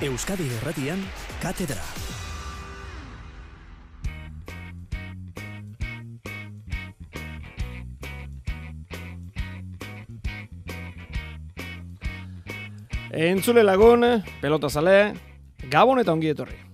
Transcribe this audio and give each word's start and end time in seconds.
Euskadi 0.00 0.44
Erratian, 0.60 1.00
Katedra. 1.42 1.82
Entzule 13.10 13.64
lagun, 13.66 14.06
pelota 14.38 14.70
zale, 14.70 15.14
gabon 15.66 15.98
eta 15.98 16.14
ongi 16.14 16.30
etorri. 16.30 16.67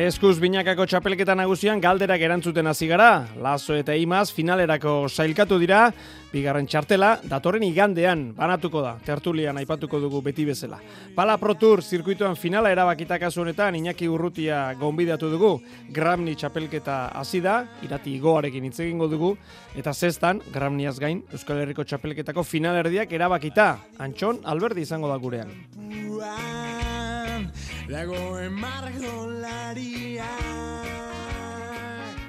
Eskuz 0.00 0.38
binakako 0.40 0.86
txapelketa 0.88 1.34
nagusian 1.36 1.80
galderak 1.82 2.22
erantzuten 2.24 2.64
hasi 2.70 2.86
gara. 2.88 3.26
Lazo 3.36 3.74
eta 3.76 3.92
Imaz 4.00 4.30
finalerako 4.32 5.10
sailkatu 5.10 5.58
dira. 5.60 5.90
Bigarren 6.32 6.64
txartela, 6.64 7.10
datorren 7.28 7.66
igandean 7.66 8.22
banatuko 8.32 8.80
da. 8.80 8.94
Tertulian 9.04 9.58
aipatuko 9.60 10.00
dugu 10.00 10.22
beti 10.24 10.46
bezala. 10.48 10.78
Pala 11.12 11.34
Pro 11.42 11.52
Tour 11.52 11.82
zirkuituan 11.84 12.38
finala 12.40 12.72
erabakita 12.72 13.18
kasu 13.20 13.42
honetan 13.42 13.76
Iñaki 13.76 14.08
Urrutia 14.08 14.62
gonbidatu 14.80 15.28
dugu. 15.28 15.52
Gramni 15.92 16.32
txapelketa 16.32 17.10
hasi 17.20 17.42
da, 17.44 17.58
irati 17.84 18.14
igoarekin 18.16 18.70
hitz 18.70 18.78
egingo 18.80 19.10
dugu 19.10 19.34
eta 19.76 19.92
zestan 19.92 20.40
Gramniaz 20.54 20.96
gain 21.02 21.20
Euskal 21.28 21.60
Herriko 21.60 21.84
txapelketako 21.84 22.46
finalerdiak 22.46 23.12
erabakita. 23.12 23.74
Antxon 24.00 24.40
Alberdi 24.48 24.88
izango 24.88 25.12
da 25.12 25.20
gurean. 25.20 25.52
Dagoen 27.90 28.52
margolaria 28.54 30.28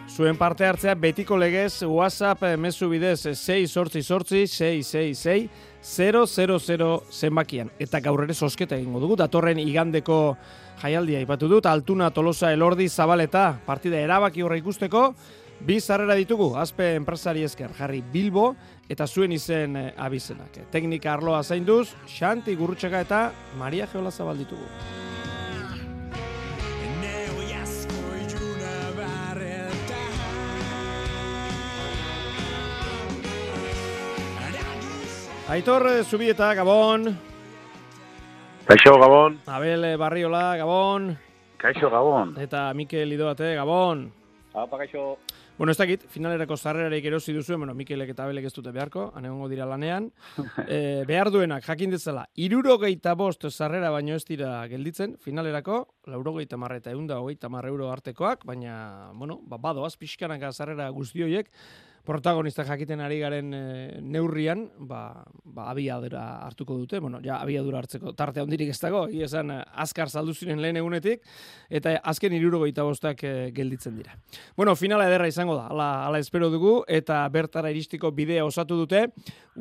Zuen 0.10 0.36
parte 0.38 0.66
hartzea 0.66 0.96
betiko 0.98 1.38
legez 1.38 1.84
WhatsApp 1.86 2.58
mezu 2.58 2.90
bidez 2.90 3.20
6 3.38 3.70
sortzi 3.70 4.02
sortzi 4.02 4.48
666 4.48 5.50
000 5.86 7.04
zenbakian. 7.12 7.70
Eta 7.80 8.02
gaur 8.02 8.24
ere 8.26 8.34
sosketa 8.34 8.76
egingo 8.76 9.00
dugu, 9.00 9.16
datorren 9.16 9.60
igandeko 9.62 10.36
jaialdia 10.82 11.22
ipatu 11.22 11.48
dut, 11.48 11.70
Altuna 11.70 12.10
Tolosa 12.10 12.52
Elordi 12.52 12.90
Zabaleta 12.90 13.60
partida 13.66 14.02
erabaki 14.02 14.42
horra 14.42 14.58
ikusteko, 14.58 15.14
bi 15.62 15.80
zarrera 15.80 16.18
ditugu, 16.18 16.56
azpe 16.58 16.96
enpresari 16.96 17.46
esker, 17.46 17.70
jarri 17.78 18.02
Bilbo 18.02 18.56
eta 18.90 19.08
zuen 19.08 19.32
izen 19.38 19.78
abizenak. 19.96 20.58
Teknika 20.74 21.14
arloa 21.14 21.44
zainduz, 21.44 21.94
Xanti 22.10 22.58
Gurrutxeka 22.58 23.06
eta 23.06 23.32
Maria 23.62 23.88
Geola 23.88 24.12
Zabal 24.12 24.42
ditugu. 24.42 24.66
Aitor 35.52 35.84
Zubieta, 36.06 36.54
Gabon. 36.56 37.12
Kaixo, 38.64 38.94
Gabon. 38.98 39.42
Abel 39.48 39.98
Barriola, 39.98 40.56
Gabon. 40.56 41.18
Kaixo, 41.60 41.90
Gabon. 41.92 42.38
Eta 42.40 42.74
Mikel 42.74 43.12
Idoate, 43.12 43.50
Gabon. 43.56 44.06
Apa, 44.54 44.78
kaixo. 44.78 45.18
Bueno, 45.58 45.74
ez 45.76 45.78
dakit, 45.78 46.08
finalerako 46.08 46.56
zarrerarik 46.56 47.04
erosi 47.06 47.36
duzu, 47.36 47.58
bueno, 47.58 47.76
Mikelek 47.76 48.14
eta 48.16 48.24
Abelek 48.24 48.48
ez 48.48 48.54
dute 48.56 48.72
beharko, 48.72 49.10
anegongo 49.14 49.52
dira 49.52 49.68
lanean. 49.68 50.08
e, 50.72 51.04
behar 51.04 51.34
duenak, 51.36 51.68
jakin 51.68 51.92
dezala, 51.98 52.26
irurogeita 52.40 53.18
bost 53.20 53.44
zarrera 53.52 53.92
baino 53.92 54.16
ez 54.16 54.24
dira 54.24 54.56
gelditzen, 54.72 55.20
finalerako, 55.20 55.84
laurogeita 56.08 56.56
marre 56.56 56.80
eta 56.80 56.96
eunda 56.96 57.20
hogeita 57.20 57.52
marre 57.52 57.76
euro 57.76 57.92
artekoak, 57.92 58.48
baina, 58.48 59.12
bueno, 59.20 59.42
ba, 59.44 59.60
badoaz, 59.60 59.98
pixkanaka 60.00 60.56
zarrera 60.56 60.88
guztioiek, 60.96 61.52
protagonista 62.06 62.64
jakiten 62.66 63.02
ari 63.02 63.20
garen 63.22 63.54
e, 63.54 63.64
neurrian, 64.02 64.66
ba, 64.78 65.24
ba 65.44 65.70
abiadura 65.72 66.24
hartuko 66.46 66.78
dute, 66.78 67.00
bueno, 67.00 67.20
ja 67.24 67.40
abiadura 67.42 67.82
hartzeko 67.82 68.14
tarte 68.18 68.42
handirik 68.42 68.72
ez 68.74 68.80
dago, 68.82 69.06
esan 69.08 69.52
eh, 69.54 69.60
azkar 69.84 70.10
saldu 70.10 70.34
ziren 70.34 70.62
lehen 70.62 70.80
egunetik, 70.82 71.22
eta 71.70 71.96
azken 72.14 72.34
irurogeita 72.38 72.86
bostak 72.88 73.24
e, 73.24 73.34
gelditzen 73.56 73.96
dira. 74.00 74.18
Bueno, 74.58 74.76
finala 74.76 75.08
ederra 75.10 75.30
izango 75.30 75.56
da, 75.60 75.68
ala, 75.74 75.92
ala 76.08 76.20
espero 76.20 76.50
dugu, 76.54 76.82
eta 76.88 77.22
bertara 77.30 77.72
iristiko 77.72 78.12
bidea 78.12 78.46
osatu 78.46 78.80
dute, 78.84 79.08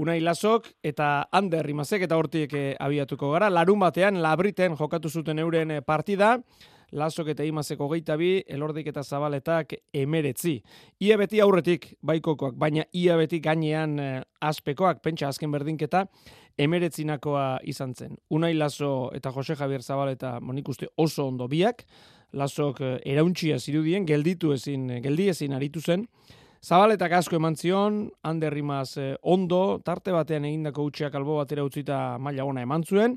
Unai 0.00 0.20
Lasok 0.22 0.68
eta 0.86 1.28
Ander 1.34 1.66
Rimazek 1.66 2.06
eta 2.06 2.16
hortiek 2.16 2.52
abiatuko 2.78 3.32
gara, 3.34 3.50
larun 3.50 3.80
batean, 3.82 4.20
labriten 4.22 4.76
jokatu 4.78 5.10
zuten 5.10 5.38
euren 5.42 5.80
partida, 5.84 6.36
lasok 6.92 7.32
eta 7.34 7.44
imazeko 7.46 7.88
geita 7.92 8.16
bi, 8.18 8.40
elordik 8.48 8.90
eta 8.90 9.02
zabaletak 9.02 9.74
emeretzi. 9.94 10.56
Ia 11.00 11.16
beti 11.20 11.40
aurretik 11.40 11.94
baikokoak, 12.02 12.56
baina 12.58 12.84
ia 12.92 13.16
beti 13.20 13.40
gainean 13.40 13.98
eh, 13.98 14.22
aspekoak, 14.40 15.02
pentsa 15.02 15.28
azken 15.28 15.52
berdinketa, 15.52 16.06
emeretzinakoa 16.60 17.60
izan 17.70 17.94
zen. 17.94 18.16
Unai 18.30 18.52
laso 18.54 19.10
eta 19.16 19.32
Jose 19.32 19.56
Javier 19.56 19.82
Zabaleta 19.82 20.38
monik 20.40 20.68
uste 20.68 20.90
oso 20.96 21.26
ondo 21.28 21.48
biak, 21.48 21.86
lasok 22.32 22.80
eh, 22.80 22.98
erauntxia 23.14 23.58
zirudien, 23.58 24.06
gelditu 24.06 24.52
ezin, 24.56 24.88
geldi 25.02 25.30
ezin 25.34 25.56
aritu 25.56 25.80
zen, 25.80 26.06
Zabaletak 26.60 27.14
asko 27.16 27.38
eman 27.38 27.54
zion, 27.56 27.94
handerrimaz 28.20 28.98
eh, 29.00 29.14
ondo, 29.32 29.80
tarte 29.80 30.12
batean 30.12 30.44
egindako 30.44 30.84
utxeak 30.90 31.14
albo 31.16 31.38
batera 31.38 31.64
utzita 31.64 32.18
maila 32.20 32.44
ona 32.44 32.60
eman 32.66 32.84
zuen, 32.84 33.14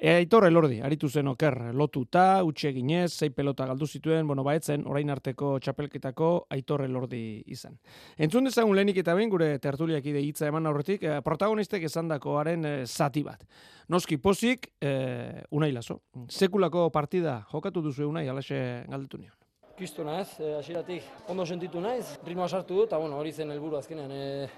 E, 0.00 0.14
Aitor 0.16 0.46
elordi, 0.48 0.78
aritu 0.80 1.10
zen 1.12 1.28
oker, 1.28 1.74
lotuta, 1.76 2.40
utxe 2.48 2.70
ginez, 2.72 3.10
zei 3.12 3.28
pelota 3.36 3.66
galdu 3.68 3.84
zituen, 3.84 4.24
bueno, 4.24 4.40
baetzen, 4.46 4.86
orain 4.88 5.10
arteko 5.12 5.58
txapelketako 5.60 6.30
Aitor 6.56 6.86
elordi 6.86 7.42
izan. 7.52 7.74
Entzun 8.16 8.48
dezagun 8.48 8.72
lehenik 8.78 9.02
eta 9.02 9.12
behin 9.18 9.28
gure 9.28 9.50
tertuliak 9.60 10.08
ide 10.08 10.22
hitza 10.24 10.48
eman 10.48 10.70
aurretik, 10.70 11.04
eh, 11.04 11.18
protagonistek 11.26 11.84
esan 11.84 12.08
dakoaren 12.08 12.64
eh, 12.64 12.72
zati 12.86 13.20
bat. 13.26 13.44
Noski 13.92 14.16
pozik, 14.16 14.70
eh, 14.80 15.42
unai 15.52 15.68
laso. 15.76 15.98
Sekulako 16.32 16.88
partida 16.88 17.42
jokatu 17.52 17.84
duzu 17.84 18.08
unai, 18.08 18.24
alaxe 18.32 18.62
galdetu 18.88 19.20
nion. 19.20 19.36
Kisto 19.76 20.08
naiz, 20.08 20.30
eh, 20.40 20.56
asiratik 20.62 21.28
ondo 21.28 21.44
sentitu 21.44 21.80
naiz, 21.80 22.16
ritmoa 22.24 22.48
sartu 22.48 22.86
eta 22.86 22.96
bueno, 22.96 23.20
hori 23.20 23.36
zen 23.36 23.52
helburu 23.52 23.76
azkenean. 23.76 24.16
Eh, 24.16 24.48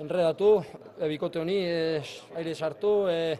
enredatu, 0.00 0.62
e, 0.98 1.08
bikote 1.08 1.40
honi, 1.40 1.56
eh, 1.64 2.02
aire 2.36 2.54
sartu, 2.54 3.08
eh, 3.08 3.38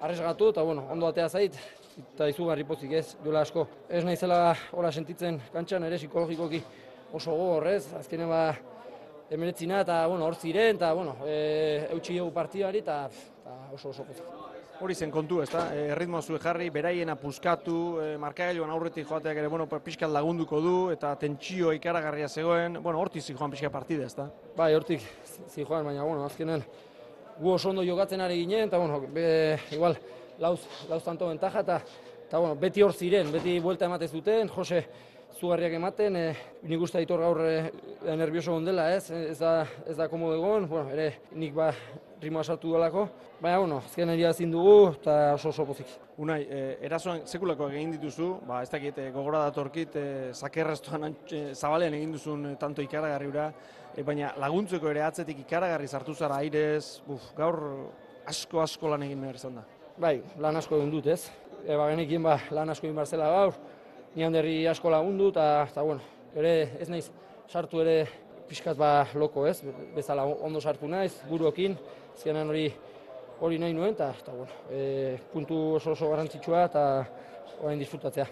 arresgatu 0.00 0.50
eta 0.50 0.62
bueno, 0.62 0.86
ondo 0.90 1.06
atea 1.06 1.28
zait 1.28 1.56
eta 2.00 2.28
izugarri 2.30 2.64
pozik 2.64 2.92
ez, 2.96 3.06
duela 3.24 3.42
asko. 3.44 3.66
Ez 3.88 4.04
naizela 4.04 4.54
hola 4.72 4.92
sentitzen 4.92 5.40
kantxan 5.52 5.84
ere 5.84 5.98
psikologikoki 6.00 6.62
oso 7.12 7.34
horrez, 7.34 7.84
azkenen 7.98 8.30
ba 8.30 8.44
emeretzina 9.30 9.82
eta 9.84 10.06
bueno, 10.06 10.26
hor 10.26 10.36
ziren 10.36 10.76
eta 10.76 10.92
bueno, 10.94 11.16
e, 11.26 11.88
eutxi 11.92 12.18
dugu 12.18 12.32
partidari 12.34 12.80
eta, 12.82 13.02
oso 13.74 13.90
oso 13.90 14.04
pozik. 14.04 14.24
Hori 14.80 14.94
zen 14.96 15.10
kontu, 15.12 15.42
ez 15.44 15.50
da? 15.52 15.66
E, 15.76 15.94
ritmo 15.94 16.22
zuen 16.24 16.40
jarri, 16.40 16.70
beraiena 16.72 17.14
puskatu, 17.20 17.76
e, 18.00 18.14
markagailuan 18.18 18.70
aurretik 18.72 19.04
joateak 19.06 19.36
ere, 19.42 19.50
bueno, 19.52 19.66
pixkat 19.68 20.08
lagunduko 20.08 20.60
du, 20.64 20.76
eta 20.94 21.12
tentsio 21.20 21.74
ikaragarria 21.76 22.28
zegoen, 22.28 22.80
bueno, 22.80 23.02
hortik 23.02 23.22
zi 23.22 23.36
joan 23.36 23.52
pixka 23.52 23.68
partida, 23.70 24.06
ez 24.08 24.16
da? 24.16 24.30
Bai, 24.56 24.72
hortik 24.74 25.04
zi 25.50 25.66
joan, 25.68 25.84
baina, 25.84 26.06
bueno, 26.08 26.24
azkenen, 26.24 26.64
gu 27.40 27.52
oso 27.56 27.70
ondo 27.70 27.84
jokatzen 27.86 28.20
ari 28.20 28.42
ginen, 28.42 28.68
eta 28.68 28.78
bueno, 28.78 29.00
be, 29.14 29.58
igual, 29.72 29.96
lauz, 30.38 30.60
lauz 30.88 31.02
tanto 31.04 31.28
bentaja, 31.28 31.64
eta, 31.64 31.78
eta 32.26 32.38
bueno, 32.38 32.56
beti 32.60 32.82
hor 32.84 32.92
ziren, 32.92 33.32
beti 33.32 33.58
buelta 33.64 33.88
ematez 33.88 34.10
duten, 34.12 34.48
Jose 34.52 34.84
zugarriak 35.40 35.72
ematen, 35.78 36.16
e, 36.16 36.24
nik 36.68 36.82
uste 36.84 37.00
ditor 37.00 37.22
gaur 37.24 37.40
e, 37.46 37.54
nervioso 38.18 38.52
gondela, 38.52 38.90
ez, 38.92 39.08
ez 39.10 39.38
da, 39.40 39.64
ez 39.88 39.96
da 39.96 40.08
komodo 40.12 40.36
egon, 40.36 40.68
bueno, 40.68 40.92
ere 40.92 41.14
nik 41.32 41.54
ba 41.56 41.70
rimoa 42.20 42.44
sartu 42.44 42.74
duelako, 42.74 43.06
baina, 43.40 43.60
bueno, 43.62 43.78
azken 43.80 44.12
eria 44.12 44.34
ezin 44.34 44.52
dugu, 44.52 44.90
eta 44.98 45.16
oso 45.38 45.48
oso 45.54 45.64
pozik. 45.70 45.94
Unai, 46.20 46.42
e, 46.44 46.60
erasoan 46.84 47.22
sekulako 47.24 47.70
egin 47.72 47.94
dituzu, 47.94 48.34
ba, 48.48 48.60
ez 48.60 48.68
dakit, 48.72 48.98
e, 49.00 49.08
gogora 49.14 49.46
datorkit, 49.46 49.96
e, 49.96 50.06
zakerreztuan 50.34 51.08
e, 51.08 51.44
zabalean 51.54 51.96
egin 51.96 52.12
duzun 52.18 52.50
e, 52.50 52.56
tanto 52.60 52.84
ikaragarri 52.84 53.32
e, 53.96 54.04
baina 54.06 54.32
laguntzeko 54.40 54.90
ere 54.90 55.02
atzetik 55.06 55.42
ikaragarri 55.44 55.88
sartu 55.88 56.14
zara 56.14 56.40
airez, 56.42 57.00
buf, 57.06 57.30
gaur 57.36 57.60
asko 58.30 58.62
asko 58.62 58.90
lan 58.92 59.04
egin 59.06 59.20
behar 59.20 59.38
izan 59.40 59.60
da. 59.60 59.64
Bai, 60.00 60.20
lan 60.40 60.56
asko 60.60 60.78
egin 60.78 60.90
dut 60.92 61.06
ez. 61.12 61.22
E, 61.66 61.76
ba, 61.76 61.88
genekin 61.90 62.22
ba, 62.24 62.38
lan 62.56 62.72
asko 62.72 62.88
egin 62.88 62.98
barzela 62.98 63.28
gaur, 63.34 63.56
ni 64.14 64.26
handerri 64.26 64.56
asko 64.70 64.90
lagundu 64.90 65.30
eta, 65.34 65.66
bueno, 65.80 66.00
ere 66.34 66.54
ez 66.80 66.88
naiz 66.90 67.06
sartu 67.50 67.82
ere 67.82 67.96
pixkat 68.50 68.78
ba 68.78 69.06
loko 69.14 69.46
ez, 69.46 69.60
bezala 69.94 70.24
ondo 70.26 70.60
sartu 70.60 70.88
naiz, 70.90 71.12
buruokin, 71.30 71.76
zianen 72.18 72.50
hori 72.50 72.68
hori 73.40 73.58
nahi 73.58 73.72
nuen, 73.72 73.94
eta, 73.94 74.12
bueno, 74.26 74.52
e, 74.70 75.16
puntu 75.32 75.60
oso 75.78 75.94
oso 75.94 76.10
garrantzitsua 76.10 76.64
eta 76.68 76.84
orain 77.62 77.78
disfrutatzea. 77.80 78.26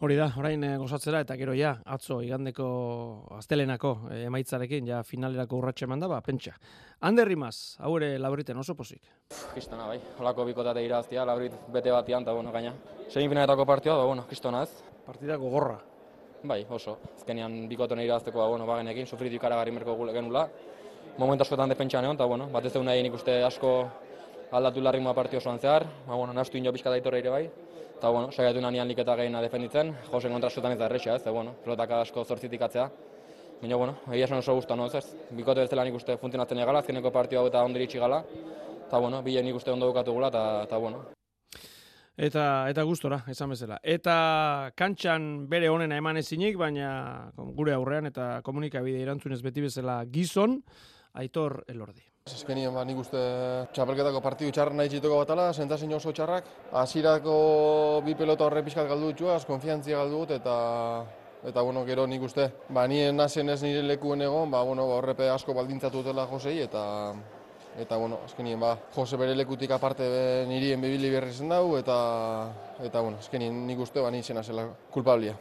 Hori 0.00 0.14
da, 0.16 0.30
orain 0.40 0.62
e, 0.64 0.68
gozatzera 0.80 1.18
eta 1.20 1.34
gero 1.36 1.52
ja, 1.52 1.74
atzo 1.92 2.22
igandeko 2.24 2.66
astelenako 3.36 3.90
e, 4.08 4.22
emaitzarekin, 4.30 4.86
ja 4.88 5.02
finalerako 5.04 5.58
urratxe 5.58 5.84
eman 5.84 6.00
da, 6.00 6.08
ba, 6.08 6.22
pentsa. 6.24 6.54
Ander 7.04 7.28
Rimaz, 7.28 7.76
hau 7.84 7.92
ere 7.98 8.14
labriten 8.16 8.56
oso 8.56 8.72
pozik. 8.78 9.10
Kistona, 9.52 9.90
bai, 9.90 9.98
holako 10.16 10.46
bikotate 10.48 10.86
iraztia, 10.86 11.26
labrit 11.28 11.52
bete 11.68 11.92
batian, 11.92 12.24
eta 12.24 12.32
bueno, 12.32 12.48
gaina. 12.54 12.72
Segin 13.10 13.28
finaletako 13.28 13.68
partioa, 13.68 13.98
da, 14.00 14.08
bueno, 14.08 14.24
kistona 14.30 14.64
ez. 14.64 14.72
Partida 15.04 15.36
gogorra. 15.36 15.76
Bai, 16.48 16.62
oso. 16.72 16.96
Azkenean 17.18 17.66
bikotone 17.68 18.08
irazteko, 18.08 18.40
ba, 18.40 18.48
bueno, 18.48 18.64
bagenekin, 18.72 19.04
sufritu 19.04 19.36
ikaragarri 19.36 19.76
merko 19.76 19.98
genula. 20.14 20.48
momentu 21.18 21.42
askotan 21.42 21.68
defentsan 21.68 22.04
egon, 22.04 22.16
eta 22.16 22.24
bueno, 22.24 22.46
batez 22.48 22.74
egun 22.74 22.86
nahi 22.86 23.02
nik 23.02 23.12
uste 23.12 23.42
asko 23.44 23.90
aldatu 24.52 24.80
larrimua 24.80 25.12
partio 25.14 25.38
osoan 25.38 25.58
zehar, 25.58 25.84
ba, 26.06 26.14
bueno, 26.14 26.32
nastu 26.32 26.56
ino 26.56 26.72
pixka 26.72 26.88
daitorra 26.88 27.18
ere 27.18 27.28
bai, 27.28 27.50
eta 28.00 28.08
bueno, 28.08 28.32
saiatu 28.32 28.62
nanian 28.64 28.88
liketa 28.88 29.12
gehiena 29.18 29.42
defenditzen, 29.44 29.92
Jose 30.08 30.28
kontra 30.32 30.48
askotan 30.48 30.72
ez 30.72 30.78
da 30.80 30.86
erresa, 30.88 31.18
ez, 31.20 31.24
bueno, 31.28 31.52
pelotak 31.64 31.90
asko 32.00 32.24
zortzitik 32.24 32.62
atzea, 32.64 32.88
Baina, 33.60 33.76
bueno, 33.76 33.98
egia 34.08 34.24
esan 34.24 34.38
oso 34.40 34.54
guztan, 34.56 34.78
no, 34.80 34.86
ez? 34.88 35.04
Bikote 35.36 35.60
bezala 35.66 35.84
nik 35.84 35.98
uste 35.98 36.14
funtzionatzen 36.16 36.62
egala, 36.62 36.80
azkeneko 36.80 37.10
partio 37.12 37.42
hau 37.42 37.48
eta 37.50 37.60
ondiritxi 37.68 38.00
gala, 38.00 38.22
eta, 38.86 38.98
bueno, 38.98 39.20
bile 39.22 39.42
nik 39.44 39.58
uste 39.58 39.68
ondo 39.74 39.90
bukatu 39.90 40.14
gula, 40.16 40.30
eta, 40.32 40.44
eta, 40.64 40.78
bueno, 40.80 41.08
Eta 42.20 42.68
eta 42.68 42.82
gustora, 42.84 43.22
esan 43.32 43.52
bezala. 43.54 43.78
Eta 43.80 44.14
kantxan 44.76 45.46
bere 45.48 45.70
honena 45.72 45.96
eman 45.96 46.20
ezinik, 46.20 46.58
baina 46.60 47.30
gure 47.56 47.72
aurrean 47.72 48.10
eta 48.10 48.42
komunikabide 48.44 49.00
erantzunez 49.00 49.40
beti 49.40 49.64
bezala 49.64 50.02
gizon, 50.04 50.58
aitor 51.16 51.62
elordi. 51.68 52.09
Azkenien, 52.40 52.72
ba, 52.74 52.82
nik 52.88 52.98
uste 53.00 53.20
txapelketako 53.76 54.20
partidu 54.24 54.52
txarra 54.54 54.74
nahi 54.76 54.90
txituko 54.92 55.18
batala, 55.20 55.50
sentazin 55.52 55.92
oso 55.96 56.12
txarrak. 56.12 56.46
Azirako 56.80 57.34
bi 58.06 58.14
pelota 58.18 58.46
horre 58.46 58.62
pixkat 58.66 58.88
galdu 58.90 59.10
dutxuaz, 59.10 59.44
konfiantzia 59.48 59.98
galdu 60.00 60.22
dut, 60.22 60.32
eta 60.38 60.56
eta 61.46 61.62
bueno, 61.64 61.84
gero 61.88 62.06
nik 62.10 62.24
uste, 62.26 62.50
ba, 62.68 62.86
nien 62.90 63.16
nazen 63.16 63.48
ez 63.48 63.62
nire 63.62 63.84
lekuen 63.86 64.26
egon, 64.26 64.50
ba, 64.50 64.64
bueno, 64.66 64.88
ba, 64.88 64.98
horrepe 65.00 65.28
asko 65.32 65.54
baldintzatu 65.56 66.02
dutela 66.02 66.26
Josei, 66.32 66.58
eta 66.64 66.82
eta 67.80 67.96
bueno, 67.96 68.18
azkenien 68.26 68.60
ba, 68.60 68.74
Jose 68.96 69.16
bere 69.16 69.36
lekutik 69.38 69.70
aparte 69.70 70.08
be, 70.10 70.24
nirien 70.50 70.82
bibili 70.82 71.12
berri 71.14 71.32
zen 71.32 71.54
dau, 71.54 71.76
eta, 71.78 71.96
eta 72.82 73.00
bueno, 73.00 73.22
azkenien 73.22 73.64
nik 73.66 73.80
uste, 73.86 74.02
ba, 74.02 74.10
nizena 74.10 74.42
zela 74.42 74.66
kulpablia. 74.90 75.38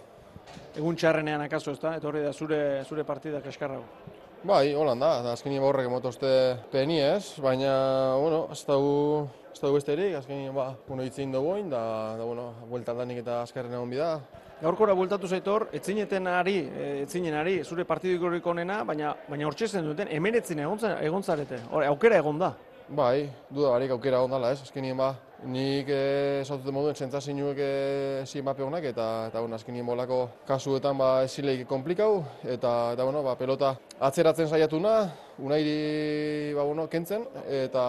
Egun 0.78 0.96
txarrenean 0.96 1.42
akaso, 1.48 1.74
ez 1.74 1.82
da? 1.82 1.98
Etorri 2.00 2.24
da 2.24 2.34
zure, 2.34 2.62
zure 2.86 3.04
partidak 3.04 3.50
eskarrago. 3.52 4.19
Bai, 4.40 4.72
holan 4.72 5.02
da, 5.02 5.18
eta 5.20 5.34
azkenien 5.36 5.60
ba 5.60 5.68
horrek 5.68 5.90
emotozte 5.90 6.30
peni 6.72 7.02
ez, 7.04 7.36
baina, 7.44 7.74
bueno, 8.16 8.46
ez 8.54 8.62
dugu, 8.64 9.26
ez 9.52 9.60
dugu 9.60 9.74
besterik, 9.76 10.14
azkenien 10.16 10.54
ba, 10.56 10.70
uno 10.88 11.04
hitzin 11.04 11.34
dugu 11.34 11.58
da, 11.68 11.82
da, 12.16 12.24
bueno, 12.24 12.54
bueltan 12.70 13.02
danik 13.02 13.20
eta 13.20 13.42
azkarren 13.44 13.76
egon 13.76 13.92
bida, 13.92 14.14
Gaurkora 14.60 14.92
bueltatu 14.92 15.28
zaitor, 15.28 15.70
etzineten 15.72 16.26
ari, 16.28 16.58
etzinen 17.06 17.36
ari, 17.40 17.62
zure 17.64 17.86
partidu 17.88 18.18
ikorik 18.18 18.48
onena, 18.48 18.82
baina 18.84 19.14
baina 19.30 19.48
hortxe 19.48 19.68
zen 19.68 19.86
duten, 19.88 20.08
hemen 20.12 20.36
etzine 20.36 20.66
egon, 20.66 20.82
egon 21.00 21.24
zarete. 21.24 21.62
Aukera 21.88 22.20
egon 22.20 22.40
da. 22.40 22.54
Bai, 22.90 23.30
duda 23.50 23.72
barik 23.72 23.94
aukera 23.96 24.20
egon 24.20 24.36
dala, 24.36 24.52
ez? 24.52 24.60
Azkenien 24.66 25.00
ba, 25.00 25.14
nik 25.48 25.88
eh, 25.88 26.42
esatute 26.42 26.72
moduen 26.76 26.96
zentzazioek 26.96 27.60
eh, 27.64 28.24
zi 28.28 28.42
mape 28.44 28.64
honak, 28.64 28.84
eta, 28.92 29.28
eta 29.30 29.40
bueno, 29.40 29.56
azkenien 29.56 29.86
bolako 29.86 30.20
kasuetan 30.48 30.98
ba, 31.00 31.24
ezileik 31.24 31.66
komplikau, 31.68 32.24
eta, 32.44 32.92
eta 32.96 33.04
bueno, 33.04 33.24
ba, 33.24 33.38
pelota 33.40 33.76
atzeratzen 34.00 34.50
saiatu 34.50 34.80
na, 34.84 35.08
unairi 35.40 36.52
ba, 36.58 36.64
bueno, 36.64 36.90
kentzen, 36.92 37.24
eta, 37.48 37.86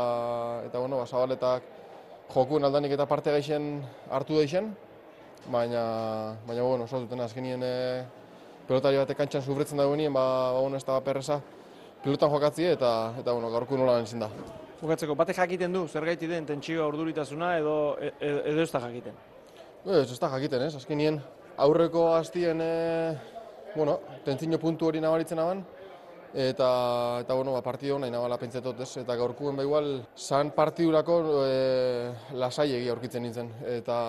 eta 0.68 0.78
bueno, 0.78 1.02
ba, 1.02 1.06
zabaletak 1.06 1.66
jokuen 2.30 2.64
aldanik 2.64 2.94
eta 2.94 3.08
parte 3.10 3.34
gaixen 3.34 3.82
hartu 4.10 4.38
deixen, 4.38 4.70
baina, 5.50 6.36
baina 6.46 6.62
bueno, 6.62 6.86
oso 6.86 7.02
duten 7.02 7.20
azkenien 7.26 7.62
e, 7.66 7.76
pelotari 8.68 9.00
batek 9.02 9.18
kantxan 9.24 9.42
sufritzen 9.42 9.80
da 9.80 9.90
benien, 9.90 10.14
ba, 10.14 10.54
ba, 10.54 10.60
bueno, 10.60 10.78
ez 10.78 10.86
da 10.86 11.00
perresa 11.02 11.40
pelotan 12.04 12.30
jokatzi 12.30 12.70
eta, 12.70 13.14
eta 13.18 13.32
bueno, 13.32 13.50
gaurko 13.50 13.76
nola 13.76 13.98
da. 14.00 14.30
Jokatzeko, 14.80 15.14
bate 15.14 15.34
jakiten 15.36 15.74
du, 15.76 15.84
zer 15.88 16.06
gaiti 16.08 16.28
den 16.28 16.46
tentsioa 16.48 16.86
urduritasuna 16.88 17.50
edo, 17.58 17.74
edo, 18.00 18.38
edo 18.48 18.62
ez 18.62 18.70
da 18.72 18.80
jakiten? 18.86 19.18
Ez, 19.84 20.06
ez 20.06 20.18
da 20.18 20.30
jakiten, 20.32 20.64
ez, 20.64 20.72
azkenien 20.78 21.18
aurreko 21.60 22.06
hastien, 22.14 22.62
e, 22.64 23.74
bueno, 23.74 23.98
tentzino 24.24 24.58
puntu 24.62 24.88
hori 24.88 25.02
nabaritzen 25.04 25.42
aban, 25.42 25.60
eta 26.32 26.70
eta 27.20 27.34
bueno, 27.34 27.52
ba 27.52 27.62
partido 27.62 27.98
nahi 27.98 28.10
nabala 28.10 28.38
pentsetot, 28.38 28.80
ez? 28.80 28.90
Eta 29.02 29.16
gaurkuen 29.16 29.56
ba 29.56 29.66
igual 29.66 30.06
san 30.14 30.52
partidurako 30.56 31.20
e, 31.44 32.12
lasaiegi 32.38 32.88
aurkitzen 32.88 33.22
nintzen 33.22 33.52
eta 33.66 34.00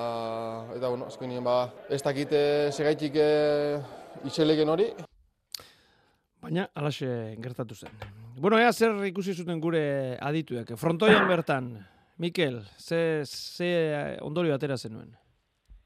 eta 0.77 0.87
bueno, 0.87 1.07
azkenien 1.07 1.43
ba 1.43 1.65
ez 1.89 2.01
dakite 2.03 2.71
segaitik 2.71 3.15
e, 3.15 3.79
iselegen 4.25 4.69
hori. 4.69 4.91
Baina 6.41 6.69
alaxe 6.75 7.35
gertatu 7.41 7.75
zen. 7.75 8.20
Bueno, 8.41 8.57
ea 8.57 8.71
zer 8.73 8.95
ikusi 9.05 9.35
zuten 9.37 9.59
gure 9.61 10.17
adituek. 10.17 10.71
Frontoian 10.81 11.27
bertan, 11.29 11.65
Mikel, 12.17 12.55
ze, 12.81 13.21
ze 13.23 13.67
ondorio 14.25 14.55
atera 14.55 14.77
zenuen? 14.77 15.11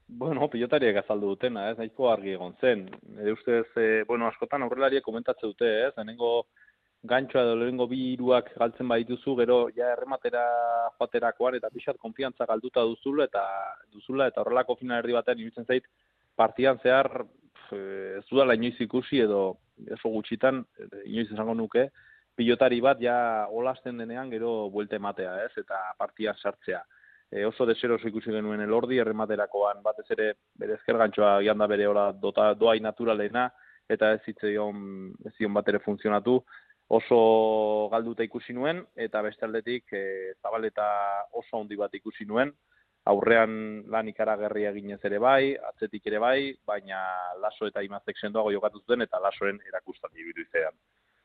Bueno, 0.08 0.48
pilotariek 0.48 0.96
azaldu 1.02 1.34
dutena, 1.34 1.66
ez, 1.68 1.74
nahiko 1.76 2.08
argi 2.08 2.32
egon 2.32 2.54
zen. 2.56 2.86
Ede 3.18 3.34
ustez, 3.36 3.66
e, 3.76 3.84
bueno, 4.08 4.30
askotan 4.30 4.64
aurrelariek 4.64 5.04
komentatze 5.04 5.44
dute, 5.50 5.68
ez, 5.88 5.92
lehenengo 5.98 6.30
gantxoa 7.04 7.44
edo 7.44 7.60
lehenengo 7.60 7.90
bi 7.92 8.00
iruak 8.14 8.48
galtzen 8.56 8.88
badituzu, 8.88 9.36
gero 9.42 9.60
ja 9.76 9.92
errematera 9.92 10.46
joaterakoan 10.96 11.60
eta 11.60 11.68
pixat 11.76 12.00
konfiantza 12.00 12.48
galduta 12.48 12.88
duzula 12.88 13.28
eta 13.28 13.44
duzula 13.92 14.32
eta 14.32 14.40
horrelako 14.40 14.80
final 14.80 15.04
erdi 15.04 15.18
batean 15.20 15.44
iruditzen 15.44 15.68
zait 15.68 15.92
partian 16.40 16.80
zehar 16.80 17.26
ez 17.68 18.24
dudala 18.30 18.56
inoiz 18.56 18.80
ikusi 18.80 19.20
edo 19.28 19.58
eso 19.92 20.08
gutxitan 20.08 20.64
inoiz 21.04 21.28
esango 21.28 21.54
nuke 21.54 21.90
pilotari 22.36 22.80
bat 22.84 23.00
ja 23.00 23.16
olasten 23.50 23.98
denean 23.98 24.30
gero 24.30 24.68
buelte 24.70 25.00
ematea, 25.00 25.38
ez, 25.46 25.52
eta 25.64 25.80
partian 25.98 26.36
sartzea. 26.36 26.82
E, 27.30 27.44
oso 27.46 27.66
deseroso 27.66 28.06
ikusi 28.08 28.30
genuen 28.30 28.60
elordi 28.62 29.00
errematerakoan. 29.02 29.82
Batez 29.82 30.06
ere 30.14 30.28
bere 30.60 30.76
ezker 30.76 30.98
gantxoa 31.00 31.40
gian 31.42 31.58
da 31.58 31.66
bere 31.66 31.88
ora 31.88 32.10
dota 32.12 32.52
doai 32.54 32.78
naturalena 32.80 33.48
eta 33.88 34.12
ez 34.14 34.20
zitzaion 34.26 34.78
ez 35.26 35.32
zion 35.38 35.56
bat 35.56 35.68
ere 35.72 35.80
funtzionatu. 35.82 36.38
Oso 36.98 37.18
galduta 37.90 38.22
ikusi 38.22 38.54
nuen 38.54 38.84
eta 39.08 39.22
beste 39.26 39.46
aldetik 39.46 39.90
e, 39.92 40.04
zabaleta 40.42 40.86
oso 41.32 41.58
handi 41.58 41.78
bat 41.80 41.94
ikusi 41.98 42.28
nuen. 42.28 42.52
Aurrean 43.10 43.84
lan 43.90 44.08
ikaragarri 44.10 44.64
eginez 44.66 44.98
ere 45.06 45.18
bai, 45.22 45.54
atzetik 45.68 46.06
ere 46.10 46.18
bai, 46.18 46.38
baina 46.66 47.00
laso 47.42 47.66
eta 47.70 47.82
imazek 47.86 48.18
sendoago 48.18 48.50
jokatu 48.54 48.82
zuten 48.82 49.06
eta 49.06 49.20
lasoren 49.22 49.60
erakustan 49.70 50.10
ibiru 50.18 50.42
izan 50.42 50.74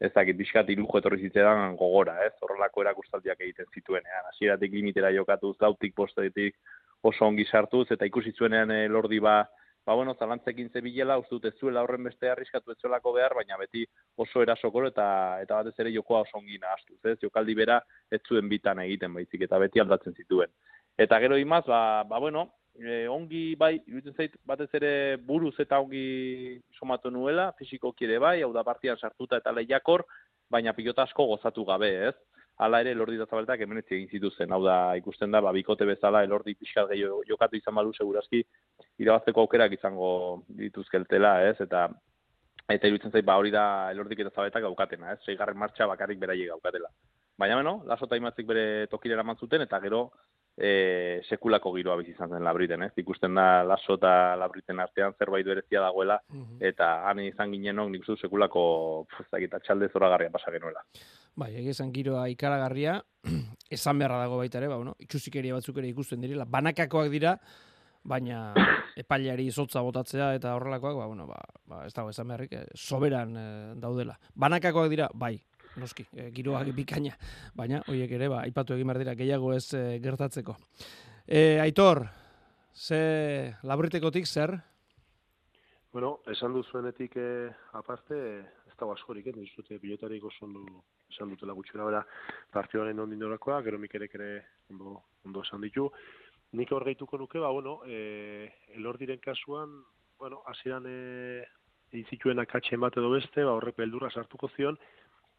ez 0.02 0.10
dakit 0.16 0.38
bizkat 0.38 0.70
ilujo 0.74 0.98
etorri 0.98 1.22
zitzean 1.28 1.76
gogora, 1.78 2.18
ez? 2.26 2.34
Horrelako 2.42 2.82
erakustaldiak 2.82 3.42
egiten 3.46 3.68
zituenean. 3.74 4.30
Hasieratik 4.32 4.74
limitera 4.74 5.12
jokatuz, 5.14 5.56
lautik 5.62 5.94
postetik 5.96 6.58
oso 7.06 7.26
ongi 7.28 7.46
sartuz 7.46 7.88
eta 7.94 8.08
ikusi 8.10 8.34
zuenean 8.34 8.72
e, 8.74 8.88
lordi 8.90 9.20
ba, 9.22 9.44
ba 9.86 9.96
bueno, 9.98 10.16
zalantzekin 10.18 10.72
zebilela, 10.74 11.20
uste 11.22 11.38
dut 11.38 11.46
ez 11.50 11.54
zuela 11.60 11.84
horren 11.86 12.04
beste 12.10 12.30
arriskatu 12.30 12.74
ez 12.74 12.78
behar, 12.82 13.36
baina 13.36 13.58
beti 13.58 13.86
oso 14.18 14.42
erasokoro 14.42 14.88
eta 14.88 15.40
eta 15.42 15.62
batez 15.62 15.80
ere 15.80 15.94
jokoa 15.94 16.22
oso 16.22 16.38
ongi 16.38 16.58
nahastuz, 16.58 17.00
ez? 17.06 17.18
Jokaldi 17.22 17.56
bera 17.56 17.82
ez 18.12 18.22
zuen 18.28 18.50
bitan 18.50 18.80
egiten 18.80 19.14
baizik 19.14 19.42
eta 19.42 19.60
beti 19.60 19.80
aldatzen 19.80 20.14
zituen. 20.14 20.50
Eta 20.98 21.20
gero 21.20 21.38
imaz, 21.38 21.66
ba, 21.66 22.04
ba 22.04 22.20
bueno, 22.20 22.50
e, 22.80 23.08
ongi 23.08 23.56
bai, 23.60 23.76
iruditzen 23.88 24.18
zait, 24.18 24.36
batez 24.48 24.70
ere 24.78 24.92
buruz 25.18 25.54
eta 25.60 25.80
ongi 25.82 26.60
somatu 26.78 27.12
nuela, 27.12 27.52
fisiko 27.60 27.94
kire 27.98 28.20
bai, 28.20 28.42
hau 28.42 28.52
da 28.54 28.64
partian 28.64 28.98
sartuta 28.98 29.40
eta 29.42 29.54
lehiakor, 29.56 30.06
baina 30.52 30.74
pilota 30.74 31.04
asko 31.04 31.28
gozatu 31.34 31.66
gabe, 31.66 31.92
ez? 32.10 32.16
Hala 32.62 32.82
ere, 32.84 32.92
elordi 32.94 33.18
da 33.18 33.26
zabaletak 33.26 33.64
hemen 33.64 33.82
egin 33.82 34.10
zituzen, 34.12 34.52
hau 34.54 34.62
da 34.64 34.94
ikusten 35.00 35.32
da, 35.32 35.42
ba, 35.42 35.54
bikote 35.56 35.88
bezala, 35.88 36.24
elordi 36.28 36.54
pixkat 36.60 36.92
gehiago 36.92 37.24
jokatu 37.28 37.58
izan 37.58 37.76
balu 37.76 37.94
segurazki, 37.98 38.44
irabazteko 39.02 39.46
aukerak 39.46 39.74
izango 39.80 40.12
dituzkeltela, 40.60 41.40
ez? 41.50 41.58
Eta 41.64 41.88
eta 42.72 42.88
iruditzen 42.88 43.12
zait, 43.12 43.26
ba, 43.26 43.40
hori 43.40 43.52
da 43.52 43.64
elordik 43.92 44.22
eta 44.22 44.36
zabaletak 44.36 44.68
gaukatena, 44.68 45.16
ez? 45.16 45.24
Seigarren 45.26 45.58
martxa 45.58 45.90
bakarrik 45.90 46.20
beraiek 46.22 46.52
gaukatela. 46.54 46.92
Baina, 47.42 47.58
beno, 47.58 47.80
lasota 47.90 48.20
imatzik 48.20 48.46
bere 48.46 48.66
tokilera 48.92 49.26
mantzuten, 49.26 49.66
eta 49.66 49.80
gero, 49.82 50.04
e, 50.58 51.22
sekulako 51.30 51.74
giroa 51.76 51.98
bizi 52.00 52.14
izan 52.16 52.32
zen 52.32 52.44
labriten, 52.44 52.84
ez? 52.84 52.92
Ikusten 53.02 53.36
da 53.38 53.64
laso 53.68 53.96
eta 54.00 54.36
labriten 54.40 54.80
artean 54.84 55.16
zerbait 55.18 55.48
berezia 55.48 55.82
dagoela, 55.84 56.20
mhm. 56.30 56.62
eta 56.72 56.92
han 57.08 57.24
izan 57.26 57.52
ginenok 57.56 57.90
nik 57.92 58.06
zu 58.06 58.18
sekulako 58.18 58.64
eta 59.40 59.60
txalde 59.60 59.90
zoragarria 59.94 60.34
pasa 60.34 60.54
genuela. 60.54 60.84
Bai, 61.36 61.54
egizan 61.62 61.92
giroa 61.96 62.28
ikaragarria, 62.32 63.00
esan 63.78 64.00
beharra 64.00 64.24
dago 64.26 64.42
baita 64.42 64.60
ere, 64.60 64.72
ba, 64.72 64.80
bueno, 64.82 64.96
itxusikeria 65.00 65.56
batzuk 65.56 65.78
ere 65.80 65.92
ikusten 65.92 66.22
direla, 66.22 66.46
banakakoak 66.46 67.12
dira, 67.14 67.38
baina 68.04 68.52
epaileari 69.02 69.48
izotza 69.48 69.84
botatzea 69.86 70.34
eta 70.36 70.56
horrelakoak, 70.58 70.98
ba, 71.00 71.08
bueno, 71.08 71.30
ba, 71.30 71.40
ba, 71.66 71.86
ez 71.88 71.94
dago 71.96 72.12
esan 72.12 72.28
beharrik, 72.34 72.58
eh, 72.58 72.66
soberan 72.76 73.38
eh, 73.38 73.74
daudela. 73.80 74.18
Banakakoak 74.36 74.92
dira, 74.92 75.08
bai, 75.14 75.38
noski, 75.78 76.06
e, 76.16 76.30
giroak 76.36 76.74
bikaina, 76.76 77.16
baina 77.56 77.84
hoiek 77.88 78.12
ere 78.12 78.28
ba 78.32 78.42
aipatu 78.42 78.76
egin 78.76 78.88
berdira 78.88 79.16
gehiago 79.16 79.54
ez 79.54 79.74
e, 79.74 80.00
gertatzeko. 80.04 80.58
E, 81.28 81.60
Aitor, 81.64 82.06
ze 82.74 83.54
labritekotik 83.64 84.28
zer? 84.28 84.58
Bueno, 85.92 86.22
esan 86.32 86.54
duzuenetik 86.56 87.16
e, 87.20 87.50
aparte, 87.74 88.18
ez 88.68 88.76
da 88.80 88.88
askorik, 88.94 89.28
eh, 89.28 89.34
dizute 89.36 89.78
pilotarik 89.80 90.24
oso 90.24 90.46
ondo 90.46 90.84
esan 91.12 91.30
dutela 91.30 91.54
gutxura 91.54 91.84
bera 91.84 92.06
partioaren 92.52 93.00
ondin 93.00 93.20
dorakoa, 93.20 93.62
gero 93.62 93.78
mikerek 93.78 94.16
ere 94.16 94.30
ondo, 94.70 95.02
ondo 95.26 95.44
esan 95.44 95.62
ditu. 95.62 95.90
Nik 96.54 96.72
hor 96.72 96.86
gehituko 96.88 97.18
nuke, 97.18 97.40
ba, 97.40 97.50
bueno, 97.52 97.82
e, 97.86 98.52
elordiren 98.76 99.20
kasuan, 99.20 99.82
bueno, 100.20 100.42
hasieran 100.48 100.88
e, 100.88 101.44
izituen 101.92 102.40
akatxe 102.40 102.80
bat 102.80 102.96
edo 102.96 103.12
beste, 103.12 103.44
ba, 103.44 103.58
horrek 103.60 103.76
beldurra 103.84 104.12
sartuko 104.12 104.48
zion, 104.56 104.80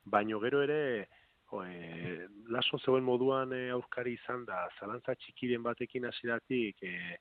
baino 0.04 0.40
gero 0.40 0.62
ere 0.62 1.08
jo, 1.50 1.62
e, 1.64 2.26
laso 2.48 2.78
zeuen 2.78 3.04
moduan 3.04 3.52
e, 3.52 3.68
aurkari 3.70 4.16
izan 4.18 4.44
da, 4.48 4.64
zalantza 4.80 5.14
txikiren 5.14 5.62
batekin 5.62 6.06
hasieratik, 6.08 6.82
e, 6.82 7.18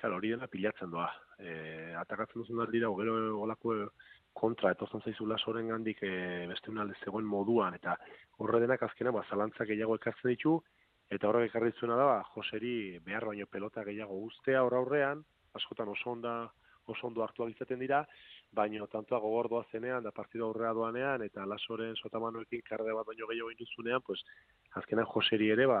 claro, 0.00 0.18
hori 0.18 0.32
dena 0.34 0.48
pilatzen 0.48 0.90
doa. 0.90 1.10
E, 1.38 1.92
atakatzen 2.00 2.42
duzun 2.42 2.62
aldira, 2.64 2.90
gero 2.98 3.16
olako 3.44 3.76
kontra, 4.34 4.72
etortzen 4.74 5.04
zaizu 5.04 5.26
lasoren 5.30 5.68
gandik 5.70 6.02
e, 6.02 6.46
beste 6.50 6.72
unalde 6.72 6.96
zegoen 7.04 7.26
moduan, 7.28 7.76
eta 7.78 7.96
horre 8.42 8.60
denak 8.64 8.82
azkena, 8.88 9.12
ba, 9.14 9.22
zalantza 9.30 9.66
gehiago 9.68 9.98
ekartzen 10.00 10.32
ditu, 10.32 10.58
eta 11.12 11.28
horrek 11.28 11.52
ekarri 11.52 11.72
zuena 11.78 11.96
da, 12.00 12.08
ba, 12.08 12.18
Joseri 12.34 12.98
behar 13.04 13.28
baino 13.30 13.46
pelota 13.46 13.84
gehiago 13.86 14.18
guztea 14.24 14.64
aurrean, 14.64 15.22
askotan 15.54 15.92
oso 15.92 16.10
onda, 16.10 16.34
oso 16.90 17.06
ondo 17.06 17.22
hartuak 17.24 17.54
izaten 17.54 17.78
dira, 17.80 18.02
baino 18.54 18.86
tantoa 18.86 19.20
gogordoa 19.20 19.64
zenean, 19.72 20.02
da 20.04 20.12
partido 20.12 20.46
aurrea 20.46 20.72
doanean, 20.76 21.22
eta 21.22 21.46
lasoren 21.46 21.96
sotamanoekin 21.96 22.62
karde 22.68 22.92
bat 22.96 23.06
baino 23.06 23.28
gehiago 23.30 23.50
induzunean, 23.54 24.02
pues, 24.06 24.20
azkenan 24.80 25.08
Joseri 25.10 25.50
ere, 25.54 25.66
ba, 25.66 25.80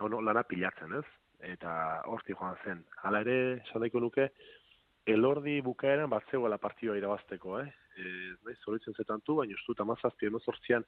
ono, 0.00 0.20
lana 0.20 0.42
pilatzen, 0.48 0.98
ez? 1.00 1.06
Eta 1.54 2.02
horti 2.08 2.36
joan 2.36 2.56
zen. 2.64 2.84
Hala 3.02 3.20
ere, 3.24 3.38
esan 3.64 3.82
nuke, 4.00 4.30
elordi 5.06 5.60
bukaeran 5.60 6.10
bat 6.10 6.24
zegoela 6.30 6.58
partioa 6.58 6.96
irabazteko, 6.96 7.58
eh? 7.60 7.68
E, 7.96 8.04
nahi, 8.44 8.56
zoritzen 8.64 8.94
zetantu, 8.94 9.36
baina 9.36 9.54
ustu 9.54 9.74
tamazazpi 9.74 10.26
emozortzian 10.26 10.84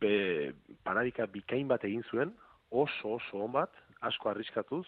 be, 0.00 0.52
paradika 0.84 1.26
bikain 1.26 1.68
bat 1.68 1.84
egin 1.84 2.02
zuen, 2.10 2.32
oso 2.70 3.16
oso 3.18 3.44
on 3.44 3.52
bat, 3.52 3.74
asko 4.00 4.30
arriskatuz, 4.30 4.86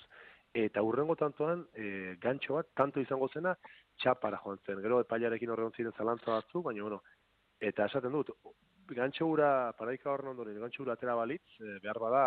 eta 0.55 0.83
urrengo 0.83 1.15
tantoan 1.15 1.67
e, 1.75 2.17
gantxo 2.23 2.57
bat, 2.59 2.71
tanto 2.77 3.01
izango 3.01 3.29
zena, 3.29 3.55
txapara 4.01 4.41
joan 4.45 4.59
zen. 4.67 4.81
Gero 4.85 5.01
epailarekin 5.05 5.53
horregon 5.53 5.77
ziren 5.77 5.97
zalantza 5.97 6.33
batzu, 6.33 6.63
baina 6.67 6.87
bueno, 6.87 7.03
eta 7.61 7.87
esaten 7.91 8.13
dut, 8.17 8.33
gantxo 8.97 9.29
gura, 9.29 9.51
paradika 9.79 10.11
horren 10.13 10.33
ondoren, 10.33 10.59
gantxo 10.61 10.85
gura 10.85 10.97
atera 10.97 11.15
balitz, 11.19 11.45
e, 11.61 11.79
behar 11.85 12.01
bada, 12.03 12.25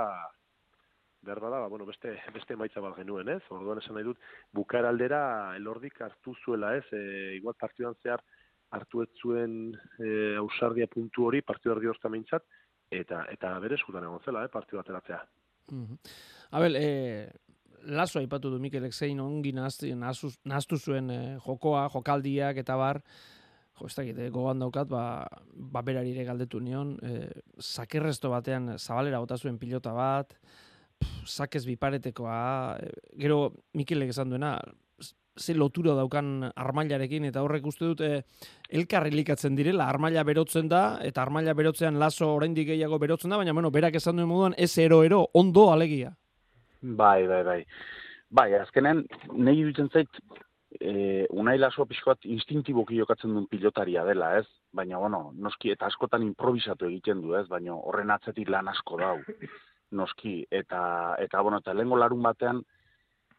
behar 1.23 1.41
bada, 1.43 1.59
ba, 1.63 1.67
bueno, 1.71 1.85
beste, 1.85 2.15
beste 2.35 2.55
maitza 2.59 2.83
bat 2.83 2.95
genuen, 2.99 3.29
ez? 3.35 3.41
Orduan 3.55 3.81
esan 3.81 3.97
nahi 3.97 4.07
dut, 4.07 4.21
bukar 4.51 4.85
aldera 4.85 5.23
elordik 5.57 5.99
hartu 6.01 6.35
zuela, 6.43 6.75
ez? 6.77 6.85
E, 6.91 7.35
igual 7.39 7.57
partiduan 7.59 7.97
zehar 8.03 8.23
hartu 8.73 9.03
ez 9.03 9.09
zuen 9.21 9.55
e, 9.99 10.35
ausardia 10.41 10.87
puntu 10.89 11.27
hori, 11.29 11.41
partidu 11.45 11.75
erdi 11.75 12.09
meintzat, 12.09 12.45
eta, 12.91 13.25
eta 13.31 13.53
bere 13.63 13.77
eskutan 13.79 14.05
egon 14.07 14.23
zela, 14.25 14.43
eh, 14.45 14.51
partidu 14.53 14.79
ateratzea. 14.79 15.21
Mm 15.71 15.85
-hmm. 15.85 15.97
Abel, 16.51 16.75
e, 16.75 17.31
laso 17.85 18.19
aipatu 18.19 18.51
du 18.51 18.59
Mikelek 18.59 18.93
zein 18.93 19.19
ongi 19.19 19.53
naztu 19.53 20.77
zuen 20.77 21.09
e, 21.11 21.21
jokoa, 21.45 21.87
jokaldiak 21.93 22.57
eta 22.63 22.77
bar, 22.79 23.01
jo, 23.79 23.87
ez 23.87 23.95
dakit, 23.95 24.19
gogan 24.33 24.61
daukat, 24.63 24.87
ba, 24.89 25.27
ba 25.53 25.81
berari 25.81 26.13
ere 26.13 26.25
galdetu 26.27 26.61
nion, 26.63 26.95
e, 27.01 27.27
sakerresto 27.59 28.31
batean 28.33 28.77
zabalera 28.77 29.19
bota 29.19 29.37
zuen 29.37 29.57
pilota 29.59 29.93
bat, 29.93 30.37
sakez 31.25 31.65
biparetekoa, 31.65 32.77
eh, 32.79 32.91
gero 33.19 33.53
Mikelek 33.73 34.09
esan 34.09 34.29
duena, 34.29 34.59
ze 35.35 35.55
lotura 35.55 35.95
daukan 35.97 36.51
armailarekin, 36.55 37.25
eta 37.25 37.41
horrek 37.41 37.65
uste 37.65 37.85
dute 37.85 38.09
elkarri 38.69 39.11
likatzen 39.11 39.55
direla, 39.55 39.87
armaila 39.89 40.23
berotzen 40.23 40.69
da, 40.69 40.99
eta 41.01 41.23
armaila 41.23 41.55
berotzean 41.57 41.97
laso 41.99 42.29
oraindik 42.35 42.67
gehiago 42.67 42.99
berotzen 42.99 43.33
da, 43.33 43.37
baina 43.37 43.53
bueno, 43.53 43.71
berak 43.71 43.95
esan 43.95 44.17
duen 44.17 44.29
moduan, 44.29 44.53
ez 44.57 44.77
ero-ero, 44.77 45.27
ondo 45.33 45.71
alegia. 45.71 46.13
Bai, 46.83 47.27
bai, 47.27 47.43
bai. 47.47 47.61
Bai, 48.33 48.49
azkenen, 48.59 49.05
nahi 49.31 49.63
dutzen 49.63 49.87
zait, 49.93 50.21
e, 50.79 51.25
unai 51.31 51.55
laso 51.57 51.85
pixkoat 51.87 52.25
instintiboki 52.27 52.97
jokatzen 52.97 53.31
duen 53.31 53.45
pilotaria 53.47 54.03
dela, 54.03 54.33
ez? 54.39 54.47
Baina, 54.75 54.99
bueno, 54.99 55.29
noski, 55.33 55.71
eta 55.71 55.87
askotan 55.87 56.25
improvisatu 56.25 56.89
egiten 56.89 57.21
du, 57.23 57.37
ez? 57.39 57.45
Baina 57.47 57.77
horren 57.77 58.11
atzetik 58.11 58.51
lan 58.51 58.67
asko 58.67 58.99
dau 58.99 59.17
noski, 59.93 60.41
eta, 60.51 61.15
eta 61.21 61.41
bueno, 61.45 61.61
eta 61.63 61.73
lehenko 61.77 61.99
larun 62.01 62.23
batean, 62.25 62.63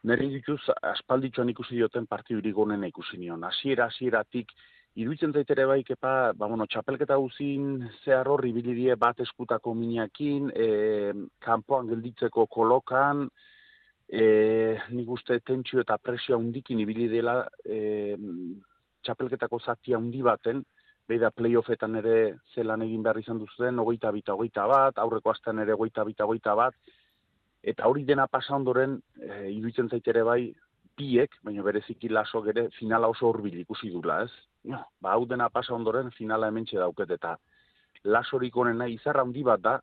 nire 0.08 0.28
dituz, 0.32 0.60
aspalditxoan 0.94 1.50
ikusi 1.52 1.76
dioten 1.76 2.06
partidurik 2.06 2.54
gonen 2.54 2.84
ikusi 2.88 3.18
nion. 3.18 3.44
Asiera, 3.44 3.90
asieratik, 3.90 4.52
iruditzen 4.94 5.32
zaitere 5.34 5.64
bai, 5.66 5.82
kepa, 5.82 6.32
ba, 6.38 6.46
bueno, 6.46 6.66
txapelketa 6.70 7.16
guzin 7.18 7.82
zehar 8.04 8.28
horri 8.30 8.52
bilidie 8.54 8.94
bat 9.00 9.18
eskutako 9.24 9.74
miniakin, 9.74 10.52
e, 10.54 10.68
kanpoan 11.42 11.88
gelditzeko 11.90 12.46
kolokan, 12.46 13.24
e, 14.06 14.24
nik 14.94 15.10
uste 15.10 15.40
tentsio 15.40 15.82
eta 15.82 15.98
presio 15.98 16.38
handikin 16.38 16.84
ibili 16.84 17.08
dela 17.10 17.40
e, 17.64 18.14
txapelketako 19.04 19.58
zati 19.60 19.96
handi 19.98 20.22
baten, 20.22 20.62
beida 21.08 21.32
playoffetan 21.34 21.98
ere 22.00 22.18
zelan 22.54 22.86
egin 22.86 23.02
behar 23.02 23.18
izan 23.20 23.40
duzuen, 23.42 23.80
ogeita 23.82 24.12
bita, 24.14 24.38
ogeita 24.38 24.68
bat, 24.70 25.00
aurreko 25.02 25.34
astean 25.34 25.58
ere 25.64 25.74
ogeita 25.74 26.04
bita, 26.06 26.24
ogeita 26.24 26.54
bat, 26.56 26.78
eta 27.64 27.90
hori 27.90 28.06
dena 28.06 28.28
pasa 28.30 28.54
ondoren, 28.54 29.00
e, 29.18 29.50
iruditzen 29.56 29.90
zaitere 29.90 30.22
bai, 30.22 30.44
biek, 30.98 31.34
baina 31.42 31.62
bereziki 31.62 32.08
laso 32.08 32.42
gere, 32.42 32.68
finala 32.78 33.08
oso 33.08 33.28
horbil 33.28 33.58
ikusi 33.60 33.90
dula, 33.90 34.22
ez? 34.24 34.30
No, 34.70 34.80
ba, 35.00 35.14
hau 35.14 35.26
dena 35.26 35.48
pasa 35.50 35.74
ondoren, 35.74 36.10
finala 36.16 36.48
hemen 36.48 36.66
dauket, 36.70 37.10
eta 37.10 37.36
lasorik 38.04 38.56
onena 38.56 38.86
izarra 38.86 39.22
handi 39.22 39.42
bat 39.42 39.60
da, 39.60 39.80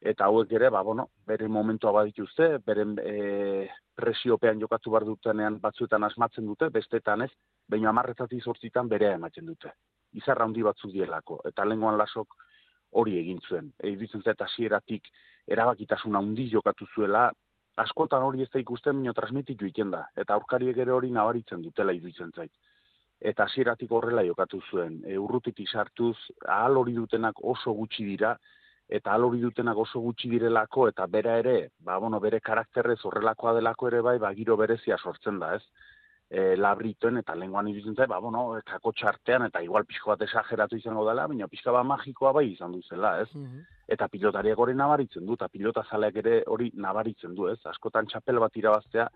eta 0.00 0.26
hauek 0.26 0.52
ere, 0.52 0.70
ba, 0.70 0.82
bueno, 0.82 1.08
bere 1.26 1.48
momentua 1.48 1.92
badituzte, 1.92 2.58
beren 2.66 2.98
e, 2.98 3.68
presiopean 3.94 4.60
jokatu 4.60 4.90
bar 4.90 5.04
dutenean 5.04 5.60
batzuetan 5.60 6.04
asmatzen 6.04 6.46
dute, 6.46 6.68
bestetan 6.70 7.22
ez, 7.22 7.30
baina 7.68 7.90
amarretatik 7.90 8.42
sortzitan 8.42 8.88
berea 8.88 9.14
ematen 9.14 9.46
dute 9.46 9.72
izarra 10.12 10.46
handi 10.46 10.62
batzu 10.64 10.90
dielako, 10.92 11.40
eta 11.48 11.64
lenguan 11.64 11.98
lasok 12.00 12.36
hori 13.00 13.16
egin 13.20 13.40
zuen. 13.48 13.70
Eiditzen 13.82 14.22
zeta 14.22 14.46
hasieratik 14.48 15.08
erabakitasun 15.48 16.16
handi 16.16 16.48
jokatu 16.52 16.86
zuela, 16.94 17.30
askotan 17.76 18.22
hori 18.22 18.42
ez 18.42 18.50
da 18.52 18.60
ikusten 18.60 18.96
minio 18.96 19.12
transmititu 19.12 19.68
da, 19.90 20.06
eta 20.16 20.34
aurkariek 20.34 20.76
ere 20.76 20.92
hori 20.92 21.10
nabaritzen 21.10 21.62
dutela 21.62 21.92
iduitzen 21.92 22.32
zait. 22.36 22.52
Eta 23.20 23.44
hasieratik 23.44 23.90
horrela 23.90 24.24
jokatu 24.24 24.60
zuen, 24.70 25.02
e, 25.06 25.16
urrutitik 25.18 25.68
sartuz, 25.68 26.16
ahal 26.46 26.76
hori 26.76 26.92
dutenak 26.92 27.34
oso 27.42 27.72
gutxi 27.72 28.04
dira, 28.04 28.36
eta 28.88 29.10
ahal 29.10 29.24
hori 29.24 29.40
dutenak 29.40 29.76
oso 29.78 30.00
gutxi 30.00 30.28
direlako, 30.28 30.88
eta 30.88 31.06
bera 31.06 31.38
ere, 31.38 31.70
ba, 31.78 31.98
bueno, 31.98 32.20
bere 32.20 32.40
karakterrez 32.40 32.98
horrelakoa 33.04 33.54
delako 33.54 33.88
ere 33.88 34.00
bai, 34.00 34.18
ba, 34.18 34.32
giro 34.34 34.56
berezia 34.56 34.98
sortzen 34.98 35.38
da, 35.38 35.54
ez? 35.54 35.62
E, 36.32 36.56
labritoen 36.56 37.20
eta 37.20 37.34
lenguan 37.36 37.68
iruditzen 37.68 37.96
zait, 37.98 38.08
ba, 38.08 38.18
bueno, 38.24 38.46
kako 38.64 38.94
txartean 38.96 39.44
eta 39.50 39.60
igual 39.64 39.84
pixko 39.84 40.14
bat 40.14 40.22
esageratu 40.24 40.78
izango 40.80 41.04
dela, 41.04 41.26
baina 41.28 41.48
pixka 41.52 41.74
bat 41.76 41.84
magikoa 41.84 42.32
bai 42.38 42.46
izan 42.54 42.72
duzela, 42.72 43.18
ez? 43.20 43.28
Mm 43.34 43.44
-hmm. 43.44 43.66
Eta 43.96 44.08
pilotariak 44.08 44.58
hori 44.58 44.74
nabaritzen 44.74 45.26
du, 45.26 45.34
eta 45.34 45.48
pilota 45.48 45.84
zaleak 45.90 46.16
ere 46.16 46.42
hori 46.46 46.70
nabaritzen 46.74 47.34
du, 47.34 47.48
ez? 47.52 47.58
Askotan 47.66 48.06
txapel 48.06 48.40
bat 48.40 48.56
irabaztea, 48.56 49.08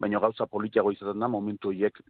baina 0.00 0.18
gauza 0.18 0.46
politiago 0.46 0.90
izaten 0.90 1.20
da, 1.20 1.28
momentu 1.28 1.68
horiek 1.68 2.00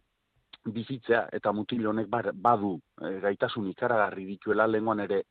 bizitzea, 0.65 1.27
eta 1.31 1.51
mutil 1.51 1.85
honek 1.87 2.07
badu 2.33 2.79
e, 3.01 3.19
gaitasun 3.19 3.69
ikaragarri 3.69 4.25
dituela 4.25 4.67
lenguan 4.67 4.99
ere 4.99 5.23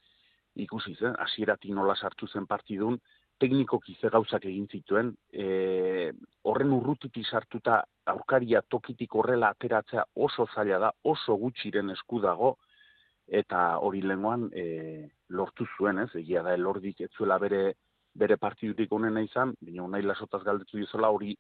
ikusi 0.55 0.95
zen, 0.95 1.15
hasieratik 1.19 1.75
nola 1.75 1.95
sartu 1.97 2.27
zen 2.27 2.47
partidun, 2.47 2.99
teknikoki 3.39 3.97
ze 4.01 4.11
gauzak 4.11 4.45
egin 4.51 4.67
zituen, 4.71 5.13
e, 5.33 6.13
horren 6.45 6.73
urrutitik 6.75 7.27
sartuta 7.27 7.83
aurkaria 8.13 8.63
tokitik 8.69 9.15
horrela 9.15 9.53
ateratzea 9.55 10.05
oso 10.15 10.47
zaila 10.55 10.79
da, 10.87 10.91
oso 11.05 11.37
gutxiren 11.37 11.91
esku 11.95 12.21
dago, 12.25 12.57
eta 13.29 13.63
hori 13.85 14.03
lenguan 14.03 14.49
e, 14.53 14.65
lortu 15.29 15.67
zuen, 15.77 16.03
ez? 16.05 16.11
Egia 16.17 16.43
da, 16.43 16.55
elordik 16.57 17.03
ez 17.05 17.11
zuela 17.17 17.39
bere, 17.39 17.63
bere 18.15 18.37
partidurik 18.41 18.93
onena 18.93 19.23
izan, 19.23 19.55
baina 19.61 19.85
unai 19.85 20.03
lasotaz 20.03 20.43
galdetu 20.45 20.81
dizola 20.81 21.11
hori 21.15 21.37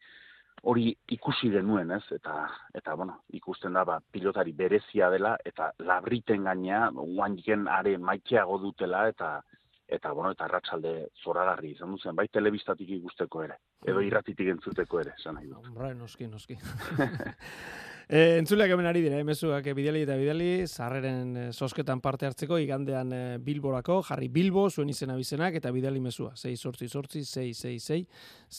hori 0.62 0.90
ikusi 1.14 1.50
denuen, 1.50 1.90
ez? 1.95 2.02
Eta, 2.14 2.40
eta 2.75 2.95
bueno, 2.99 3.21
ikusten 3.38 3.76
da, 3.78 3.85
ba, 3.87 3.99
pilotari 4.12 4.52
berezia 4.52 5.11
dela, 5.11 5.37
eta 5.47 5.71
labriten 5.78 6.45
gainea, 6.49 6.88
guan 6.95 7.38
are 7.71 7.97
maiteago 7.99 8.59
dutela, 8.59 9.07
eta, 9.09 9.43
eta 9.88 10.12
bueno, 10.12 10.33
eta 10.37 10.45
arratsalde 10.45 10.95
zoragarri 11.25 11.73
izan 11.73 11.95
duzen, 11.95 12.16
bai 12.16 12.28
telebistatik 12.28 12.90
ikusteko 12.99 13.42
ere, 13.47 13.57
edo 13.87 14.00
mm. 14.00 14.09
irratitik 14.11 14.50
entzuteko 14.54 15.00
ere, 15.00 15.14
esan 15.18 15.38
nahi 15.38 15.49
dut. 15.49 15.71
Bai, 15.76 15.95
noski, 15.97 16.28
noski. 16.28 16.59
E, 18.09 18.38
entzuleak 18.41 18.71
hemen 18.73 18.87
ari 18.88 19.03
dira, 19.05 19.19
emezuak 19.21 19.67
eh, 19.69 19.75
bidali 19.77 20.00
eta 20.07 20.15
bidali, 20.17 20.65
zarreren 20.65 21.35
e, 21.37 21.43
sosketan 21.53 22.00
parte 22.00 22.25
hartzeko, 22.25 22.57
igandean 22.57 23.11
e, 23.12 23.19
bilborako, 23.45 23.99
jarri 24.07 24.31
bilbo, 24.33 24.62
zuen 24.71 24.88
izena 24.88 25.12
bizenak, 25.19 25.59
eta 25.61 25.69
bidali 25.75 26.00
mezua, 26.00 26.31
6 26.33 26.55
sortzi 26.57 26.88
sortzi, 26.88 27.21
6, 27.29 27.53
6, 27.67 27.83
6, 27.85 28.07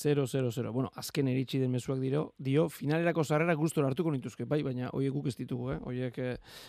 0, 0.04 0.28
0, 0.54 0.74
Bueno, 0.76 0.92
azken 1.02 1.32
eritxi 1.34 1.58
den 1.58 1.74
mezuak 1.74 1.98
diro, 1.98 2.36
dio, 2.38 2.68
finalerako 2.70 3.26
zarrera 3.26 3.58
guztora 3.58 3.90
hartuko 3.90 4.14
nituzke, 4.14 4.46
bai, 4.46 4.62
baina 4.62 4.94
hoiek 4.94 5.18
guk 5.18 5.34
ez 5.34 5.36
ditugu, 5.42 5.72
eh? 5.74 5.80
hoiek 5.82 6.22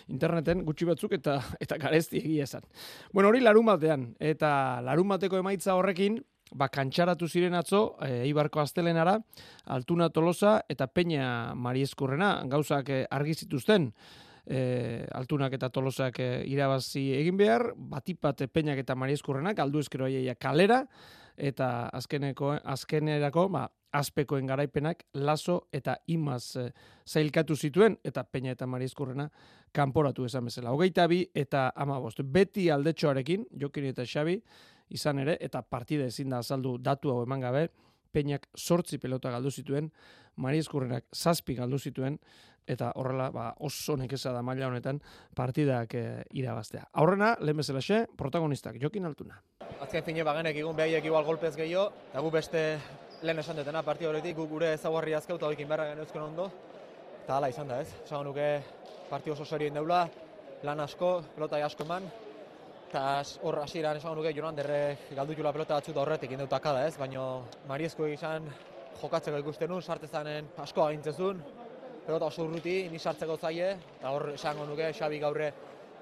interneten 0.09 0.65
gutxi 0.65 0.89
batzuk 0.89 1.13
eta 1.19 1.37
eta 1.61 1.77
garezti 1.77 2.17
egia 2.17 2.49
esan. 2.49 2.65
Bueno, 3.13 3.29
hori 3.29 3.45
larun 3.45 3.69
batean, 3.69 4.15
eta 4.17 4.81
larun 4.81 5.13
bateko 5.13 5.37
emaitza 5.37 5.77
horrekin, 5.77 6.17
ba, 6.51 6.69
kantxaratu 6.69 7.27
ziren 7.27 7.55
atzo, 7.55 7.97
e, 8.01 8.23
Eibarko 8.25 8.61
Astelenara, 8.61 9.17
Altuna 9.65 10.09
Tolosa 10.09 10.61
eta 10.69 10.87
Peña 10.87 11.55
Marieskurrena, 11.55 12.41
gauzak 12.47 12.89
e, 12.89 13.05
argi 13.09 13.33
zituzten. 13.33 13.91
e, 14.45 15.05
altunak 15.13 15.53
eta 15.53 15.69
tolosak 15.69 16.19
e, 16.19 16.29
irabazi 16.49 17.11
egin 17.13 17.37
behar, 17.37 17.71
batipat 17.75 18.47
peinak 18.51 18.81
eta 18.81 18.95
mariezkurrenak, 18.95 19.59
aldu 19.59 19.79
ezkero 19.79 20.07
kalera, 20.39 20.85
eta 21.37 21.89
azkeneko, 21.93 22.57
azkenerako, 22.63 23.47
ba, 23.49 23.69
azpekoen 23.91 24.47
garaipenak 24.47 25.03
laso 25.13 25.67
eta 25.71 25.97
imaz 26.07 26.55
e, 26.55 26.71
zailkatu 27.05 27.55
zituen, 27.55 27.97
eta 28.03 28.23
peina 28.23 28.51
eta 28.51 28.67
mariezkurrena 28.67 29.29
kanporatu 29.71 30.25
esan 30.25 30.45
bezala. 30.45 30.71
Hogeita 30.71 31.07
bi 31.07 31.25
eta 31.35 31.71
amabost. 31.75 32.21
Beti 32.23 32.69
aldetxoarekin, 32.69 33.47
jokin 33.59 33.85
eta 33.91 34.05
xabi, 34.05 34.41
izan 34.91 35.19
ere, 35.23 35.37
eta 35.41 35.61
partida 35.61 36.05
ezin 36.11 36.29
da 36.29 36.41
azaldu 36.43 36.77
datu 36.77 37.11
hau 37.11 37.23
eman 37.23 37.41
gabe, 37.41 37.67
peinak 38.11 38.47
sortzi 38.55 38.99
pelota 38.99 39.31
galdu 39.31 39.51
zituen, 39.51 39.89
mariezkurrenak 40.35 41.05
zazpi 41.15 41.55
galdu 41.55 41.79
zituen, 41.79 42.17
eta 42.67 42.91
horrela 42.95 43.29
ba, 43.33 43.47
oso 43.65 43.95
nekeza 43.97 44.31
da 44.35 44.41
maila 44.45 44.67
honetan 44.67 44.99
partidak 45.35 45.95
e, 45.97 46.03
irabaztea. 46.37 46.85
Aurrena, 47.01 47.33
lehen 47.41 47.57
bezala 47.57 47.81
xe, 47.83 48.03
protagonistak, 48.17 48.77
jokin 48.81 49.07
altuna. 49.09 49.39
Azken 49.81 50.03
fine 50.05 50.23
bagenek 50.27 50.59
egun 50.61 50.77
behaiek 50.77 51.07
igual 51.09 51.25
golpez 51.25 51.55
gehiago, 51.57 51.89
eta 52.11 52.21
gu 52.21 52.31
beste 52.31 52.65
lehen 53.23 53.41
esan 53.41 53.59
detena, 53.59 53.83
partida 53.83 54.11
horretik 54.11 54.37
gu 54.37 54.47
gure 54.49 54.73
ezaguarri 54.75 55.15
azkeu 55.17 55.39
eta 55.39 55.49
hoikin 55.49 55.69
berra 55.69 55.89
genezken 55.93 56.21
ondo, 56.21 56.49
eta 57.23 57.37
hala 57.37 57.49
izan 57.49 57.71
da 57.71 57.81
ez. 57.81 57.89
Zago 58.07 58.23
nuke 58.29 58.49
partio 59.09 59.33
oso 59.33 59.45
serien 59.45 59.73
deula, 59.73 60.05
lan 60.63 60.85
asko, 60.85 61.15
pelota 61.35 61.59
asko 61.65 61.87
eman, 61.87 62.05
eta 62.91 63.23
hor 63.47 63.55
hasieran 63.61 63.95
esan 63.95 64.17
nuke 64.19 64.33
Jonan 64.35 64.57
derre 64.57 64.97
galdu 65.15 65.31
jula 65.37 65.53
pelota 65.55 65.77
batzut 65.77 65.95
horretik 65.95 66.33
indeutak 66.35 66.65
da 66.75 66.81
ez, 66.83 66.97
baina 66.99 67.21
Mariezko 67.69 68.03
izan 68.11 68.49
jokatzeko 68.99 69.37
ikusten 69.39 69.71
nun, 69.71 69.81
sartezanen 69.81 70.49
asko 70.59 70.83
agintzen 70.83 71.39
pelota 72.05 72.25
oso 72.25 72.43
urruti, 72.43 72.89
ni 72.91 72.99
sartzeko 72.99 73.37
zaie, 73.37 73.69
eta 73.99 74.11
hor 74.11 74.33
esango 74.33 74.65
nuke 74.65 74.91
Xabi 74.91 75.19
gaurre 75.19 75.53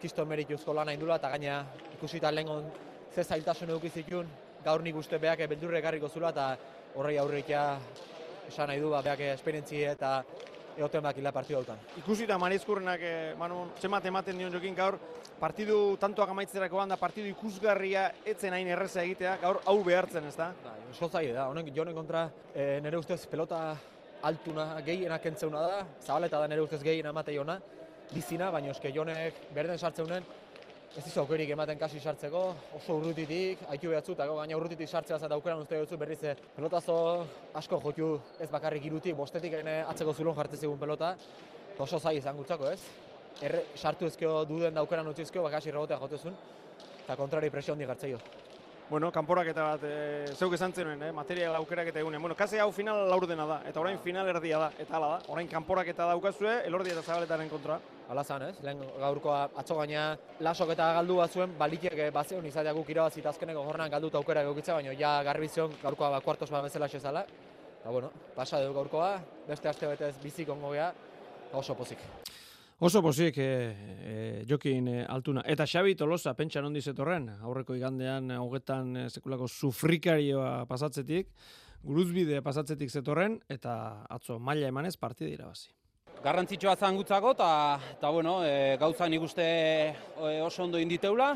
kiston 0.02 0.28
merituzko 0.28 0.74
lana 0.74 0.96
indula, 0.98 1.20
eta 1.22 1.30
gaina 1.30 1.64
ikusita 1.94 2.32
lehen 2.32 2.72
ze 3.14 3.24
zailtasun 3.24 3.70
edukizikun, 3.70 4.26
gaur 4.66 4.82
nik 4.82 4.96
uste 4.96 5.20
behak 5.20 5.46
beldurre 5.48 5.78
ekarriko 5.80 6.10
zula, 6.10 6.30
eta 6.30 6.58
horrei 6.96 7.18
aurreikia 7.18 7.78
esan 8.48 8.68
nahi 8.68 8.80
du, 8.80 8.90
ba, 8.90 9.04
behak 9.04 9.20
esperientzie 9.36 9.92
eta 9.92 10.24
egoten 10.80 11.04
bakila 11.04 11.32
partidu 11.36 11.60
hautan. 11.60 11.80
Ikusita 12.00 12.38
Marizkurrenak, 12.40 13.02
eh, 13.04 13.34
Manu, 13.38 13.66
zemat 13.82 14.06
ematen 14.06 14.38
dion 14.38 14.54
jokin 14.54 14.76
gaur, 14.76 14.98
partidu 15.40 15.98
tantoak 16.00 16.30
amaitzerako 16.30 16.86
da 16.88 16.98
partidu 16.98 17.28
ikusgarria 17.28 18.10
etzen 18.26 18.54
hain 18.54 18.68
erreza 18.68 19.04
egitea, 19.04 19.38
gaur 19.42 19.62
hau 19.66 19.78
behartzen, 19.84 20.26
ez 20.26 20.36
da? 20.36 20.54
Ba, 20.64 20.76
oso 20.92 21.10
zaila 21.10 21.34
da, 21.34 21.48
honen 21.50 21.74
jonen 21.76 21.96
kontra, 21.96 22.30
e, 22.54 22.80
nire 22.82 22.98
ustez 22.98 23.26
pelota 23.28 23.76
altuna 24.24 24.82
gehienak 24.82 25.26
entzeuna 25.26 25.62
da, 25.62 25.86
zabaleta 26.02 26.40
da 26.40 26.48
nire 26.48 26.62
ustez 26.62 26.82
gehien 26.84 27.06
ematei 27.06 27.38
ona, 27.40 27.60
bizina, 28.14 28.50
baina 28.52 28.72
eske 28.72 28.92
jonek 28.92 29.36
berden 29.54 29.78
sartzeunen, 29.78 30.24
ez 30.98 31.04
dizu 31.06 31.22
aukerik 31.22 31.52
ematen 31.54 31.78
kasi 31.78 32.00
sartzeko, 32.02 32.42
oso 32.78 32.96
urrutitik, 32.98 33.62
haitu 33.70 33.92
behatzu, 33.94 34.16
eta 34.18 34.26
gaina 34.26 34.58
urrutitik 34.58 34.90
sartzea 34.90 35.20
zata 35.20 35.38
aukeran 35.38 35.62
uste 35.62 35.78
dutzu 35.78 36.00
berriz 36.02 36.18
eh, 36.24 36.36
pelotazo 36.56 36.96
asko 37.54 37.80
joku 37.84 38.10
ez 38.42 38.50
bakarrik 38.50 38.90
irutik, 38.90 39.16
bostetik 39.16 39.54
ene 39.62 39.84
atzeko 39.86 40.14
zulon 40.14 40.36
jartzen 40.36 40.66
zigun 40.66 40.82
pelota, 40.82 41.16
oso 41.78 42.00
zai 42.00 42.18
izan 42.18 42.36
gutzako 42.38 42.72
ez. 42.74 42.82
Erre, 43.46 43.64
sartu 43.78 44.10
ezkeo 44.10 44.44
duden 44.50 44.74
daukeran 44.74 45.08
utzi 45.08 45.24
ezkeo, 45.28 45.46
bakasi 45.46 45.72
rebotea 45.72 46.00
jotezun, 46.02 46.36
eta 47.06 47.16
kontrari 47.16 47.50
presio 47.54 47.78
handi 47.78 47.86
gartzeio. 47.86 48.20
Bueno, 48.90 49.12
kanporak 49.14 49.46
eta 49.52 49.66
bat, 49.68 49.84
e, 49.86 50.32
zeuk 50.34 50.56
esan 50.56 50.72
zenuen, 50.74 51.04
eh? 51.06 51.12
material 51.14 51.54
aukerak 51.60 51.92
eta 51.92 52.00
egunen. 52.02 52.22
Bueno, 52.24 52.34
kase 52.36 52.58
hau 52.60 52.72
final 52.74 53.04
laurdena 53.12 53.46
da, 53.46 53.60
eta 53.70 53.78
orain 53.84 54.00
final 54.02 54.26
erdia 54.32 54.58
da, 54.64 54.72
eta 54.82 54.96
hala 54.98 55.10
da. 55.12 55.20
Orain 55.30 55.48
kanporak 55.48 55.92
eta 55.94 56.08
daukazue, 56.10 56.56
elordi 56.66 56.90
eta 56.96 57.04
zabaletaren 57.04 57.52
kontra. 57.52 57.78
Hala 58.10 58.24
zan, 58.24 58.48
ez? 58.48 58.56
Lehen 58.66 58.82
gaurkoa 58.98 59.44
atzo 59.62 59.78
gaina 59.78 60.08
lasok 60.42 60.74
eta 60.74 60.90
galdu 60.98 61.20
bat 61.22 61.38
zuen, 61.38 61.54
balikiak 61.60 62.02
bazeon 62.16 62.50
izatea 62.50 62.74
guk 62.74 62.90
irabazi 62.90 63.22
azkeneko 63.22 63.68
jornan 63.68 63.94
galdu 63.94 64.10
aukerak 64.24 64.50
eukitza, 64.50 64.74
baina 64.74 64.98
ja 64.98 65.22
garbizion 65.22 65.78
gaurkoa 65.84 66.10
ba, 66.16 66.22
kuartos 66.26 66.50
bat 66.50 66.66
bezala 66.66 66.90
xezala. 66.90 67.28
Eta 67.84 67.94
bueno, 67.94 68.10
pasa 68.36 68.58
dugu 68.64 68.74
gaurkoa, 68.74 69.20
beste 69.48 69.70
aste 69.70 69.86
betez 69.86 70.16
bizik 70.24 70.50
ongo 70.50 70.74
geha, 70.74 70.90
oso 71.54 71.78
pozik. 71.78 72.02
Oso 72.82 73.02
posik, 73.04 73.36
e, 73.38 73.44
e, 73.44 74.44
jokin 74.48 74.86
e, 74.88 75.00
altuna. 75.04 75.42
Eta 75.44 75.66
Xabi 75.68 75.98
Tolosa, 76.00 76.32
pentsa 76.32 76.62
nondi 76.64 76.80
zetorren, 76.80 77.26
aurreko 77.44 77.76
igandean 77.76 78.32
hogetan 78.38 78.94
e, 78.96 79.04
sekulako 79.12 79.50
sufrikarioa 79.52 80.64
pasatzetik, 80.70 81.28
guruzbide 81.84 82.40
pasatzetik 82.40 82.88
zetorren, 82.88 83.36
eta 83.52 84.06
atzo 84.08 84.40
maila 84.40 84.72
emanez 84.72 84.94
partida 84.96 85.28
irabazi. 85.28 85.68
Garrantzitsua 86.24 86.78
zan 86.80 86.96
gutzako, 86.96 87.36
eta 87.36 88.14
bueno, 88.16 88.40
e, 88.48 88.78
gauza 88.80 89.12
nik 89.12 89.28
uste 89.28 89.52
oso 90.40 90.64
ondo 90.64 90.80
inditeula, 90.80 91.34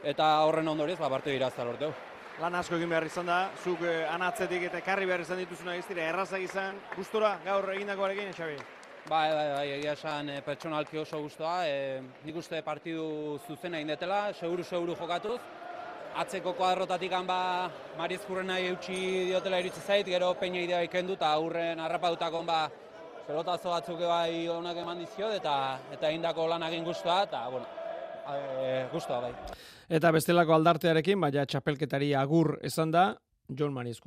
eta 0.00 0.32
horren 0.48 0.72
ondorez, 0.72 0.96
ba, 0.96 1.12
partida 1.12 1.36
irazta 1.36 1.68
lorteu. 1.68 1.92
Lan 2.40 2.56
asko 2.56 2.80
egin 2.80 2.88
behar 2.88 3.04
izan 3.04 3.28
da, 3.28 3.42
zuk 3.60 3.84
anatzetik 3.84 4.70
eta 4.72 4.80
karri 4.80 5.04
behar 5.04 5.28
izan 5.28 5.44
dituzuna 5.44 5.76
ez 5.76 5.84
dira, 5.92 6.08
errazak 6.08 6.40
izan, 6.40 6.80
gustora 6.96 7.36
gaur 7.44 7.68
egindakoarekin, 7.76 8.32
Xabi? 8.32 8.79
Bai, 9.08 9.32
bai, 9.32 9.48
bai, 9.54 9.66
egia 9.78 9.94
esan 9.96 10.28
e, 10.28 10.40
pertsonalki 10.44 10.98
oso 11.00 11.20
guztua. 11.22 11.64
E, 11.66 12.00
nik 12.24 12.36
uste 12.36 12.60
partidu 12.62 13.38
zuzena 13.46 13.80
indetela, 13.80 14.28
seguru 14.34 14.64
seguru 14.64 14.96
jokatuz. 14.98 15.40
Atzeko 16.20 16.52
kuadrotatik 16.58 17.12
ba 17.26 17.70
Mariz 17.96 18.20
nahi 18.44 18.66
eutxi 18.66 19.26
diotela 19.30 19.60
iritsi 19.60 19.80
zait, 19.80 20.06
gero 20.06 20.34
peina 20.34 20.58
idea 20.58 20.82
ikendu 20.82 21.14
eta 21.14 21.32
aurren 21.32 21.78
harrapadutakon 21.78 22.46
ba 22.46 22.68
pelotazo 23.26 23.70
batzuk 23.70 24.00
bai 24.00 24.48
onak 24.48 24.76
eman 24.76 24.98
dizio 24.98 25.30
eta 25.30 25.78
eta 25.92 26.10
indako 26.10 26.48
lan 26.48 26.62
egin 26.62 26.84
guztua 26.84 27.22
eta 27.22 27.48
bueno, 27.48 27.66
e, 28.26 28.86
guztua 28.92 29.20
bai. 29.20 29.32
Eta 29.88 30.10
bestelako 30.10 30.54
aldartearekin, 30.54 31.20
baina 31.20 31.46
txapelketari 31.46 32.14
agur 32.14 32.58
esan 32.62 32.90
da, 32.90 33.14
John 33.48 33.72
Mariz 33.72 33.98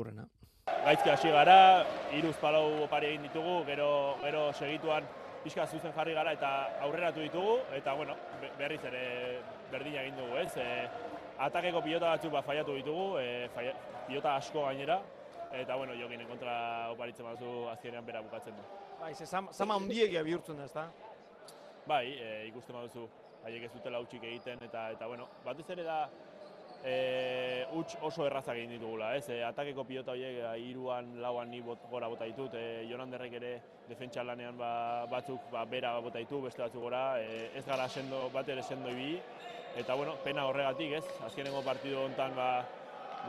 gaizki 0.83 1.09
hasi 1.09 1.29
gara, 1.31 1.85
iruz 2.11 2.35
palau 2.41 2.83
opari 2.83 3.13
egin 3.13 3.23
ditugu, 3.27 3.55
gero, 3.69 3.89
gero 4.21 4.41
segituan 4.53 5.05
pixka 5.43 5.65
zuzen 5.67 5.93
jarri 5.95 6.13
gara 6.15 6.33
eta 6.35 6.49
aurreratu 6.83 7.23
ditugu, 7.23 7.55
eta 7.77 7.93
bueno, 7.95 8.15
berriz 8.59 8.81
ere 8.89 9.03
berdina 9.71 10.03
egin 10.03 10.19
dugu, 10.19 10.37
ez? 10.41 10.51
E, 10.59 10.67
atakeko 11.47 11.81
pilota 11.85 12.11
batzuk 12.11 12.35
ba, 12.35 12.43
faiatu 12.43 12.75
ditugu, 12.75 13.07
e, 13.19 13.47
pilota 14.09 14.35
asko 14.35 14.65
gainera, 14.67 14.99
eta 15.55 15.79
bueno, 15.79 15.95
jokinen 15.99 16.27
kontra 16.27 16.55
oparitzen 16.91 17.31
bazu 17.31 17.55
azkenean 17.71 18.05
bera 18.05 18.21
bukatzen 18.27 18.59
du. 18.59 18.67
Bai, 18.99 19.13
ze 19.15 19.25
zama 19.25 19.79
ondiegia 19.79 20.23
bihurtzen 20.23 20.59
da, 20.59 20.67
ezta? 20.67 20.87
Bai, 21.87 22.05
e, 22.19 22.29
ikusten 22.51 22.75
baduzu, 22.75 23.07
haiek 23.47 23.69
ez 23.69 23.73
dutela 23.73 24.03
utxik 24.03 24.23
egiten, 24.23 24.59
eta, 24.67 24.89
eta 24.95 25.07
bueno, 25.07 25.29
batez 25.47 25.69
ere 25.75 25.87
da, 25.87 26.03
e, 26.83 27.65
uts 27.79 27.95
oso 28.03 28.25
errazak 28.27 28.57
egin 28.59 28.75
ditugula, 28.75 29.13
ez? 29.15 29.25
E, 29.31 29.39
atakeko 29.47 29.85
pilota 29.87 30.13
horiek 30.13 30.39
e, 30.41 30.51
hiruan, 30.65 31.15
lauan 31.23 31.49
ni 31.51 31.61
bot, 31.63 31.87
gora 31.89 32.09
bota 32.11 32.27
ditut, 32.27 32.53
e, 32.59 32.83
Joranderrek 32.89 33.37
ere 33.39 33.53
defentsa 33.87 34.25
lanean 34.27 34.57
ba, 34.59 34.73
batzuk 35.11 35.49
ba, 35.51 35.63
bera 35.69 35.95
bota 36.03 36.19
ditu, 36.19 36.41
beste 36.43 36.63
batzuk 36.65 36.83
gora, 36.83 37.03
e, 37.21 37.49
ez 37.55 37.65
gara 37.65 37.87
sendo, 37.89 38.27
bat 38.33 38.49
ere 38.49 38.63
sendo 38.63 38.91
ibi, 38.91 39.17
eta 39.79 39.95
bueno, 39.95 40.17
pena 40.23 40.45
horregatik, 40.49 40.97
ez? 40.99 41.03
Azkenengo 41.25 41.63
partidu 41.65 42.03
hontan 42.03 42.35
ba, 42.35 42.49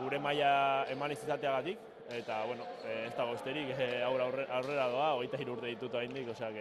gure 0.01 0.19
maila 0.19 0.85
eman 0.91 1.15
izateagatik, 1.15 1.79
eta 2.15 2.43
bueno, 2.45 2.67
e, 2.83 3.05
ez 3.07 3.15
dago 3.15 3.37
esterik, 3.39 3.71
e, 3.79 4.03
aurrera, 4.03 4.49
aurrera 4.59 4.89
doa, 4.91 5.13
hogeita 5.15 5.39
urte 5.47 5.71
ditut 5.71 5.95
haindik, 5.95 6.29
osea, 6.35 6.51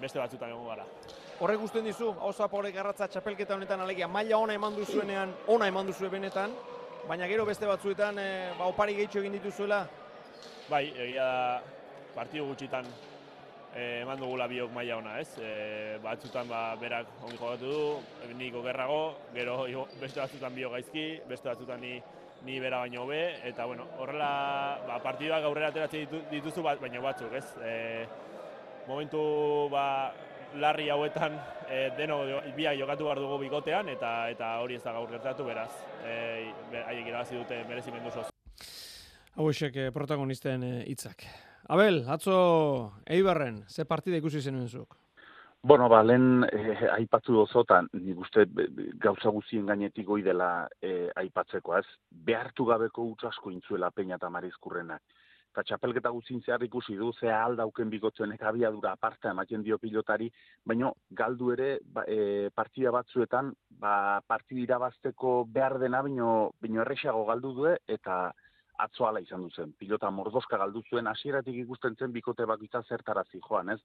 beste 0.00 0.18
batzutan 0.18 0.50
egon 0.50 0.66
gara. 0.68 0.86
Horrek 1.42 1.60
guztien 1.64 1.84
dizu, 1.84 2.12
oso 2.22 2.44
apore 2.44 2.70
garratza 2.72 3.08
txapelketa 3.10 3.56
honetan 3.56 3.80
alegia, 3.82 4.08
maila 4.08 4.38
ona 4.38 4.54
eman 4.54 4.76
duzuenean, 4.78 5.32
ona 5.50 5.66
eman 5.70 5.88
duzue 5.90 6.10
benetan, 6.12 6.54
baina 7.08 7.26
gero 7.26 7.46
beste 7.48 7.66
batzuetan, 7.66 8.18
e, 8.18 8.28
ba, 8.58 8.68
opari 8.70 8.94
gehitxo 8.98 9.22
egin 9.22 9.38
dituzuela? 9.38 9.82
Bai, 10.70 10.84
egia 10.92 11.24
da, 11.26 11.62
partidu 12.14 12.46
gutxitan 12.52 12.86
e, 13.74 14.02
eman 14.02 14.20
dugula 14.20 14.46
biok 14.48 14.72
maila 14.76 15.00
ona, 15.00 15.18
ez? 15.20 15.34
E, 15.42 15.98
batzutan 16.04 16.48
ba, 16.48 16.64
berak 16.80 17.10
ongi 17.24 17.38
jokatu 17.40 17.72
du, 17.72 18.34
niko 18.38 18.62
gerrago, 18.62 19.02
gero 19.34 19.86
beste 20.00 20.20
batzutan 20.20 20.54
biok 20.54 20.76
gaizki, 20.78 21.06
beste 21.28 21.50
batzutan 21.50 21.80
ni 21.80 21.96
ni 22.42 22.58
bera 22.58 22.80
baino 22.82 23.04
hobe 23.04 23.38
eta 23.46 23.64
bueno, 23.66 23.84
horrela 23.98 24.78
ba, 24.86 24.98
partiduak 25.02 25.44
aurrera 25.46 25.68
ateratzen 25.70 26.08
dituzu 26.30 26.62
bat, 26.62 26.80
baina 26.82 27.00
batzuk, 27.00 27.34
ez? 27.38 27.46
E, 27.62 27.74
momentu 28.88 29.68
ba, 29.70 30.12
larri 30.60 30.90
hauetan 30.90 31.38
e, 31.68 31.90
deno 31.96 32.20
biak 32.56 32.78
jokatu 32.78 33.04
behar 33.08 33.20
dugu 33.22 33.38
bikotean 33.46 33.88
eta 33.88 34.12
eta 34.30 34.58
hori 34.60 34.76
ez 34.76 34.82
da 34.84 34.92
gaur 34.92 35.10
gertatu 35.10 35.44
beraz 35.44 35.70
e, 36.04 36.52
haiek 36.84 37.06
irabazi 37.06 37.38
dute 37.38 37.64
merezimendu 37.68 38.10
zoz. 38.10 38.28
Hau 39.32 39.48
esek 39.48 39.76
eh, 39.80 39.92
protagonisten 39.92 40.64
hitzak. 40.84 41.24
Abel, 41.72 42.02
atzo 42.12 42.34
Eibarren, 43.08 43.62
ze 43.68 43.86
partida 43.88 44.18
ikusi 44.20 44.42
zenuen 44.42 44.68
zuk? 44.68 44.98
Bueno, 45.62 45.86
ba, 45.88 46.02
lehen 46.02 46.42
eh, 46.44 46.88
aipatzu 46.98 47.36
dozotan, 47.38 47.88
nik 47.94 48.18
uste 48.18 48.44
gauza 49.00 49.30
guzien 49.30 49.64
gainetik 49.70 50.04
goi 50.06 50.20
dela 50.26 50.66
eh, 50.82 51.08
aipatzeko, 51.22 51.78
ez? 51.78 51.86
Behartu 52.10 52.66
gabeko 52.68 53.06
utzasko 53.14 53.54
intzuela 53.54 53.92
peina 53.94 54.18
eta 54.18 54.28
marizkurrenak 54.28 55.00
eta 55.52 55.64
txapelketa 55.68 56.10
guztin 56.14 56.40
zehar 56.40 56.62
ikusi 56.64 56.96
du, 56.96 57.10
ze 57.12 57.28
aldauken 57.28 57.90
bigotzenek 57.92 58.42
abiadura 58.48 58.94
aparta 58.96 59.30
ematen 59.34 59.62
dio 59.62 59.76
pilotari, 59.78 60.30
baino 60.64 60.94
galdu 61.10 61.52
ere 61.52 61.68
ba, 61.84 62.06
e, 62.08 62.48
partida 62.54 62.90
batzuetan, 62.94 63.52
ba, 63.82 64.22
partida 64.26 64.62
irabazteko 64.62 65.42
behar 65.52 65.78
dena, 65.82 66.00
baino, 66.02 66.30
baino 66.60 66.80
errexago 66.86 67.26
galdu 67.28 67.52
du 67.58 67.68
eta 67.72 68.22
atzo 68.82 69.06
ala 69.06 69.20
izan 69.20 69.44
duzen. 69.44 69.76
Pilota 69.78 70.10
mordoska 70.10 70.56
galdu 70.58 70.82
zuen, 70.88 71.06
hasieratik 71.06 71.60
ikusten 71.66 71.94
zen 72.00 72.12
bikote 72.16 72.48
bakitza 72.48 72.82
zertarazi 72.88 73.40
joan, 73.44 73.76
ez? 73.76 73.80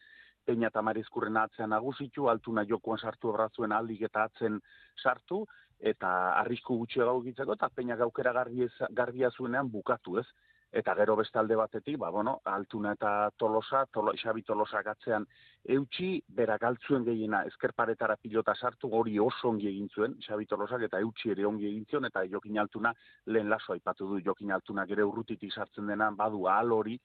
Peña 0.48 0.72
eta 0.72 0.82
Marizkurren 0.82 1.38
atzean 1.38 1.74
nagusitu, 1.76 2.30
altuna 2.32 2.64
jokoan 2.66 3.04
sartu 3.04 3.34
obrazuen 3.34 3.76
aldik 3.76 4.06
eta 4.08 4.24
atzen 4.30 4.62
sartu, 5.04 5.44
eta 5.80 6.10
arrisku 6.40 6.78
gutxi 6.80 7.04
gau 7.04 7.22
eta 7.28 7.70
Peña 7.76 7.96
gaukera 7.96 8.32
garbia 8.34 9.32
zuenean 9.32 9.70
bukatu, 9.70 10.18
ez? 10.20 10.26
Eta 10.72 10.94
gero 10.96 11.16
beste 11.16 11.40
alde 11.40 11.56
batetik, 11.56 11.98
ba, 11.98 12.10
bueno, 12.10 12.42
altuna 12.46 12.94
eta 12.98 13.32
tolosa, 13.38 13.86
tolo, 13.92 14.14
xabi 14.20 14.44
tolosa 14.44 14.82
gatzean 14.84 15.26
eutxi, 15.64 16.10
bera 16.28 16.58
galtzuen 16.58 17.06
gehiena 17.08 17.44
ezkerparetara 17.48 18.18
pilota 18.22 18.56
sartu, 18.56 18.90
hori 18.92 19.18
oso 19.20 19.50
ongi 19.50 19.70
egin 19.70 19.88
zuen, 19.90 20.18
xabi 20.26 20.46
tolosak 20.46 20.84
eta 20.90 21.00
eutxi 21.00 21.32
ere 21.32 21.46
ongi 21.48 21.70
egin 21.70 21.86
zuen, 21.90 22.10
eta 22.12 22.26
jokin 22.28 22.60
altuna 22.60 22.94
lehen 23.26 23.50
laso 23.50 23.74
aipatu 23.74 24.10
du, 24.12 24.20
jokin 24.26 24.52
altuna 24.52 24.86
gere 24.86 25.08
urrutitik 25.08 25.54
sartzen 25.54 25.88
denan, 25.88 26.20
badu 26.20 26.48
ahal 26.48 26.76
hori, 26.76 27.00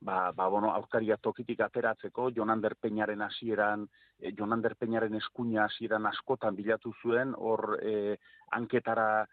ba, 0.00 0.32
ba 0.32 0.48
bueno, 0.48 0.72
aurkaria 0.74 1.16
tokitik 1.16 1.60
ateratzeko, 1.60 2.30
Jonander 2.30 2.76
Peñaren 2.76 3.22
hasieran, 3.22 3.88
eh, 4.20 4.32
Jonander 4.36 4.76
Peñaren 4.76 5.14
eskuina 5.14 5.64
hasieran 5.64 6.06
askotan 6.06 6.56
bilatu 6.56 6.92
zuen, 7.02 7.34
hor 7.36 7.78
eh, 7.82 8.18
anketara 8.52 9.26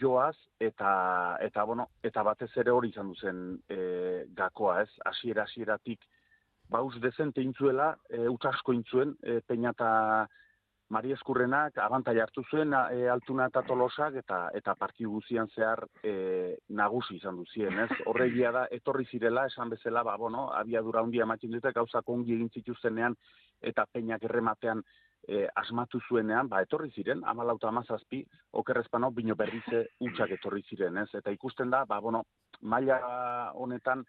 joaz 0.00 0.36
eta 0.60 1.38
eta 1.40 1.64
bueno, 1.64 1.88
eta 2.02 2.22
batez 2.22 2.50
ere 2.56 2.70
hori 2.70 2.90
izan 2.90 3.12
duzen 3.12 3.42
e, 3.68 4.26
gakoa, 4.34 4.80
ez? 4.82 4.90
Hasiera 5.04 5.44
hasieratik 5.44 6.02
bauz 6.68 6.94
dezente 7.00 7.42
intzuela, 7.42 7.94
e, 8.10 8.26
utzasko 8.28 8.74
intzuen, 8.74 9.14
e, 9.22 9.40
peina 9.46 9.72
Mari 10.88 11.10
Eskurrenak 11.10 11.80
abantai 11.82 12.20
hartu 12.22 12.44
zuen 12.46 12.70
e, 12.72 13.08
altuna 13.10 13.48
eta 13.50 13.64
tolosak 13.66 14.14
eta 14.20 14.36
eta 14.54 14.74
partidu 14.78 15.16
guzian 15.16 15.48
zehar 15.50 15.82
e, 16.02 16.12
nagusi 16.68 17.16
izan 17.16 17.40
duzien, 17.40 17.80
ez? 17.82 17.88
Horregia 18.06 18.52
da, 18.54 18.66
etorri 18.70 19.06
zirela, 19.10 19.48
esan 19.50 19.72
bezala, 19.74 20.04
ba, 20.06 20.14
bueno, 20.16 20.46
abiadura 20.54 21.02
handia 21.02 21.26
ematen 21.26 21.58
dute, 21.58 21.72
gauzak 21.74 22.08
ongi 22.08 22.36
egin 22.36 22.52
zituztenean 22.54 23.18
eta 23.60 23.86
peinak 23.90 24.22
errematean 24.30 24.84
e, 25.26 25.46
asmatu 25.54 26.00
zuenean, 26.08 26.48
ba, 26.48 26.62
etorri 26.62 26.90
ziren, 26.94 27.22
amalauta 27.26 27.68
amazazpi, 27.68 28.22
okerrezpano, 28.60 29.10
bino 29.10 29.34
berrize 29.34 29.86
utxak 30.06 30.36
etorri 30.38 30.62
ziren, 30.70 31.02
ez? 31.02 31.08
Eta 31.18 31.34
ikusten 31.34 31.70
da, 31.70 31.84
ba, 31.84 31.98
bueno, 32.00 32.22
maila 32.62 33.00
honetan, 33.54 34.04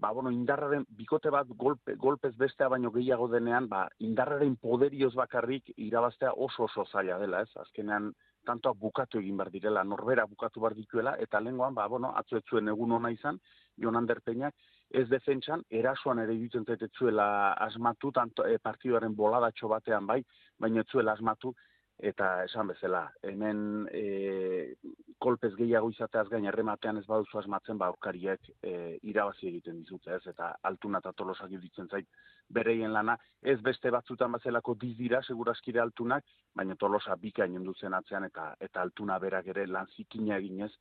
ba, 0.00 0.12
bueno, 0.16 0.30
indarraren, 0.30 0.86
bikote 0.96 1.30
bat 1.34 1.50
golpe, 1.58 1.94
golpez 2.00 2.32
bestea 2.38 2.70
baino 2.72 2.92
gehiago 2.94 3.28
denean, 3.28 3.68
ba, 3.68 3.86
indarraren 3.98 4.56
poderioz 4.56 5.12
bakarrik 5.14 5.72
irabaztea 5.76 6.32
oso 6.32 6.64
oso 6.70 6.86
zaila 6.86 7.18
dela, 7.18 7.42
ez? 7.42 7.50
Azkenean, 7.60 8.12
tantoak 8.46 8.78
bukatu 8.80 9.20
egin 9.20 9.36
bar 9.36 9.50
direla, 9.52 9.84
norbera 9.84 10.24
bukatu 10.26 10.62
bar 10.62 10.74
dituela, 10.74 11.16
eta 11.20 11.40
lenguan, 11.40 11.74
ba, 11.74 11.86
bueno, 11.88 12.14
atzuetzuen 12.16 12.72
egun 12.72 12.96
ona 12.96 13.10
izan, 13.12 13.40
Jonan 13.80 14.06
Derpeñak, 14.06 14.54
ez 14.90 15.06
defentsan, 15.08 15.62
erasoan 15.70 16.18
ere 16.22 16.34
iruditzen 16.34 16.66
zaitetzuela 16.66 17.26
asmatu, 17.66 18.10
tanto, 18.12 18.46
e, 18.46 18.58
partiduaren 18.58 19.14
boladatxo 19.16 19.68
batean 19.70 20.06
bai, 20.06 20.20
baina 20.58 20.82
etzuela 20.84 21.14
asmatu, 21.14 21.54
eta 22.00 22.30
esan 22.46 22.70
bezala, 22.72 23.02
hemen 23.28 23.86
e, 23.92 24.74
kolpez 25.20 25.52
gehiago 25.58 25.90
izateaz 25.92 26.26
gain 26.32 26.46
errematean 26.48 26.98
ez 26.98 27.04
baduzu 27.06 27.38
asmatzen, 27.38 27.78
ba, 27.78 27.90
aurkariek 27.92 28.50
e, 28.64 28.72
irabazi 29.12 29.50
egiten 29.50 29.82
dizute 29.82 30.14
ez, 30.16 30.22
eta 30.32 30.54
altuna 30.70 31.02
eta 31.04 31.12
tolosak 31.12 31.52
iruditzen 31.52 31.90
zait, 31.92 32.08
bereien 32.48 32.92
lana, 32.92 33.18
ez 33.42 33.58
beste 33.62 33.92
batzutan 33.94 34.32
bazelako 34.32 34.74
dizdira, 34.80 35.20
seguraskire 35.22 35.82
altunak, 35.84 36.24
baina 36.56 36.74
tolosa 36.76 37.16
bikain 37.20 37.58
zen 37.78 37.94
atzean, 37.94 38.24
eta, 38.24 38.54
eta 38.60 38.80
altuna 38.82 39.18
berak 39.18 39.46
ere 39.46 39.66
lan 39.66 39.86
zikina 39.96 40.38
eginez, 40.38 40.72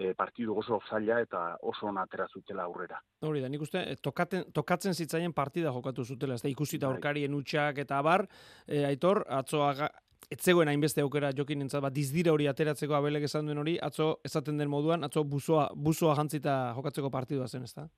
e, 0.00 0.14
partidu 0.16 0.56
oso 0.56 0.80
zaila 0.88 1.20
eta 1.20 1.40
oso 1.68 1.86
ona 1.90 2.04
atera 2.06 2.26
zutela 2.32 2.64
aurrera. 2.64 3.00
Hori 3.26 3.42
da, 3.44 3.48
nik 3.52 3.64
uste, 3.66 3.82
e, 3.84 3.96
tokaten, 4.00 4.46
tokatzen 4.56 4.96
zitzaien 4.96 5.34
partida 5.36 5.72
jokatu 5.76 6.04
zutela, 6.04 6.38
ez 6.38 6.42
da 6.42 6.48
ikusita 6.48 6.86
bai. 6.86 6.96
aurkarien 6.96 7.34
utxak 7.36 7.82
eta 7.84 7.98
abar, 8.00 8.26
e, 8.66 8.84
aitor, 8.88 9.22
atzo 9.40 9.62
aga, 9.66 9.90
etzegoen 10.32 10.70
hainbeste 10.72 11.04
aukera 11.04 11.32
jokin 11.36 11.66
entzat, 11.66 11.82
bat 11.84 11.94
dizdira 11.94 12.32
hori 12.32 12.46
ateratzeko 12.48 12.96
abelek 12.96 13.26
esan 13.28 13.50
duen 13.50 13.60
hori, 13.60 13.76
atzo 13.82 14.12
esaten 14.24 14.60
den 14.60 14.70
moduan, 14.72 15.04
atzo 15.04 15.24
buzoa, 15.24 15.68
buzoa 15.74 16.16
jantzita 16.16 16.56
jokatzeko 16.78 17.10
partidua 17.10 17.48
zen, 17.48 17.68
ez 17.68 17.74
da? 17.74 17.88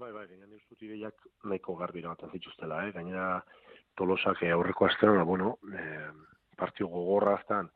Bai, 0.00 0.12
bai, 0.12 0.26
gaina 0.26 0.46
nik 0.46 0.64
uste 0.72 0.84
ideiak 0.86 1.28
nahiko 1.44 1.76
garbira 1.80 2.14
bat 2.14 2.32
zituztela, 2.32 2.84
eh? 2.86 2.92
gainera 2.92 3.42
tolosak 3.96 4.42
aurreko 4.48 4.86
astean, 4.88 5.24
bueno, 5.28 5.58
eh, 5.76 6.10
partio 6.56 6.88
gogorra 6.88 7.38
aztan, 7.38 7.68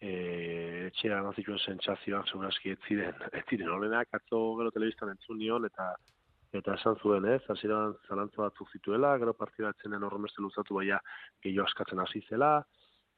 e, 0.00 0.12
etxera 0.88 1.20
nazituen 1.22 1.58
sentsazioak 1.58 2.30
segurazki 2.30 2.72
ez 2.74 2.78
ziren, 2.86 3.18
ez 3.38 3.44
ziren 3.48 3.74
olenak, 3.74 4.08
atzo 4.20 4.40
gero 4.60 4.72
telebistan 4.74 5.12
entzun 5.14 5.38
nion, 5.42 5.66
eta 5.68 5.92
eta 6.56 6.78
esan 6.78 6.96
zuen 7.02 7.26
ez, 7.28 7.42
hasieran 7.52 7.92
zalantza 8.08 8.40
batzuk 8.46 8.70
zituela, 8.72 9.10
gero 9.20 9.34
partida 9.36 9.72
etzenen 9.74 10.04
horremeste 10.06 10.40
luzatu 10.40 10.78
baina 10.78 10.96
gehiago 11.44 11.66
askatzen 11.66 12.00
hasi 12.00 12.22
zela, 12.30 12.62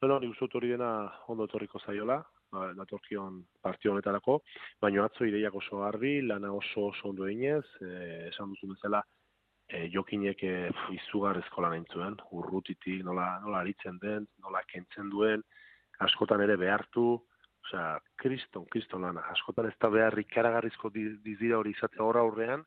bueno, 0.01 0.17
ni 0.19 0.27
usut 0.27 0.55
hori 0.57 0.73
dena 0.73 0.89
ondo 1.31 1.47
etorriko 1.47 1.79
zaiola, 1.79 2.17
ba, 2.51 2.65
datorkion 2.75 3.39
partio 3.63 3.93
honetarako, 3.93 4.41
baina 4.81 5.05
atzo 5.05 5.27
ideiak 5.29 5.55
oso 5.55 5.79
garbi, 5.79 6.17
lana 6.27 6.51
oso 6.51 6.89
oso 6.89 7.09
ondo 7.13 7.27
eginez, 7.29 7.63
e, 7.79 7.91
esan 8.33 8.51
duzu 8.51 8.73
bezala, 8.73 9.03
e, 9.69 9.87
jokinek 9.93 10.43
e, 10.43 10.55
izugarrezko 10.97 11.61
lan 11.61 11.85
urrutitik, 12.31 13.03
nola, 13.05 13.39
nola 13.45 13.61
aritzen 13.61 13.99
den, 14.01 14.27
nola 14.43 14.63
kentzen 14.67 15.09
duen, 15.09 15.45
askotan 16.07 16.41
ere 16.45 16.57
behartu, 16.59 17.05
osea, 17.65 17.99
kriston, 18.21 18.65
kriston 18.73 19.05
lana, 19.05 19.23
askotan 19.35 19.69
ez 19.69 19.75
da 19.81 19.89
behar 19.93 20.17
ikaragarrizko 20.19 20.91
dizira 20.93 21.59
hori 21.59 21.73
izate 21.77 22.01
horra 22.01 22.23
aurrean, 22.25 22.65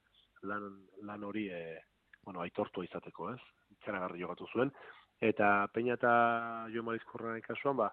lan, 0.48 0.70
lan 1.02 1.24
hori, 1.24 1.48
e, 1.48 1.78
bueno, 2.24 2.42
aitortu 2.44 2.84
izateko, 2.84 3.32
ez? 3.34 3.40
Ikaragarri 3.80 4.22
jogatu 4.22 4.48
zuen. 4.52 4.72
Eta 5.20 5.68
peina 5.74 5.94
eta 5.98 6.14
jo 6.74 6.82
marizkorren 6.86 7.42
kasuan, 7.44 7.78
ba, 7.80 7.90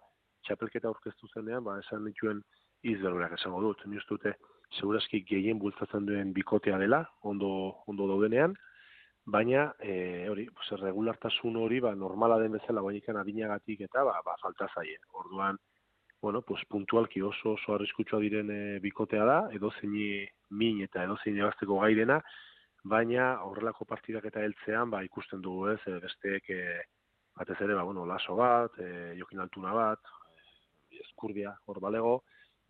txapelketa 0.47 0.89
aurkeztu 0.89 1.29
zenean, 1.33 1.63
ba, 1.63 1.77
esan 1.83 2.05
dituen 2.07 2.41
izberberak 2.87 3.37
esango 3.37 3.61
dut. 3.61 3.85
Ni 3.85 4.01
dute, 4.09 4.33
segurazki 4.79 5.21
gehien 5.27 5.59
bultzatzen 5.59 6.05
duen 6.07 6.33
bikotea 6.33 6.77
dela, 6.81 7.03
ondo, 7.21 7.51
ondo 7.87 8.07
daudenean, 8.09 8.55
baina 9.25 9.73
e, 9.79 10.27
hori, 10.29 10.47
pues, 10.49 10.79
regulartasun 10.81 11.57
hori 11.57 11.79
ba, 11.79 11.93
normala 11.95 12.39
den 12.39 12.57
bezala 12.57 12.81
bainikan 12.81 13.17
adinagatik 13.17 13.81
eta 13.87 14.03
ba, 14.03 14.21
ba, 14.25 14.35
falta 14.41 14.67
zaie. 14.73 14.97
Orduan, 15.13 15.57
bueno, 16.21 16.41
pues, 16.41 16.63
puntualki 16.69 17.21
oso 17.21 17.53
oso 17.53 17.75
arriskutsua 17.75 18.19
diren 18.19 18.49
e, 18.51 18.79
bikotea 18.79 19.25
da, 19.25 19.39
edo 19.53 19.71
zeini 19.79 20.27
min 20.49 20.81
eta 20.85 21.03
edo 21.03 21.17
zeini 21.23 21.41
ebazteko 21.41 21.79
gairena, 21.81 22.21
baina 22.83 23.37
horrelako 23.45 23.85
partidak 23.85 24.25
eta 24.25 24.41
heltzean 24.41 24.89
ba, 24.89 25.03
ikusten 25.03 25.41
dugu 25.41 25.69
ez, 25.75 25.79
e, 25.85 25.99
besteek 26.01 26.49
e, 26.49 26.61
batez 27.37 27.59
ere, 27.61 27.75
ba, 27.75 27.83
bueno, 27.83 28.05
laso 28.05 28.35
bat, 28.35 28.77
e, 28.79 29.15
jokin 29.19 29.39
altuna 29.45 29.73
bat, 29.73 30.13
e, 30.89 31.01
eskurdia 31.05 31.55
hor 31.65 31.79
balego, 31.79 32.21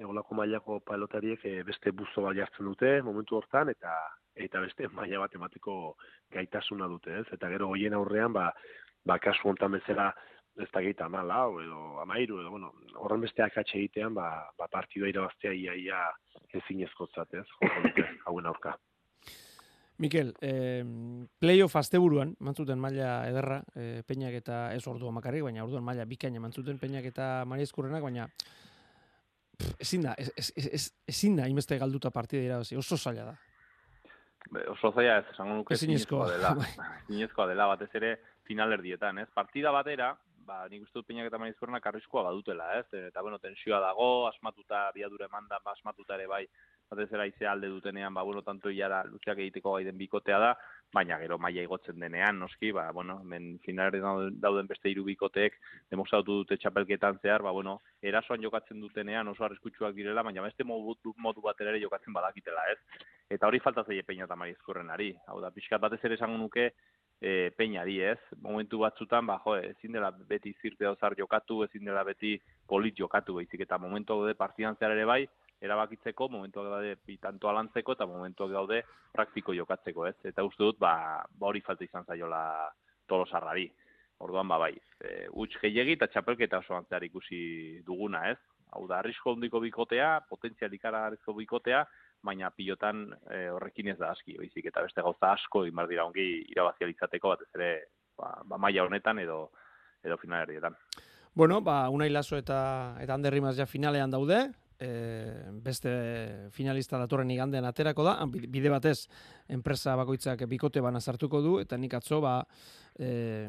egolako 0.01 0.35
mailako 0.35 0.79
pelotariek 0.87 1.45
e, 1.45 1.61
beste 1.67 1.93
buzo 1.95 2.25
bat 2.25 2.37
jartzen 2.37 2.67
dute 2.67 2.97
momentu 3.05 3.37
hortan, 3.37 3.69
eta 3.73 3.93
eta 4.35 4.61
beste 4.63 4.89
maila 4.97 5.23
bat 5.25 5.37
emateko 5.37 5.77
gaitasuna 6.33 6.89
dute, 6.91 7.21
ez? 7.21 7.27
Eta 7.37 7.49
gero 7.53 7.71
hoien 7.71 7.95
aurrean, 7.97 8.33
ba, 8.33 8.49
ba 9.05 9.19
kasu 9.19 9.49
hontan 9.51 9.77
bezala 9.77 10.11
ez 10.59 10.67
da 10.73 10.81
geita 10.83 11.05
amala, 11.07 11.45
edo 11.63 11.99
amairu, 12.03 12.41
edo, 12.41 12.51
bueno, 12.51 12.73
horren 12.99 13.21
beste 13.23 13.43
akatxe 13.43 13.77
egitean, 13.79 14.13
ba, 14.13 14.27
ba 14.57 14.67
partidua 14.71 15.09
irabaztea 15.09 15.53
ia, 15.55 15.75
ia 15.75 16.01
ezin 16.59 16.83
ezkotzat, 16.87 17.39
ez? 17.39 17.45
hauen 18.27 18.49
aurka. 18.49 18.75
Mikel, 20.01 20.33
eh, 20.41 20.83
playoff 21.39 21.77
asteburuan, 21.77 22.33
mantzuten 22.41 22.79
maila 22.81 23.21
ederra, 23.29 23.59
eh, 23.77 24.01
peinak 24.07 24.33
eta 24.39 24.73
ez 24.73 24.81
ordu 24.89 25.11
makarrik, 25.13 25.45
baina 25.45 25.63
orduan 25.63 25.85
maila 25.85 26.07
bikaina 26.09 26.41
mantzuten 26.41 26.79
peinak 26.81 27.05
eta 27.05 27.45
mariezkurrenak, 27.45 28.01
baina 28.01 28.27
ezin 29.79 30.05
da, 30.07 30.15
ezin 30.17 31.37
da, 31.39 31.47
inbeste 31.51 31.77
galduta 31.81 32.11
partida 32.11 32.43
irabazi, 32.43 32.77
oso 32.79 32.97
zaila 32.97 33.31
da. 33.31 33.37
Be, 34.51 34.65
oso 34.71 34.91
zaila 34.91 35.19
ez, 35.21 35.27
esango 35.33 35.61
nuke 35.61 35.77
zinezkoa 35.77 36.31
dela. 36.33 36.55
zinezkoa 37.09 37.47
dela, 37.51 37.69
batez 37.73 37.89
ere 37.99 38.15
finalerdietan, 38.49 39.21
ez? 39.23 39.29
Partida 39.33 39.71
batera, 39.71 40.11
ba, 40.47 40.65
nik 40.71 40.83
uste 40.85 40.99
dut 40.99 41.07
peinak 41.07 41.29
eta 41.29 41.39
marizkornak 41.41 41.85
arriskoa 41.87 42.25
badutela, 42.27 42.67
ez? 42.79 42.87
Eta, 43.07 43.23
bueno, 43.23 43.39
tensioa 43.39 43.79
dago, 43.83 44.11
asmatuta, 44.27 44.89
biadure 44.95 45.29
eman 45.29 45.47
da, 45.51 45.61
ba, 45.63 45.75
asmatuta 45.77 46.17
ere 46.17 46.27
bai, 46.31 46.43
batez 46.91 47.07
ere 47.13 47.23
aize 47.23 47.47
alde 47.47 47.69
dutenean, 47.71 48.13
ba, 48.13 48.23
bueno, 48.27 48.41
tanto 48.43 48.69
iara 48.69 49.01
luzeak 49.07 49.39
egiteko 49.39 49.77
gaiden 49.77 49.97
bikotea 49.97 50.39
da, 50.43 50.51
baina 50.91 51.17
gero 51.21 51.37
maila 51.39 51.63
igotzen 51.63 51.99
denean, 52.03 52.39
noski, 52.39 52.73
ba, 52.75 52.89
bueno, 52.91 53.19
hemen 53.23 53.53
finalaren 53.63 54.35
dauden 54.43 54.67
beste 54.67 54.91
hiru 54.91 55.05
bikoteek 55.07 55.55
demostratu 55.91 56.41
dute 56.41 56.57
txapelketan 56.59 57.21
zehar, 57.23 57.45
ba, 57.47 57.53
bueno, 57.55 57.77
erasoan 58.03 58.43
jokatzen 58.43 58.81
dutenean 58.83 59.31
oso 59.31 59.45
arriskutsuak 59.47 59.95
direla, 59.95 60.23
baina 60.27 60.43
beste 60.43 60.67
modu, 60.67 61.15
modu 61.17 61.43
bat 61.45 61.61
ere 61.63 61.79
jokatzen 61.79 62.13
badakitela, 62.13 62.65
ez? 62.73 63.05
Eta 63.31 63.47
hori 63.47 63.61
falta 63.63 63.85
zaie 63.87 64.03
peina 64.03 64.25
eta 64.27 64.35
marizkurrenari. 64.35 65.13
Hau 65.31 65.39
da, 65.39 65.53
pixkat 65.55 65.79
batez 65.79 66.01
ere 66.03 66.17
esango 66.19 66.35
nuke, 66.41 66.73
e, 67.21 67.51
peinari, 67.55 68.01
ez? 68.03 68.19
Momentu 68.43 68.81
batzutan, 68.81 69.29
ba, 69.29 69.37
jo, 69.45 69.55
ezin 69.61 69.95
dela 69.95 70.11
beti 70.11 70.51
zirte 70.59 70.89
ozar 70.89 71.15
jokatu, 71.15 71.61
ezin 71.69 71.87
dela 71.87 72.03
beti 72.03 72.35
polit 72.67 72.99
jokatu, 72.99 73.37
baizik 73.39 73.63
eta 73.63 73.79
momentu 73.79 74.19
daude 74.19 74.35
partidan 74.35 74.75
zehar 74.75 74.97
ere 74.97 75.07
bai, 75.07 75.21
erabakitzeko, 75.61 76.27
momentuak 76.33 76.69
daude 76.71 76.95
bitanto 77.07 77.49
alantzeko 77.49 77.95
eta 77.97 78.07
momentuak 78.09 78.51
daude 78.51 78.81
praktiko 79.13 79.53
jokatzeko, 79.53 80.07
ez? 80.09 80.17
Eta 80.31 80.45
uste 80.47 80.63
dut, 80.63 80.79
ba, 80.81 81.21
ba 81.25 81.51
hori 81.51 81.61
falta 81.65 81.85
izan 81.85 82.07
zaiola 82.07 82.41
tolosarrari. 83.07 83.67
Orduan, 84.21 84.47
ba, 84.49 84.57
bai, 84.61 84.73
e, 85.01 85.27
utx 85.31 85.61
gehiagi 85.63 85.97
eta 85.97 86.09
txapelketa 86.11 86.61
osoan 86.61 86.85
zehar 86.89 87.05
ikusi 87.05 87.81
duguna, 87.85 88.27
ez? 88.31 88.37
Hau 88.71 88.85
da, 88.87 89.01
arrisko 89.01 89.33
hondiko 89.33 89.59
bikotea, 89.59 90.19
potentzialik 90.29 90.85
bikotea, 91.37 91.85
baina 92.23 92.51
pilotan 92.53 93.07
e, 93.29 93.49
horrekin 93.49 93.91
ez 93.93 93.97
da 93.99 94.11
aski, 94.13 94.37
baizik 94.37 94.67
eta 94.69 94.83
beste 94.85 95.01
gauza 95.01 95.33
asko 95.33 95.65
imar 95.65 95.89
dira 95.89 96.05
ongi 96.05 96.27
irabazialitzateko 96.53 97.33
batez 97.33 97.49
ere 97.57 97.71
ba, 98.17 98.35
ba 98.45 98.57
maila 98.61 98.85
honetan 98.85 99.19
edo 99.19 99.49
edo 100.03 100.17
finalerietan. 100.17 100.75
Bueno, 101.33 101.61
ba, 101.61 101.89
Unai 101.89 102.09
Laso 102.09 102.37
eta, 102.37 102.97
eta 102.99 103.13
Ander 103.13 103.37
ja 103.55 103.65
finalean 103.65 104.11
daude, 104.11 104.51
e, 104.81 104.89
beste 105.63 105.91
finalista 106.51 106.99
datorren 107.01 107.31
igandean 107.31 107.67
aterako 107.69 108.05
da, 108.07 108.15
bide 108.25 108.71
batez 108.73 109.05
enpresa 109.51 109.95
bakoitzak 109.99 110.45
bikote 110.49 110.81
bana 110.81 110.99
sartuko 110.99 111.41
du, 111.45 111.57
eta 111.61 111.77
nik 111.77 111.93
atzo, 111.99 112.21
ba, 112.23 112.39
e, 112.99 113.47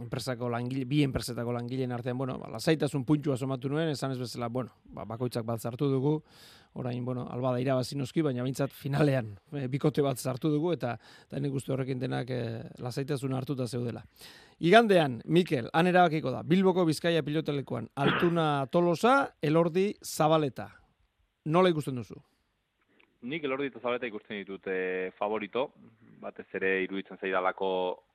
enpresako 0.00 0.48
langile, 0.52 0.84
bi 0.88 1.02
enpresetako 1.04 1.52
langileen 1.54 1.92
artean, 1.92 2.18
bueno, 2.18 2.38
ba, 2.38 2.50
lasaitasun 2.54 3.04
puntua 3.04 3.36
somatu 3.36 3.68
nuen, 3.68 3.88
esan 3.92 4.14
ez 4.14 4.18
bezala, 4.20 4.48
bueno, 4.48 4.74
ba, 4.84 5.04
bakoitzak 5.08 5.44
bat 5.46 5.60
sartu 5.60 5.88
dugu, 5.90 6.16
orain, 6.74 7.04
bueno, 7.04 7.26
alba 7.30 7.52
da 7.54 7.60
irabazi 7.62 7.96
noski, 7.96 8.22
baina 8.22 8.44
bintzat 8.46 8.72
finalean 8.74 9.32
e, 9.52 9.66
bikote 9.70 10.02
bat 10.02 10.18
sartu 10.18 10.50
dugu, 10.52 10.72
eta, 10.74 10.96
eta 11.28 11.42
nik 11.42 11.54
uste 11.54 11.72
horrekin 11.74 12.02
denak 12.02 12.30
e, 12.30 12.42
lasaitasun 12.82 13.34
hartuta 13.34 13.66
zeudela. 13.66 14.04
Igandean, 14.64 15.20
Mikel, 15.26 15.68
han 15.72 15.90
erabakiko 15.90 16.30
da, 16.30 16.44
Bilboko 16.46 16.84
Bizkaia 16.86 17.24
pilotelekuan, 17.26 17.90
Altuna 17.96 18.66
Tolosa, 18.70 19.34
Elordi 19.42 19.92
Zabaleta. 20.04 20.70
Nola 21.44 21.68
ikusten 21.74 21.98
duzu? 21.98 22.22
Nik 23.24 23.44
Elordi 23.46 23.70
eta 23.70 23.80
Zabaleta 23.80 24.04
ikusten 24.04 24.42
ditut 24.42 24.66
e, 24.68 25.10
favorito, 25.16 25.70
batez 26.20 26.44
ere 26.58 26.74
iruditzen 26.84 27.16
zaidalako, 27.16 27.68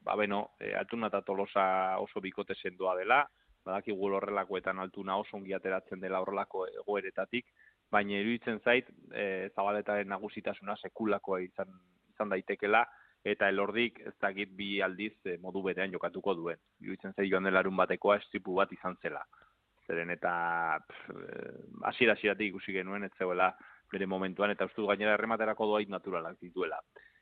ba 0.05 0.13
beno, 0.19 0.51
e, 0.61 0.69
Altuna 0.77 1.09
eta 1.09 1.23
Tolosa 1.25 1.63
oso 1.97 2.21
bikote 2.21 2.53
sendoa 2.53 2.93
dela, 2.99 3.23
badakigu 3.65 4.11
horrelakoetan 4.19 4.77
Altuna 4.83 5.15
oso 5.17 5.37
ongi 5.39 5.55
ateratzen 5.57 6.03
dela 6.03 6.21
horrelako 6.21 6.67
egoeretatik, 6.83 7.49
baina 7.89 8.19
iruditzen 8.21 8.61
zait 8.61 8.91
e, 9.09 9.49
Zabaletaren 9.55 10.13
nagusitasuna 10.13 10.77
sekulakoa 10.77 11.41
izan 11.41 11.73
izan 12.13 12.29
daitekela 12.29 12.83
eta 13.25 13.49
elordik 13.49 13.97
ez 14.05 14.13
dakit 14.21 14.53
bi 14.55 14.77
aldiz 14.85 15.15
e, 15.25 15.39
modu 15.41 15.63
berean 15.65 15.89
jokatuko 15.91 16.37
duen. 16.37 16.61
Iruditzen 16.85 17.17
zait 17.17 17.31
joan 17.31 17.49
delarun 17.49 17.81
batekoa 17.81 18.19
estripu 18.21 18.61
bat 18.61 18.71
izan 18.77 18.99
zela. 19.01 19.25
Zeren 19.89 20.13
eta 20.13 20.31
hasiera 21.89 22.13
hasieratik 22.13 22.53
ikusi 22.53 22.77
genuen 22.77 23.09
ez 23.09 23.13
zegoela 23.17 23.49
bere 23.91 24.07
momentuan 24.07 24.51
eta 24.51 24.67
ustu 24.69 24.87
gainera 24.87 25.15
errematerako 25.17 25.67
doait 25.73 25.89
naturalak 25.89 26.39
dituela. 26.41 26.79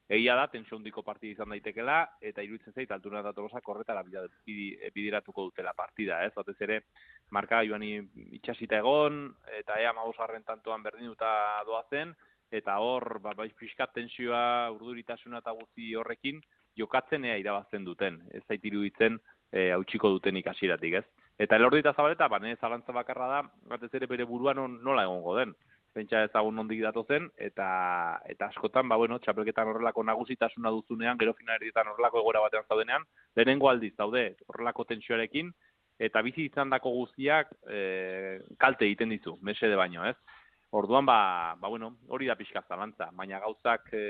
Egia 0.07 0.37
da, 0.39 0.45
tensio 0.47 0.77
hundiko 0.77 1.01
partida 1.03 1.33
izan 1.33 1.51
daitekela, 1.51 1.97
eta 2.23 2.43
iruditzen 2.43 2.71
zait, 2.71 2.91
altuna 2.95 3.19
eta 3.19 3.33
tolosak 3.35 3.65
horretara 3.67 4.05
bidiratuko 4.95 5.49
dutela 5.49 5.73
partida, 5.75 6.21
ez? 6.23 6.31
Batez 6.35 6.55
ere, 6.63 6.77
marka 7.35 7.59
joan 7.67 7.83
itxasita 7.83 8.79
egon, 8.79 9.25
eta 9.59 9.81
ea 9.83 9.91
magosarren 9.97 10.47
tantoan 10.47 10.85
berdin 10.85 11.11
duta 11.11 11.33
doazen, 11.67 12.15
eta 12.55 12.77
hor, 12.79 13.19
ba, 13.19 13.35
bai 13.35 13.49
pixkat 13.51 13.91
tensioa, 13.99 14.71
urduritasuna 14.77 15.43
eta 15.43 15.51
guzti 15.51 15.91
horrekin, 15.99 16.39
jokatzen 16.79 17.27
ea 17.27 17.35
irabazten 17.43 17.83
duten, 17.83 18.21
ez 18.31 18.45
zait 18.47 18.63
iruditzen, 18.63 19.19
e, 19.51 19.73
hautsiko 19.75 20.15
duten 20.15 20.39
ikasiratik, 20.39 21.01
ez? 21.01 21.31
Eta 21.37 21.59
elordi 21.59 21.83
eta 21.83 21.91
zabaleta, 21.91 22.31
ba, 22.31 22.39
zalantza 22.55 22.95
bakarra 22.95 23.27
da, 23.27 23.41
batez 23.67 23.91
ere 23.99 24.07
bere 24.07 24.23
buruan 24.23 24.79
nola 24.79 25.03
egongo 25.03 25.35
den 25.35 25.51
pentsa 25.97 26.23
ezagun 26.27 26.55
nondik 26.59 26.83
dato 26.85 27.03
zen, 27.09 27.29
eta, 27.41 27.67
eta 28.29 28.51
askotan, 28.51 28.85
ba, 28.89 28.99
bueno, 29.01 29.17
txapelketan 29.23 29.71
horrelako 29.71 30.03
nagusitasuna 30.05 30.71
duzunean, 30.75 31.17
gero 31.17 31.33
finalerietan 31.37 31.89
horrelako 31.93 32.21
egoera 32.21 32.43
batean 32.45 32.67
zaudenean, 32.69 33.07
lehenengo 33.37 33.71
aldiz, 33.71 33.95
daude, 33.97 34.27
horrelako 34.47 34.85
tensioarekin, 34.91 35.51
eta 36.07 36.21
bizi 36.21 36.45
izan 36.45 36.69
dako 36.69 36.93
guztiak 36.99 37.53
e, 37.65 38.41
kalte 38.61 38.85
egiten 38.85 39.15
ditu, 39.15 39.37
mese 39.41 39.69
de 39.71 39.79
baino, 39.79 40.05
ez? 40.05 40.15
Orduan, 40.77 41.07
ba, 41.07 41.55
ba 41.57 41.71
bueno, 41.71 41.95
hori 42.13 42.27
da 42.29 42.35
pixka 42.37 42.61
zalantza, 42.67 43.09
baina 43.17 43.39
gauzak 43.41 43.87
e, 43.95 44.03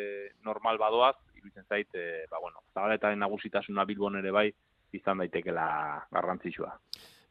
normal 0.43 0.81
badoaz, 0.81 1.15
iruditzen 1.37 1.67
zait, 1.69 1.93
e, 1.95 2.25
ba, 2.31 2.41
bueno, 2.43 2.65
zabaletaren 2.73 3.23
nagusitasuna 3.23 3.85
bilbon 3.87 4.19
ere 4.19 4.33
bai, 4.35 4.49
izan 4.97 5.23
daitekela 5.23 5.67
garrantzitsua. 6.11 6.73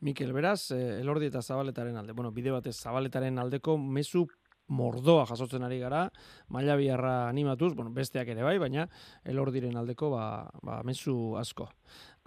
Mikel, 0.07 0.33
beraz, 0.37 0.71
elordi 0.77 1.31
eta 1.31 1.41
zabaletaren 1.43 1.97
alde, 1.97 2.13
bueno, 2.17 2.31
bide 2.33 2.53
batez 2.53 2.77
zabaletaren 2.77 3.41
aldeko 3.41 3.77
mezu 3.81 4.27
mordoa 4.69 5.27
jasotzen 5.29 5.63
ari 5.63 5.79
gara, 5.81 6.07
maila 6.49 6.77
biharra 6.77 7.29
animatuz, 7.29 7.75
bueno, 7.75 7.93
besteak 7.95 8.29
ere 8.35 8.43
bai, 8.43 8.59
baina 8.59 8.87
elordiren 9.25 9.77
aldeko 9.77 10.11
ba, 10.11 10.27
ba, 10.63 10.81
mezu 10.85 11.37
asko. 11.39 11.69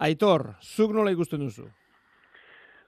Aitor, 0.00 0.54
zuk 0.62 0.94
nola 0.96 1.12
ikusten 1.12 1.44
duzu? 1.44 1.68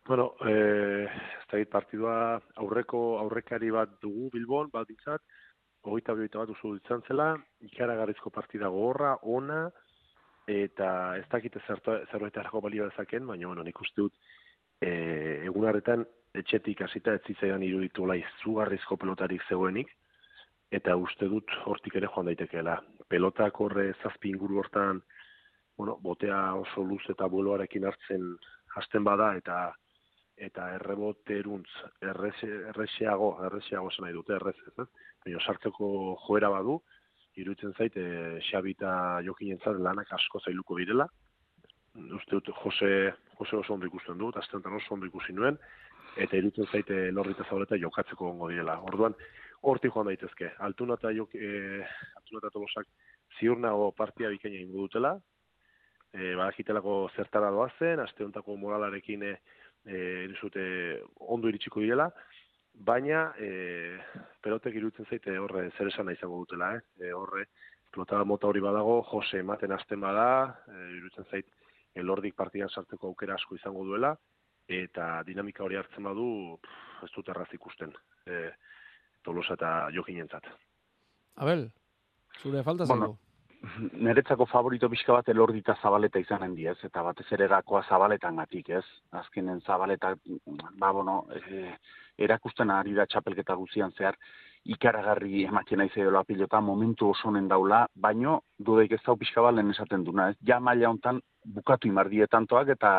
Bueno, 0.06 0.32
eh, 0.48 1.06
ez 1.06 1.46
da 1.50 1.62
partidua 1.70 2.14
aurreko 2.58 3.18
aurrekari 3.20 3.70
bat 3.70 4.00
dugu 4.02 4.30
Bilbon, 4.32 4.70
bat 4.72 4.88
ditzat, 4.88 5.22
hogeita 5.82 6.14
bi 6.14 6.28
bat 6.32 6.48
duzu 6.48 6.74
ditzan 6.78 7.02
zela, 7.06 7.36
ikaragarrizko 7.60 8.30
partida 8.30 8.68
gogorra, 8.68 9.16
ona, 9.22 9.68
eta 10.48 11.16
ez 11.18 11.26
dakite 11.30 11.60
zerbait 11.68 12.36
erako 12.36 12.60
balio 12.60 12.88
dezaken, 12.88 13.26
baina 13.26 13.46
bueno, 13.46 13.62
nik 13.62 13.80
uste 13.80 14.00
dut, 14.00 14.14
e, 14.80 14.90
egun 15.46 15.68
harretan 15.68 16.04
etxetik 16.34 16.80
hasita 16.82 17.14
ez 17.14 17.22
zitzaidan 17.26 17.62
iruditu 17.62 18.06
lai 18.08 18.22
zugarrizko 18.42 18.96
pelotarik 18.96 19.42
zegoenik, 19.48 19.90
eta 20.72 20.96
uste 20.96 21.28
dut 21.28 21.52
hortik 21.68 21.98
ere 22.00 22.08
joan 22.14 22.30
daitekeela. 22.30 22.78
Pelotak 23.08 23.60
horre 23.60 23.92
zazpi 24.02 24.30
inguru 24.32 24.62
hortan, 24.62 25.02
bueno, 25.76 25.98
botea 26.00 26.54
oso 26.54 26.84
luz 26.84 27.02
eta 27.12 27.28
buloarekin 27.28 27.84
hartzen 27.84 28.34
hasten 28.76 29.04
bada, 29.04 29.34
eta 29.36 29.72
eta 30.42 30.70
erreboteruntz 30.74 31.68
erreseago, 32.02 33.28
erreseago 33.46 33.90
zen 33.92 34.06
nahi 34.06 34.14
dute, 34.16 34.34
errez 34.38 34.56
ez, 34.70 34.86
baina 35.24 35.42
sartzeko 35.44 35.90
joera 36.24 36.48
badu, 36.50 36.78
iruditzen 37.36 37.76
zait, 37.76 37.96
e, 37.96 38.40
Xabi 38.48 38.72
eta 38.74 39.20
Jokin 39.26 39.60
lanak 39.78 40.10
asko 40.12 40.40
zailuko 40.40 40.78
direla, 40.80 41.06
uste 42.16 42.40
dut 42.40 42.48
Jose, 42.62 43.12
Jose 43.38 43.56
oso 43.56 43.74
ondo 43.74 43.86
ikusten 43.86 44.18
dut, 44.18 44.36
astentan 44.36 44.74
oso 44.80 44.94
ondo 44.94 45.06
ikusi 45.06 45.32
nuen, 45.32 45.58
eta 46.16 46.36
irutzen 46.36 46.68
zaite 46.68 47.10
lorrita 47.10 47.44
zabaleta 47.48 47.78
jokatzeko 47.80 48.28
gongo 48.30 48.50
direla. 48.50 48.78
Orduan, 48.88 49.14
horti 49.62 49.90
joan 49.92 50.10
daitezke. 50.10 50.50
Altuna 50.66 50.98
eta 51.00 51.12
jok, 51.16 51.34
e, 51.34 51.80
altuna 52.18 52.42
eta 52.42 52.50
tolosak 52.50 52.88
ziur 53.38 53.58
nago 53.58 53.90
partia 53.96 54.30
bikaina 54.32 54.60
ingo 54.60 54.86
dutela, 54.86 55.14
e, 56.12 56.34
badakitelako 56.34 56.96
zertara 57.16 57.50
doazen, 57.54 58.00
aste 58.00 58.24
hontako 58.24 58.56
moralarekin 58.60 59.24
e, 59.30 59.34
e, 59.86 59.98
ondo 61.20 61.48
iritsiko 61.48 61.80
direla, 61.80 62.10
baina 62.72 63.32
e, 63.38 63.98
pelotek 64.42 64.76
irutzen 64.76 65.08
zaite 65.08 65.36
horre 65.38 65.68
zer 65.76 65.92
esan 65.92 66.10
izango 66.12 66.42
dutela, 66.44 66.74
eh? 66.76 66.82
E, 67.00 67.12
horre, 67.12 67.46
pelota 67.92 68.22
mota 68.24 68.48
hori 68.48 68.60
badago, 68.64 69.02
Jose 69.10 69.40
ematen 69.40 69.72
hasten 69.72 70.00
bada, 70.00 70.28
e, 70.68 70.84
irutzen 70.98 71.28
zait, 71.30 71.48
elordik 71.94 72.34
partidan 72.34 72.70
sartzeko 72.72 73.10
aukera 73.10 73.36
asko 73.36 73.56
izango 73.58 73.84
duela, 73.84 74.14
eta 74.68 75.22
dinamika 75.26 75.64
hori 75.64 75.76
hartzen 75.76 76.04
badu 76.04 76.58
ez 77.02 77.10
dut 77.14 77.28
erraz 77.28 77.48
ikusten 77.52 77.92
e, 78.26 78.50
Tolosa 79.22 79.54
eta 79.54 79.88
Jokinentzat. 79.94 80.46
Abel, 81.42 81.68
zure 82.42 82.62
falta 82.62 82.84
bueno, 82.90 83.16
Neretzako 83.92 84.46
favorito 84.50 84.88
pixka 84.90 85.14
bat 85.14 85.28
elordita 85.30 85.76
zabaleta 85.80 86.18
izanen 86.18 86.54
diez, 86.58 86.76
eta 86.82 87.02
batez 87.06 87.28
ere 87.36 87.46
gakoa 87.52 87.84
zabaletan 87.86 88.40
gatik, 88.40 88.72
ez? 88.74 88.84
Azkenen 89.20 89.60
zabaleta, 89.60 90.16
ba, 90.80 90.90
bueno, 90.90 91.20
e, 91.30 91.76
erakusten 92.26 92.72
ari 92.74 92.96
da 92.96 93.06
txapelketa 93.06 93.54
guzian 93.54 93.94
zehar, 93.94 94.18
ikaragarri 94.74 95.44
ematen 95.44 95.78
nahi 95.78 95.92
zedola 95.94 96.24
pilota, 96.26 96.60
momentu 96.60 97.12
osonen 97.14 97.46
daula, 97.48 97.84
baino, 97.94 98.40
dudaik 98.58 98.96
ez 98.98 99.00
dau 99.06 99.16
pixka 99.18 99.46
balen 99.46 99.70
esaten 99.70 100.04
duna, 100.04 100.30
ez? 100.32 100.36
Ja 100.46 100.58
maila 100.58 100.90
hontan 100.90 101.22
bukatu 101.46 101.90
imardietantoak, 101.90 102.74
eta 102.74 102.92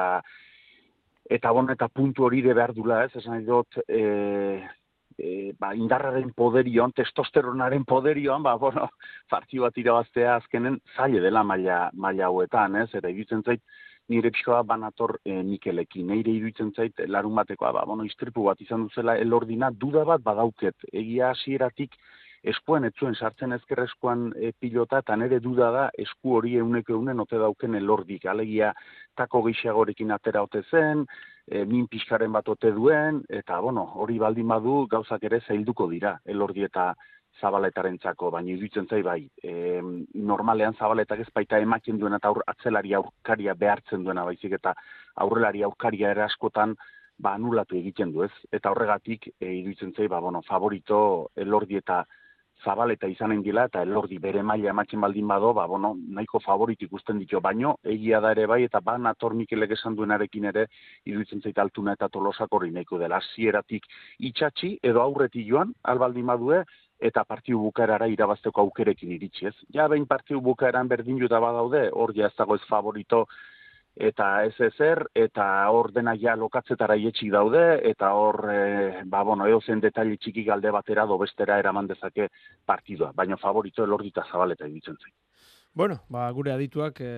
eta 1.29 1.51
bon 1.51 1.69
eta 1.71 1.87
puntu 1.87 2.25
hori 2.27 2.41
de 2.41 2.53
behar 2.53 2.73
dula, 2.73 3.03
ez? 3.05 3.15
Esan 3.15 3.45
dut, 3.45 3.79
e, 3.87 4.63
e, 5.17 5.53
ba, 5.59 5.73
indarraren 5.75 6.33
poderioan, 6.35 6.93
testosteronaren 6.95 7.85
poderioan, 7.85 8.43
ba, 8.43 8.55
bueno, 8.59 8.89
partio 9.33 9.67
bat 9.67 9.77
irabaztea 9.77 10.37
azkenen 10.41 10.79
zaile 10.95 11.21
dela 11.23 11.43
maila, 11.43 11.89
maila 11.93 12.29
hauetan, 12.29 12.77
ez? 12.83 12.89
Eta 12.93 13.09
iruditzen 13.09 13.43
zait, 13.43 13.63
nire 14.09 14.33
pixkoa 14.35 14.63
banator 14.67 15.17
e, 15.23 15.37
Mikelekin. 15.47 16.09
Neire 16.11 16.33
iruditzen 16.33 16.73
zait, 16.75 17.05
larun 17.07 17.35
batekoa, 17.39 17.71
ba, 17.71 17.85
bueno, 17.87 18.05
istripu 18.09 18.49
bat 18.49 18.61
izan 18.61 18.89
duzela, 18.89 19.17
elordina, 19.17 19.71
duda 19.71 20.03
bat 20.07 20.23
badauket. 20.23 20.89
Egia 20.91 21.31
hasieratik 21.31 21.95
eskuan 22.43 22.83
etzuen 22.89 23.15
sartzen 23.15 23.55
ezkerrezkoan 23.55 24.31
e, 24.35 24.51
pilota, 24.59 24.99
eta 25.03 25.15
nire 25.15 25.39
duda 25.43 25.69
da 25.71 25.83
esku 26.05 26.35
hori 26.37 26.57
euneko 26.59 26.97
eunen 26.97 27.23
ote 27.23 27.39
dauken 27.39 27.75
elordik. 27.79 28.25
Alegia, 28.27 28.73
tako 29.15 29.43
gehiagorekin 29.47 30.11
atera 30.11 30.43
ote 30.43 30.63
zen, 30.69 31.05
e, 31.47 31.63
min 31.65 31.87
pixkaren 31.87 32.31
bat 32.35 32.49
ote 32.49 32.71
duen, 32.75 33.23
eta, 33.29 33.59
bueno, 33.63 33.87
hori 34.03 34.19
baldin 34.19 34.47
badu 34.51 34.83
gauzak 34.91 35.23
ere 35.23 35.39
zailduko 35.47 35.87
dira, 35.91 36.17
elordi 36.25 36.67
eta 36.67 36.91
zabaletarentzako, 37.41 38.29
baina 38.31 38.51
iruditzen 38.53 38.87
zai 38.89 39.01
bai, 39.05 39.21
e, 39.43 39.79
normalean 40.13 40.75
zabaletak 40.77 41.23
ez 41.23 41.29
baita 41.33 41.59
ematen 41.63 41.97
duena 41.99 42.19
eta 42.21 42.29
aur, 42.29 42.43
atzelari 42.47 42.93
aurkaria 42.93 43.55
behartzen 43.57 44.03
duena 44.03 44.25
baizik 44.27 44.53
eta 44.59 44.75
aurrelari 45.25 45.63
aurkaria 45.63 46.11
ere 46.13 46.27
askotan 46.27 46.75
ba 47.17 47.33
anulatu 47.37 47.77
egiten 47.77 48.11
du, 48.13 48.23
ez? 48.25 48.31
Eta 48.51 48.71
horregatik 48.71 49.29
e, 49.39 49.47
iruditzen 49.47 49.93
zai 49.97 50.07
ba 50.07 50.19
bueno, 50.19 50.41
favorito 50.45 51.31
elordi 51.35 51.79
eta 51.81 52.03
zabaleta 52.63 53.07
izanen 53.11 53.41
dila 53.43 53.65
eta 53.69 53.81
elordi 53.83 54.17
bere 54.23 54.43
maila 54.43 54.71
ematzen 54.71 55.01
baldin 55.01 55.27
bado, 55.27 55.53
ba, 55.53 55.65
bueno, 55.67 55.93
nahiko 56.17 56.39
favorit 56.39 56.81
ikusten 56.81 57.19
ditu, 57.19 57.41
baino 57.41 57.75
egia 57.95 58.21
da 58.23 58.31
ere 58.35 58.45
bai, 58.47 58.63
eta 58.67 58.81
ba, 58.81 58.97
nator 58.97 59.35
Mikelek 59.37 59.75
esan 59.77 59.95
duenarekin 59.95 60.49
ere, 60.51 60.67
iruditzen 61.05 61.41
zait 61.41 61.59
altuna 61.59 61.97
eta 61.97 62.09
tolosak 62.09 62.53
hori 62.53 62.71
nahiko 62.71 62.99
dela, 63.01 63.19
zieratik 63.35 63.87
itxatxi 64.19 64.77
edo 64.83 65.01
aurreti 65.01 65.45
joan, 65.47 65.73
albaldin 65.83 66.31
badue, 66.31 66.63
eta 67.03 67.25
partiu 67.27 67.59
bukaerara 67.59 68.07
irabazteko 68.07 68.63
aukerekin 68.63 69.11
iritsi 69.11 69.49
ez. 69.49 69.55
Ja, 69.75 69.89
behin 69.91 70.05
partiu 70.07 70.39
bukaeran 70.41 70.87
berdin 70.87 71.19
juta 71.19 71.41
badaude, 71.43 71.89
hor 71.91 72.13
ja 72.15 72.29
ez 72.29 72.37
dago 72.37 72.55
ez 72.55 72.63
favorito, 72.69 73.25
eta 73.95 74.27
ez 74.45 74.55
ezer, 74.59 75.03
eta 75.13 75.45
hor 75.69 75.91
dena 75.93 76.15
ja 76.19 76.35
lokatzetara 76.35 76.95
ietxik 76.97 77.31
daude, 77.31 77.63
eta 77.89 78.13
hor, 78.17 78.39
e, 78.49 79.03
ba, 79.05 79.23
bueno, 79.23 79.45
eo 79.47 79.61
zen 79.61 79.79
detaile 79.81 80.17
txiki 80.17 80.43
galde 80.43 80.71
batera 80.71 81.05
do 81.05 81.17
bestera 81.17 81.59
eraman 81.59 81.87
dezake 81.87 82.29
partidua, 82.65 83.11
baina 83.13 83.37
favorito 83.37 83.83
elordita 83.83 84.25
zabaleta 84.31 84.65
egitzen 84.65 84.97
zain. 84.97 85.13
Bueno, 85.73 86.03
ba, 86.07 86.27
gure 86.29 86.51
adituak 86.53 86.99
e, 87.01 87.13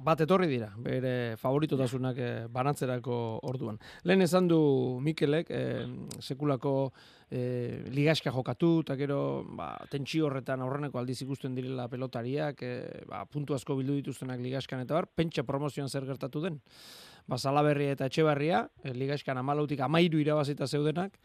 bat 0.00 0.20
etorri 0.24 0.46
dira, 0.48 0.70
bere 0.80 1.36
favoritotasunak 1.36 2.18
e, 2.18 2.28
banatzerako 2.48 3.16
orduan. 3.50 3.76
Lehen 4.08 4.24
esan 4.24 4.48
du 4.48 4.60
Mikelek, 5.04 5.50
e, 5.52 5.60
sekulako 6.24 6.72
e, 7.28 7.84
ligaska 7.92 8.32
jokatu, 8.32 8.70
eta 8.80 8.96
gero 8.96 9.18
ba, 9.58 9.74
tentsio 9.92 10.30
horretan 10.30 10.64
aurreneko 10.64 11.02
aldiz 11.02 11.18
ikusten 11.26 11.52
direla 11.56 11.84
pelotariak, 11.92 12.64
e, 12.64 13.04
ba, 13.10 13.26
puntu 13.28 13.52
asko 13.58 13.76
bildu 13.76 14.00
dituztenak 14.00 14.40
ligaskan 14.40 14.86
eta 14.86 14.96
bar, 14.96 15.10
pentsa 15.12 15.44
promozioan 15.44 15.92
zer 15.92 16.08
gertatu 16.08 16.40
den. 16.48 16.62
Ba, 17.28 17.36
Salaberria 17.36 17.92
eta 17.92 18.08
Etxebarria, 18.08 18.64
e, 18.84 18.96
ligaskan 18.96 19.36
amalautik 19.44 19.84
amairu 19.84 20.24
irabazita 20.24 20.64
zeudenak, 20.64 21.20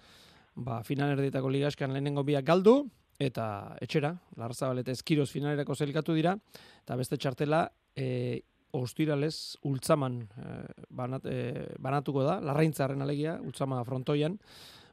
ba, 0.56 0.84
final 0.84 1.16
erdietako 1.16 1.48
ligaskan 1.56 1.96
lehenengo 1.96 2.28
biak 2.28 2.44
galdu, 2.44 2.82
eta 3.22 3.46
etxera, 3.82 4.16
Larrazabal 4.40 4.82
eta 4.82 4.94
Eskiroz 4.96 5.30
finalerako 5.32 5.76
zelkatu 5.76 6.16
dira, 6.18 6.34
eta 6.82 6.98
beste 7.00 7.20
txartela, 7.22 7.66
e, 7.96 8.42
ostiralez, 8.78 9.58
ultzaman 9.68 10.22
e, 10.24 10.54
banat, 10.90 11.28
e, 11.28 11.66
banatuko 11.84 12.24
da, 12.26 12.40
larraintzaren 12.42 13.04
alegia, 13.04 13.38
ultzama 13.44 13.82
frontoian, 13.88 14.40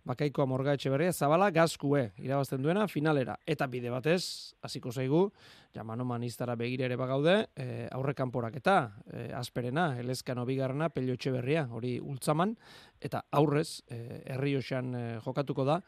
bakaikoa 0.08 0.46
morga 0.48 0.74
etxe 0.74 1.12
zabala 1.12 1.50
gazkue, 1.50 2.12
irabazten 2.18 2.62
duena, 2.62 2.86
finalera. 2.88 3.36
Eta 3.46 3.66
bide 3.66 3.90
batez, 3.90 4.54
hasiko 4.62 4.90
zaigu, 4.90 5.30
jamano 5.74 6.04
maniztara 6.04 6.56
begire 6.56 6.86
ere 6.86 6.96
bagaude, 6.96 7.48
e, 7.54 7.88
aurrekanporak 7.92 8.56
eta 8.56 8.76
e, 9.12 9.32
asperena, 9.32 9.98
elezkano 10.00 10.46
bigarrena, 10.46 10.88
pelio 10.88 11.14
etxe 11.14 11.30
hori 11.70 11.98
ultzaman, 12.00 12.56
eta 13.00 13.24
aurrez, 13.30 13.82
e, 13.88 14.22
herri 14.26 14.54
e, 14.56 15.20
jokatuko 15.24 15.64
da, 15.64 15.82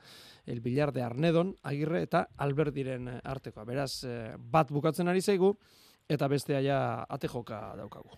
el 0.47 0.61
Bilar 0.61 0.93
Arnedon, 0.99 1.55
Agirre 1.63 2.03
eta 2.03 2.29
Alberdiren 2.39 3.09
artekoa. 3.25 3.65
Beraz, 3.65 4.05
eh, 4.05 4.35
bat 4.37 4.71
bukatzen 4.71 5.09
ari 5.09 5.21
zaigu 5.21 5.55
eta 6.09 6.29
bestea 6.29 6.61
ja 6.61 7.07
ate 7.09 7.29
joka 7.29 7.75
daukagu. 7.77 8.11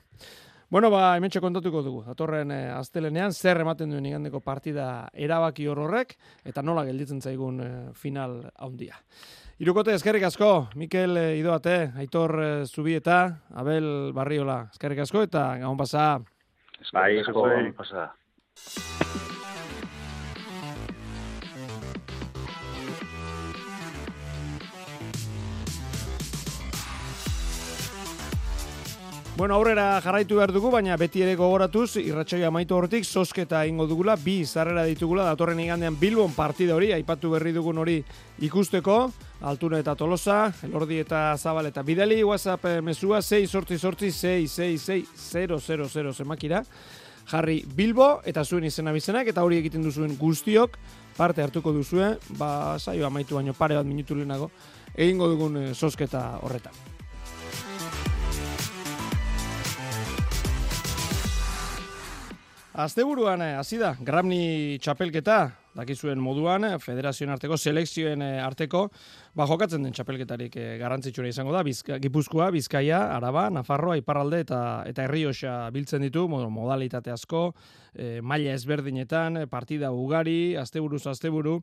Bueno, 0.72 0.88
ba, 0.88 1.18
hemen 1.18 1.28
kontatuko 1.28 1.82
dugu. 1.84 1.98
Atorren 2.08 2.50
e, 2.50 2.70
astelenean 2.72 3.34
zer 3.36 3.58
ematen 3.60 3.90
duen 3.92 4.06
igandeko 4.08 4.38
partida 4.40 5.10
erabaki 5.12 5.66
horrek 5.68 6.14
eta 6.48 6.62
nola 6.64 6.86
gelditzen 6.86 7.20
zaigun 7.20 7.60
e, 7.60 7.66
final 7.92 8.38
handia. 8.56 8.96
Irukote, 9.60 9.92
eskerrik 9.92 10.24
asko, 10.24 10.70
Mikel 10.80 11.18
e, 11.20 11.26
Idoate, 11.36 11.92
Aitor 12.00 12.34
e, 12.40 12.48
Zubieta, 12.64 13.18
Abel 13.52 14.14
Barriola, 14.16 14.62
eskerrik 14.72 15.04
asko 15.04 15.26
eta 15.28 15.44
gabon 15.60 15.76
pasa. 15.76 16.06
Bai, 16.88 17.18
asko, 17.20 17.36
gabon 17.36 17.68
pasa. 17.76 18.08
Bueno, 29.34 29.54
aurrera 29.54 29.98
jarraitu 30.04 30.36
behar 30.36 30.50
dugu, 30.52 30.68
baina 30.68 30.92
beti 31.00 31.22
ere 31.24 31.38
gogoratuz, 31.40 31.96
irratxoia 31.96 32.50
maitu 32.52 32.76
horretik, 32.76 33.06
sosketa 33.08 33.62
ingo 33.64 33.86
dugula, 33.88 34.12
bi 34.20 34.42
zarrera 34.44 34.84
ditugula, 34.84 35.24
datorren 35.24 35.62
igandean 35.64 35.96
Bilbon 35.96 36.34
partida 36.36 36.76
hori, 36.76 36.90
aipatu 36.92 37.30
berri 37.32 37.54
dugun 37.56 37.80
hori 37.80 37.94
ikusteko, 38.44 38.98
Altuna 39.48 39.80
eta 39.80 39.96
Tolosa, 39.96 40.52
Elordi 40.68 41.00
eta 41.00 41.22
Zabal 41.38 41.70
eta 41.72 41.82
Bidali, 41.82 42.20
WhatsApp 42.22 42.68
eh, 42.68 42.76
mesua, 42.84 43.22
6 43.24 43.48
sortzi 43.48 43.80
sortzi, 43.80 44.12
6, 44.12 44.52
6, 44.52 44.84
6, 44.84 45.16
0, 45.32 45.60
0, 45.64 45.88
0, 45.88 46.12
zemakira, 46.12 46.62
jarri 47.32 47.62
Bilbo, 47.64 48.18
eta 48.28 48.44
zuen 48.44 48.68
izena 48.68 48.92
bizenak, 48.92 49.32
eta 49.32 49.48
hori 49.48 49.64
egiten 49.64 49.82
duzuen 49.82 50.12
guztiok, 50.20 50.76
parte 51.16 51.40
hartuko 51.40 51.72
duzue, 51.72 52.18
ba, 52.36 52.76
saio 52.78 53.08
amaitu 53.08 53.40
baino 53.40 53.56
pare 53.56 53.80
bat 53.80 53.88
minutu 53.88 54.14
lehenago, 54.14 54.52
egingo 54.92 55.32
dugun 55.32 55.62
eh, 55.64 55.70
sosketa 55.72 56.34
horretan. 56.42 56.91
Asteburuan 62.72 63.42
eh, 63.44 63.52
hasi 63.60 63.76
da 63.76 63.90
Gramni 64.00 64.78
txapelketa, 64.80 65.34
dakizuen 65.76 66.16
moduan, 66.24 66.64
eh, 66.64 66.78
federazioen 66.80 67.34
arteko, 67.34 67.58
selekzioen 67.60 68.24
eh, 68.24 68.38
arteko, 68.40 68.86
ba 69.36 69.44
jokatzen 69.50 69.84
den 69.84 69.92
txapelketarik 69.92 70.56
garrantzitsuna 70.80 71.28
izango 71.28 71.52
da, 71.52 71.60
Bizka, 71.68 71.98
Gipuzkoa, 72.00 72.48
Bizkaia, 72.56 73.02
Araba, 73.12 73.50
Nafarroa, 73.52 73.98
Iparralde 74.00 74.40
eta 74.46 74.62
eta 74.88 75.04
Herrioxa 75.04 75.68
biltzen 75.74 76.08
ditu, 76.08 76.24
modalitate 76.32 77.12
asko, 77.12 77.44
e, 77.92 78.22
maila 78.24 78.56
ezberdinetan, 78.56 79.42
partida 79.52 79.92
ugari, 79.92 80.56
asteburuz 80.56 81.04
asteburu 81.12 81.58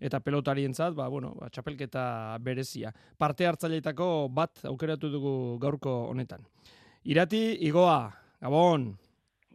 eta 0.00 0.24
pelotarientzat, 0.24 0.96
ba 0.96 1.12
bueno, 1.12 1.36
ba, 1.36 1.52
txapelketa 1.52 2.38
berezia. 2.40 2.96
Parte 3.18 3.44
hartzaileetako 3.52 4.30
bat 4.32 4.64
aukeratu 4.64 5.12
dugu 5.12 5.38
gaurko 5.60 6.06
honetan. 6.08 6.40
Irati 7.04 7.50
Igoa, 7.68 8.14
Gabon. 8.40 8.94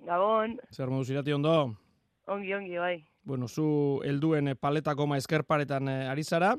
Gabon. 0.10 0.56
Zer 0.74 0.90
moduz 0.90 1.12
irati 1.14 1.34
ondo? 1.36 1.56
Ongi, 2.34 2.54
ongi, 2.58 2.78
bai. 2.82 2.96
Bueno, 3.30 3.48
zu 3.48 4.02
helduen 4.06 4.50
eh, 4.50 4.56
paletako 4.58 5.06
ma 5.06 5.20
eskerparetan 5.22 5.90
eh, 5.92 6.08
ari 6.10 6.24
zara, 6.24 6.56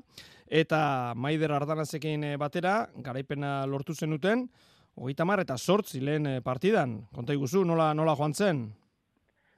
eta 0.46 0.80
maider 1.18 1.56
ardanazekin 1.56 2.28
eh, 2.28 2.36
batera, 2.38 2.74
garaipena 3.02 3.64
lortu 3.66 3.94
zenuten, 3.94 4.46
hogeita 4.94 5.26
mar 5.26 5.42
eta 5.42 5.58
sortzi 5.58 5.98
lehen 5.98 6.30
partidan. 6.46 7.00
Konta 7.16 7.34
iguzu, 7.34 7.64
nola, 7.66 7.90
nola 7.94 8.14
joan 8.14 8.38
zen? 8.38 8.62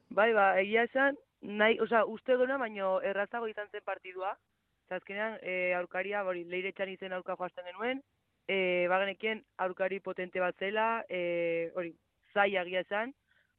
Bai, 0.09 0.31
ba, 0.33 0.49
egia 0.65 0.87
esan, 0.89 1.21
nahi, 1.43 1.77
oza, 1.85 2.07
uste 2.09 2.41
duna, 2.41 2.57
baino 2.61 2.95
errazago 3.05 3.49
izan 3.53 3.69
zen 3.73 3.85
partidua. 3.85 4.33
Zazkenean, 4.89 5.37
e, 5.43 5.75
aurkaria, 5.77 6.25
bori, 6.25 6.47
leire 6.49 6.73
txan 6.73 6.97
izen 6.97 7.13
aurka 7.13 7.37
joazten 7.37 7.69
genuen, 7.69 8.01
e, 8.49 8.89
bagenekien 8.93 9.45
aurkari 9.65 10.01
potente 10.01 10.41
bat 10.41 10.57
zela, 10.57 11.05
e, 11.09 11.73
hori, 11.77 11.93
zai 12.33 12.55
agia 12.61 12.85
esan, 12.85 13.13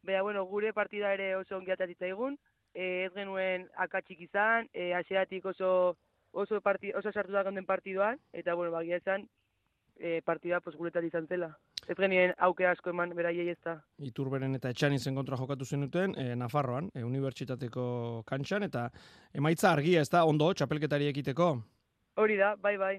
Bea, 0.04 0.22
bueno, 0.22 0.46
gure 0.46 0.74
partida 0.74 1.14
ere 1.14 1.36
oso 1.36 1.58
ongiatat 1.58 1.90
zitzaigun, 1.96 2.38
e, 2.74 3.06
ez 3.06 3.14
genuen 3.16 3.70
akatsik 3.76 4.22
izan, 4.28 4.68
e, 4.74 4.92
asiatik 4.94 5.46
oso 5.46 5.96
oso, 6.34 6.60
parti, 6.62 6.92
oso 6.94 7.12
sartu 7.14 7.32
da 7.32 7.44
gonden 7.44 7.66
partiduan, 7.66 8.20
eta, 8.34 8.56
bueno, 8.58 8.72
bagia 8.74 8.98
esan, 8.98 9.28
e, 9.96 10.22
partida 10.26 10.60
pues, 10.62 10.76
guretat 10.76 11.06
izan 11.06 11.28
zela. 11.30 11.54
Ez 11.88 11.96
genien 12.00 12.34
auke 12.40 12.66
asko 12.66 12.94
eman 12.94 13.12
beraiei 13.16 13.50
ez 13.52 13.60
da. 13.64 13.76
Iturberen 14.08 14.56
eta 14.56 14.72
etxan 14.72 14.96
izen 14.96 15.16
kontra 15.16 15.38
jokatu 15.38 15.66
zenuten, 15.66 16.16
e, 16.18 16.34
Nafarroan, 16.40 16.90
e, 16.96 17.04
unibertsitateko 17.04 17.86
kantxan, 18.28 18.66
eta 18.70 18.88
emaitza 19.34 19.72
argia 19.72 20.02
ez 20.02 20.10
da, 20.10 20.24
ondo, 20.26 20.52
txapelketari 20.54 21.12
ekiteko? 21.12 21.50
Hori 22.24 22.38
da, 22.40 22.54
bai, 22.56 22.78
bai. 22.78 22.96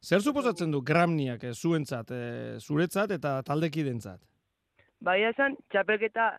Zer 0.00 0.22
suposatzen 0.22 0.70
du 0.72 0.82
gramniak 0.82 1.44
e, 1.44 1.54
zuentzat, 1.54 2.12
e, 2.12 2.58
zuretzat 2.60 3.16
eta 3.16 3.40
taldekidentzat? 3.46 4.22
Baina 5.00 5.30
esan, 5.32 5.56
txapelketa 5.72 6.34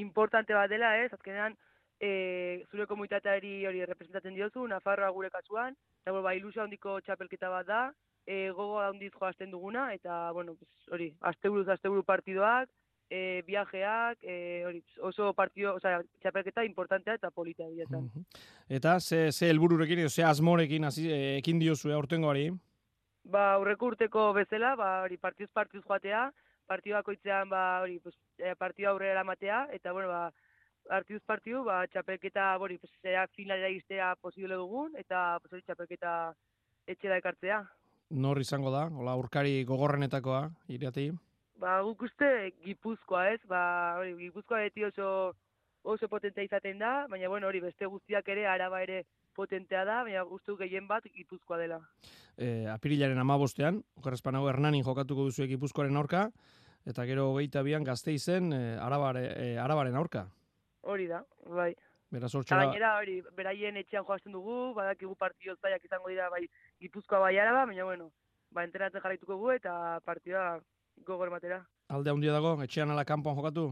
importante 0.00 0.54
bat 0.54 0.70
dela, 0.70 0.94
ez? 1.00 1.10
Azkenean, 1.12 1.56
e, 2.00 2.64
zure 2.70 2.86
komunitateari 2.90 3.64
hori 3.68 3.84
representatzen 3.86 4.34
diozu, 4.36 4.66
Nafarroa 4.68 5.10
gure 5.16 5.30
kasuan, 5.30 5.76
eta 6.02 6.12
bueno, 6.12 6.24
ba, 6.26 6.34
ilusio 6.36 6.62
handiko 6.64 6.98
txapelketa 7.00 7.50
bat 7.52 7.68
da, 7.68 7.82
e, 8.26 8.50
gogo 8.50 8.80
handiz 8.82 9.12
joazten 9.14 9.52
duguna, 9.54 9.92
eta, 9.94 10.30
bueno, 10.32 10.56
hori, 10.92 11.12
asteburuz 11.32 11.68
asteburu 11.72 12.04
partidoak, 12.04 12.68
e, 13.10 13.42
viajeak, 13.46 14.18
e, 14.22 14.64
hori, 14.66 14.82
oso 15.00 15.32
partido, 15.34 15.74
osea, 15.78 16.02
txapelketa 16.20 16.64
importantea 16.64 17.18
eta 17.20 17.30
polita 17.30 17.68
biletan. 17.68 18.08
Eta 18.68 18.98
ze, 19.00 19.30
ze 19.32 19.50
helbururekin 19.50 20.04
edo 20.04 20.08
ze 20.08 20.24
asmorekin 20.24 20.84
hasi 20.84 21.10
eh, 21.10 21.36
ekin 21.38 21.60
diozu 21.60 21.92
aurtengoari? 21.92 22.48
Ba, 23.24 23.52
aurreko 23.54 23.92
urteko 23.92 24.32
bezala, 24.36 24.74
ba, 24.76 24.90
hori, 25.04 25.16
partiduz 25.20 25.52
partiduz 25.52 25.84
joatea, 25.86 26.30
partidu 26.66 26.96
bakoitzean, 26.96 27.48
ba, 27.48 27.80
hori, 27.82 27.98
pues, 28.00 28.14
e, 28.38 28.54
partidu 28.56 28.88
aurrera 28.88 29.18
eramatea, 29.18 29.68
eta, 29.72 29.92
bueno, 29.92 30.08
ba, 30.08 30.30
partiduz 30.88 31.22
partidu, 31.26 31.64
ba, 31.64 31.82
txapelketa, 31.92 32.48
hori, 32.58 32.78
pues, 32.78 32.92
zera 33.02 33.26
finalera 33.36 33.70
iztea 33.70 34.14
posible 34.20 34.58
dugun, 34.60 34.96
eta, 35.00 35.38
pues, 35.42 35.52
hori, 35.52 35.62
txapelketa 35.62 36.14
etxera 36.86 37.20
ekartzea. 37.22 37.62
Nor 38.10 38.40
izango 38.40 38.70
da, 38.70 38.86
hola 38.92 39.16
urkari 39.16 39.64
gogorrenetakoa, 39.64 40.48
irati? 40.68 41.10
Ba, 41.60 41.78
guk 41.86 42.02
uste 42.08 42.28
Gipuzkoa, 42.64 43.30
ez? 43.32 43.40
Ba, 43.48 43.62
hori, 44.00 44.14
Gipuzkoa 44.26 44.64
beti 44.66 44.84
oso 44.84 45.08
oso 45.84 46.08
potentea 46.08 46.44
izaten 46.44 46.78
da, 46.80 47.06
baina 47.12 47.28
bueno, 47.28 47.46
hori 47.46 47.60
beste 47.60 47.86
guztiak 47.86 48.28
ere 48.32 48.46
araba 48.48 48.80
ere 48.82 49.04
potentea 49.34 49.84
da, 49.84 50.02
baina 50.06 50.22
gustu 50.28 50.56
gehien 50.56 50.86
bat 50.88 51.06
Gipuzkoa 51.14 51.58
dela. 51.60 51.80
E, 52.36 52.66
apirilaren 52.70 53.18
amabostean, 53.18 53.82
okerrezpanago 54.00 54.48
Hernanin 54.50 54.84
jokatuko 54.86 55.26
duzu 55.28 55.48
Gipuzkoaren 55.50 55.96
aurka, 55.96 56.28
eta 56.86 57.06
gero 57.08 57.30
hogeita 57.32 57.62
bian 57.66 57.84
gazteizen 57.84 58.52
e, 58.52 58.62
arabare, 58.80 59.26
e, 59.34 59.58
arabaren 59.58 59.96
aurka. 60.00 60.28
Hori 60.82 61.08
da, 61.10 61.24
bai. 61.48 61.72
Beraz 62.14 62.30
hortxora, 62.34 62.68
gainera, 62.68 62.92
hori, 63.00 63.16
beraien 63.34 63.76
etxean 63.80 64.04
joazten 64.06 64.34
dugu, 64.36 64.72
badakigu 64.76 65.16
partio 65.18 65.56
zaiak 65.56 65.84
izango 65.84 66.12
dira 66.12 66.28
bai 66.30 66.44
Gipuzkoa 66.80 67.18
bai 67.26 67.36
araba, 67.38 67.64
baina 67.66 67.86
bueno, 67.88 68.10
ba, 68.54 68.62
entrenatzen 68.62 69.02
jarraituko 69.02 69.38
gu 69.40 69.50
eta 69.56 70.00
partida 70.04 70.60
gogor 71.06 71.30
matera. 71.30 71.64
alde 71.88 72.10
handia 72.10 72.32
dago, 72.32 72.54
etxean 72.62 72.90
ala 72.90 73.04
kanpoan 73.04 73.36
jokatu? 73.36 73.64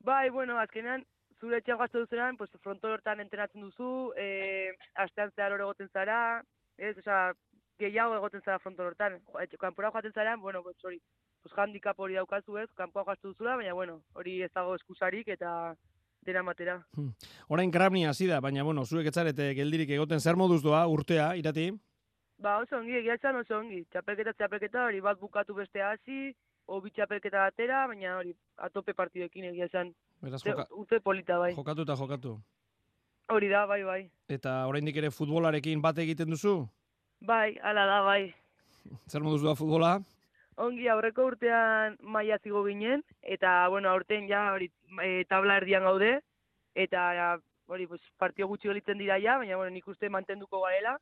Bai, 0.00 0.30
bueno, 0.30 0.58
azkenean, 0.58 1.04
zure 1.40 1.58
etxean 1.58 1.78
joazte 1.78 1.98
duzunean, 1.98 2.36
pues, 2.36 2.50
fronto 2.62 2.88
hortan 2.92 3.20
entrenatzen 3.20 3.60
duzu, 3.62 4.12
e, 4.16 4.74
astean 4.94 5.30
zehar 5.36 5.52
hor 5.52 5.60
egoten 5.60 5.88
zara, 5.92 6.42
ez, 6.76 6.96
osea, 6.98 7.32
gehiago 7.78 8.16
egoten 8.16 8.42
zara 8.42 8.58
fronto 8.58 8.82
hortan. 8.82 9.20
Etxe- 9.42 9.58
Kanpora 9.58 9.90
joaten 9.90 10.12
zara, 10.12 10.36
bueno, 10.36 10.62
pues, 10.62 10.76
hori, 10.84 11.00
pues, 11.42 11.54
handicap 11.56 11.98
hori 11.98 12.14
daukazu 12.14 12.58
ez, 12.58 12.68
kanpoa 12.74 13.04
joazte 13.04 13.28
duzula, 13.28 13.56
baina, 13.56 13.72
bueno, 13.72 14.02
hori 14.14 14.42
ez 14.42 14.50
dago 14.52 14.74
eskusarik 14.74 15.28
eta 15.28 15.74
dena 16.26 16.42
matera. 16.42 16.80
Orain 17.48 17.70
grabnia 17.70 18.10
hasi 18.10 18.26
da, 18.26 18.40
baina 18.40 18.62
bueno, 18.64 18.84
zuek 18.84 19.06
etzarete 19.06 19.54
geldirik 19.54 19.90
egoten 19.90 20.20
zer 20.20 20.36
moduz 20.36 20.62
doa 20.62 20.86
urtea, 20.90 21.36
irati? 21.36 21.70
Ba, 22.38 22.58
oso 22.58 22.76
ongi, 22.76 22.92
egia 22.98 23.14
esan 23.14 23.36
oso 23.36 23.56
ongi. 23.58 23.84
Txapelketa, 23.90 24.32
txapelketa, 24.34 24.84
hori 24.86 25.00
bat 25.00 25.18
bukatu 25.18 25.54
beste 25.54 25.80
hasi, 25.82 26.34
hobi 26.66 26.90
txapelketa 26.90 27.46
batera, 27.46 27.86
baina 27.86 28.16
hori, 28.18 28.34
atope 28.56 28.92
partidekin 28.94 29.44
egia 29.52 29.66
esan. 29.70 29.94
Beraz, 30.22 30.42
joka, 30.42 30.66
urte 30.74 30.98
polita 31.00 31.38
bai. 31.38 31.52
jokatu 31.54 31.84
eta 31.86 31.96
jokatu. 31.96 32.38
Hori 33.30 33.48
da, 33.48 33.66
bai, 33.66 33.82
bai. 33.84 34.00
Eta 34.28 34.66
oraindik 34.66 34.96
ere 34.96 35.10
futbolarekin 35.14 35.82
bat 35.84 35.98
egiten 35.98 36.30
duzu? 36.32 36.62
Bai, 37.20 37.58
hala 37.62 37.84
da, 37.86 37.98
bai. 38.02 38.22
Zer 39.10 39.22
moduz 39.22 39.42
doa 39.42 39.54
futbola? 39.58 39.98
Ongi 40.58 40.88
aurreko 40.90 41.28
urtean 41.30 41.98
maila 42.02 42.38
zigo 42.42 42.64
ginen, 42.66 43.04
eta, 43.22 43.68
bueno, 43.70 43.92
aurten 43.92 44.26
ja, 44.30 44.48
hori, 44.54 44.72
e, 45.04 45.22
tabla 45.30 45.60
erdian 45.60 45.86
gaude, 45.86 46.16
eta, 46.74 47.38
hori, 47.70 47.86
pues, 47.86 48.00
partio 48.18 48.48
gutxi 48.50 48.72
gelitzen 48.72 48.98
dira 48.98 49.20
ja, 49.22 49.36
baina, 49.38 49.60
bueno, 49.60 49.70
nik 49.70 49.86
uste 49.86 50.10
mantenduko 50.10 50.64
garela, 50.64 50.96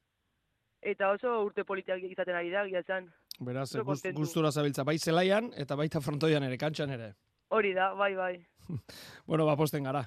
eta 0.83 1.09
oso 1.15 1.39
urte 1.47 1.65
politiak 1.65 2.05
izaten 2.05 2.37
ari 2.37 2.53
da, 2.53 2.67
esan. 2.83 3.09
Beraz, 3.41 3.71
gustura 4.17 4.53
zabiltza, 4.53 4.85
bai 4.85 4.99
zelaian 4.99 5.49
eta 5.57 5.77
baita 5.77 6.05
frontoian 6.05 6.45
ere, 6.45 6.59
kantxan 6.61 6.93
ere. 6.93 7.15
Hori 7.49 7.73
da, 7.75 7.93
bai, 7.95 8.15
bai. 8.15 8.37
Bueno, 9.27 9.47
ba, 9.47 9.57
posten 9.57 9.83
gara. 9.87 10.05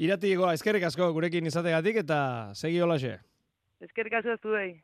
Irati 0.00 0.34
goa, 0.36 0.54
eskerrik 0.56 0.84
asko 0.88 1.10
gurekin 1.12 1.46
izategatik 1.48 2.02
eta 2.04 2.18
segi 2.54 2.80
holaxe. 2.80 3.18
Eskerrik 3.84 4.14
asko 4.20 4.36
zuei. 4.48 4.80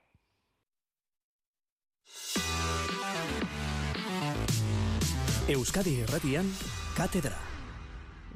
Euskadi 5.49 5.95
Erratian, 6.05 6.49
Katedra. 6.97 7.37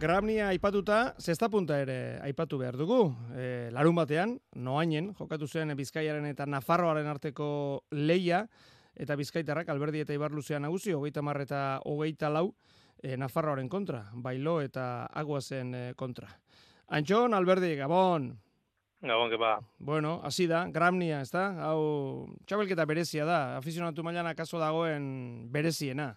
Grabnia 0.00 0.48
aipatuta, 0.48 1.14
zesta 1.20 1.50
punta 1.52 1.76
ere 1.78 2.18
aipatu 2.24 2.56
behar 2.58 2.78
dugu. 2.80 3.12
E, 3.36 3.68
larun 3.70 3.94
batean, 3.94 4.38
noainen, 4.56 5.12
jokatu 5.18 5.46
zen 5.46 5.76
Bizkaiaren 5.76 6.24
eta 6.26 6.46
Nafarroaren 6.48 7.06
arteko 7.06 7.84
leia, 7.92 8.46
eta 8.96 9.16
Bizkaitarrak 9.20 9.68
Alberdi 9.68 10.02
eta 10.02 10.16
Ibarluzea 10.16 10.58
nagusi, 10.58 10.96
hogeita 10.96 11.22
mar 11.22 11.40
eta 11.44 11.82
hogeita 11.84 12.32
lau, 12.32 12.48
e, 13.02 13.16
Nafarroaren 13.18 13.68
kontra, 13.68 14.06
bailo 14.14 14.60
eta 14.62 15.08
aguazen 15.12 15.74
e, 15.74 15.84
kontra. 15.98 16.30
Antxon, 16.92 17.34
Alberdi, 17.34 17.74
Gabon, 17.76 18.32
Gabon, 19.02 19.36
ba. 19.36 19.58
Bueno, 19.78 20.20
hasi 20.22 20.46
da, 20.46 20.66
Gramnia, 20.70 21.22
ez 21.22 21.32
da? 21.34 21.48
Hau, 21.66 22.28
txabelketa 22.46 22.84
berezia 22.86 23.24
da, 23.26 23.56
afizionatu 23.56 24.04
mailan 24.06 24.28
akaso 24.30 24.60
dagoen 24.62 25.50
bereziena. 25.50 26.12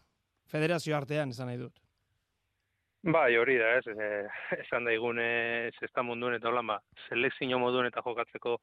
Federazio 0.45 0.93
artean, 0.93 1.31
esan 1.33 1.49
nahi 1.49 1.57
dut. 1.57 1.81
Bai, 3.01 3.35
hori 3.37 3.57
da, 3.57 3.71
ez, 3.79 3.87
e, 3.89 4.09
esan 4.61 4.85
da 4.85 6.03
munduen 6.03 6.37
eta 6.37 6.49
holan, 6.49 6.67
ba, 6.67 6.79
selekzio 7.09 7.57
moduen 7.57 7.89
eta 7.89 8.01
jokatzeko 8.05 8.59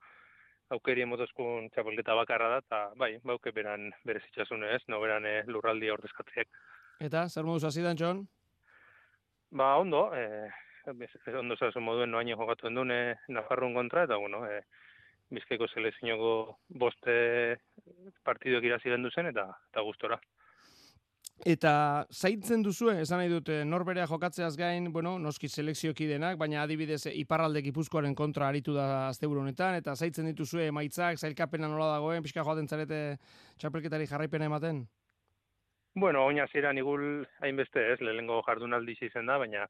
aukeri 0.71 1.03
emotozkun 1.03 1.69
txapelketa 1.75 2.15
bakarra 2.15 2.49
da, 2.55 2.59
eta 2.59 2.81
bai, 2.95 3.19
bauke 3.25 3.51
beran 3.51 3.91
berezitxasune 4.07 4.71
ez, 4.77 4.83
no 4.87 5.01
beran 5.01 5.27
e, 5.27 5.43
lurraldi 5.47 5.91
ordezkatziek. 5.91 6.47
Eta, 7.01 7.29
zer 7.29 7.45
moduz 7.45 7.65
hasi 7.65 7.85
Antxon? 7.87 8.27
Ba, 9.51 9.77
ondo, 9.79 10.11
e, 10.15 10.49
bez- 10.95 11.37
ondo 11.39 11.57
zazu 11.57 11.81
moduen 11.81 12.11
noaino 12.11 12.37
jokatu 12.37 12.69
endun 12.69 12.91
e, 12.91 13.15
Nafarroen 13.29 13.75
kontra, 13.75 14.05
eta 14.05 14.17
bueno, 14.17 14.45
e, 14.47 14.63
Bizkaiko 15.33 15.67
selekzioko 15.69 16.33
boste 16.69 17.13
partiduek 18.25 18.65
irazi 18.69 18.93
gendu 18.93 19.11
zen, 19.11 19.31
eta, 19.33 19.49
eta 19.71 19.85
gustora. 19.87 20.19
Eta 21.49 22.07
zaintzen 22.13 22.63
duzue, 22.63 23.01
esan 23.03 23.19
nahi 23.19 23.31
dut, 23.33 23.49
eh, 23.51 23.65
norberea 23.67 24.05
jokatzeaz 24.07 24.53
gain, 24.57 24.93
bueno, 24.93 25.17
noski 25.19 25.49
selekzioki 25.49 26.07
denak, 26.07 26.37
baina 26.39 26.61
adibidez 26.63 27.01
eh, 27.09 27.15
iparralde 27.19 27.65
gipuzkoaren 27.67 28.15
kontra 28.15 28.47
aritu 28.53 28.77
da 28.77 29.09
asteburu 29.09 29.41
honetan, 29.43 29.75
eta 29.81 29.97
zaitzen 29.97 30.29
dituzue 30.31 30.69
emaitzak, 30.71 31.19
zailkapena 31.19 31.67
nola 31.67 31.89
dagoen, 31.97 32.23
pixka 32.23 32.45
joaten 32.47 32.69
zarete 32.69 33.01
txapelketari 33.59 34.07
jarraipena 34.07 34.47
ematen? 34.53 34.85
Bueno, 35.95 36.25
oina 36.25 36.47
ziren 36.49 36.79
igul 36.81 37.27
hainbeste 37.45 37.83
ez, 37.93 38.01
lehengo 38.01 38.41
jardunaldi 38.47 38.97
izen 39.05 39.27
da, 39.29 39.37
baina 39.39 39.67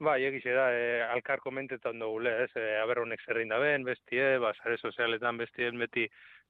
bai, 0.00 0.20
egixe 0.24 0.52
da, 0.56 0.68
e, 0.72 0.84
alkar 1.12 1.42
komentetan 1.44 1.98
dugule, 2.00 2.32
ez, 2.44 2.50
e, 2.56 2.66
aber 2.80 3.02
honek 3.02 3.20
zerrein 3.26 3.50
da 3.52 3.58
ben, 3.60 3.84
bestie, 3.84 4.38
ba, 4.40 4.52
sare 4.62 4.78
sozialetan 4.78 5.40
bestien 5.42 5.76
beti 5.82 6.06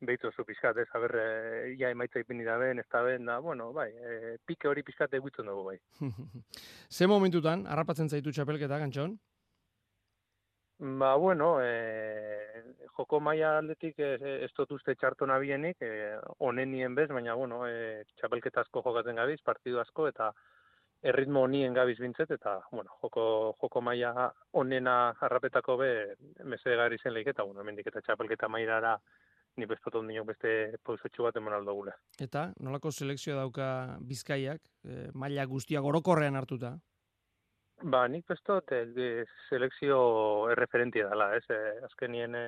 behitu 0.07 0.31
zu 0.31 0.45
pixkat, 0.47 0.79
ez, 0.85 0.87
aber, 0.95 1.17
e, 1.17 1.73
ja, 1.81 1.91
emaitza 1.91 2.23
ipini 2.23 2.47
da 2.47 2.59
ben, 2.61 2.79
ez 2.79 2.87
da 2.93 3.03
ben, 3.03 3.27
da, 3.27 3.41
bueno, 3.41 3.73
bai, 3.73 3.89
e, 3.91 4.37
pike 4.47 4.71
hori 4.71 4.85
pixkat 4.87 5.17
egutzen 5.19 5.51
dugu, 5.51 5.73
bai. 5.73 5.79
Ze 6.97 7.11
momentutan, 7.11 7.67
harrapatzen 7.67 8.09
zaitu 8.13 8.37
txapelketa, 8.37 8.79
gantxon? 8.85 9.19
Ba, 10.83 11.15
bueno, 11.17 11.59
e, 11.61 12.65
joko 12.97 13.19
maila 13.21 13.59
aldetik 13.59 13.99
ez, 14.01 14.21
ez 14.47 14.49
dut 14.57 14.71
uste 14.79 14.95
txarto 14.97 15.27
nabienik, 15.29 15.77
e, 15.85 16.15
onenien 16.49 16.95
bez, 16.97 17.11
baina, 17.13 17.35
bueno, 17.37 17.67
e, 17.69 18.07
txapelketa 18.17 18.63
asko 18.65 18.81
jokatzen 18.87 19.21
gabiz, 19.21 19.43
partidu 19.45 19.83
asko, 19.83 20.07
eta 20.09 20.31
erritmo 21.13 21.43
honien 21.45 21.77
gabiz 21.77 21.99
bintzet, 22.01 22.33
eta, 22.33 22.57
bueno, 22.73 22.97
joko, 23.05 23.25
joko 23.61 23.83
maila 23.85 24.31
onena 24.57 24.95
harrapetako 25.21 25.77
be, 25.83 25.91
meze 26.49 26.77
gari 26.81 26.97
zen 27.03 27.13
leik, 27.13 27.29
eta, 27.35 27.45
bueno, 27.45 27.61
hemendik 27.61 27.93
eta 27.93 28.01
txapelketa 28.01 28.49
mailara, 28.49 28.97
ni 29.61 29.69
bestot 29.69 30.01
ondinok 30.01 30.31
beste 30.33 30.79
pausotxu 30.81 31.29
bat 31.29 31.37
eman 31.37 31.59
aldo 31.59 31.77
gule. 31.77 31.93
Eta, 32.25 32.55
nolako 32.57 32.89
selekzioa 32.89 33.37
dauka 33.43 33.67
bizkaiak, 34.01 34.65
e, 34.89 35.11
maila 35.13 35.45
guztiak 35.45 35.85
orokorrean 35.85 36.41
hartuta? 36.41 36.79
Ba, 37.83 38.03
nik 38.13 38.27
bestot 38.29 38.69
e, 38.77 39.25
selekzio 39.49 40.01
erreferentia 40.53 41.09
dela, 41.09 41.31
ez? 41.37 41.45
E, 41.49 41.79
azkenien 41.87 42.35
e, 42.37 42.43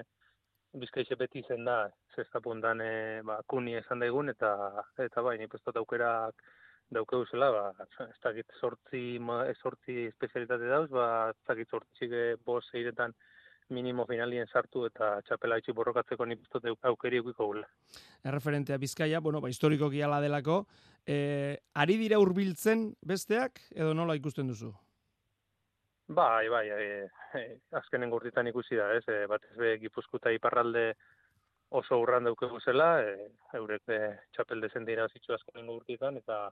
bizkaixe 0.76 1.16
beti 1.16 1.41
zen 1.49 1.64
da, 1.64 1.87
zesta 2.16 2.41
puntan 2.45 2.83
e, 2.85 3.22
ba, 3.24 3.39
kuni 3.49 3.78
esan 3.78 4.03
daigun, 4.05 4.28
eta, 4.28 4.53
eta 5.01 5.24
bai, 5.24 5.39
nik 5.41 5.53
bestot 5.55 5.78
aukerak 5.80 6.45
daukeu 6.93 7.24
zela, 7.30 7.49
ba, 7.55 7.87
ez 8.05 8.18
dakit 8.20 8.53
sortzi, 8.61 9.18
ma- 9.24 9.47
e, 9.49 9.57
sortzi 9.57 10.05
espezialitate 10.11 10.68
dauz, 10.68 10.91
ba, 10.93 11.30
ez 11.33 11.41
dakit 11.49 11.72
sortzi 11.72 12.11
bos 12.45 12.66
eiretan 12.76 13.16
minimo 13.72 14.05
finalien 14.05 14.45
sartu 14.53 14.85
eta 14.85 15.14
txapela 15.24 15.57
itxi 15.62 15.72
borrokatzeko 15.72 16.26
nik 16.28 16.43
bestot 16.45 16.68
aukeri 16.93 17.22
eukiko 17.22 17.47
gule. 17.55 17.64
Erreferentea 18.28 18.76
bizkaia, 18.76 19.24
bueno, 19.24 19.41
ba, 19.41 19.49
historikoki 19.49 20.03
ala 20.05 20.20
delako, 20.20 20.66
e, 21.09 21.57
ari 21.72 21.97
dira 21.97 22.20
hurbiltzen 22.20 22.91
besteak, 23.01 23.64
edo 23.72 23.95
nola 23.97 24.18
ikusten 24.20 24.53
duzu? 24.53 24.74
Bai, 26.15 26.49
bai, 26.49 26.67
e, 26.69 27.09
e, 27.39 27.43
azkenen 27.79 28.11
gurtitan 28.11 28.49
ikusi 28.51 28.77
da, 28.77 28.91
ez, 28.99 29.05
e, 29.09 29.25
batez 29.31 29.55
be 29.57 29.77
Gipuzkuta 29.81 30.33
iparralde 30.35 30.93
oso 31.81 31.99
urran 32.03 32.27
daukegu 32.29 32.61
zela, 32.61 32.91
e, 33.01 33.31
eurek 33.57 33.87
be 33.89 33.99
txapel 34.37 34.61
desendira 34.61 35.07
zitzu 35.09 35.33
azkenen 35.37 35.71
gurtitan, 35.71 36.19
eta 36.21 36.43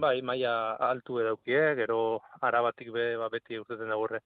bai, 0.00 0.20
maila 0.20 0.52
altu 0.90 1.20
edaukie, 1.22 1.62
gero 1.80 2.20
arabatik 2.44 2.92
be, 2.92 3.06
ba, 3.20 3.30
beti 3.32 3.58
urteten 3.62 3.88
da 3.88 3.98
gurre, 4.00 4.20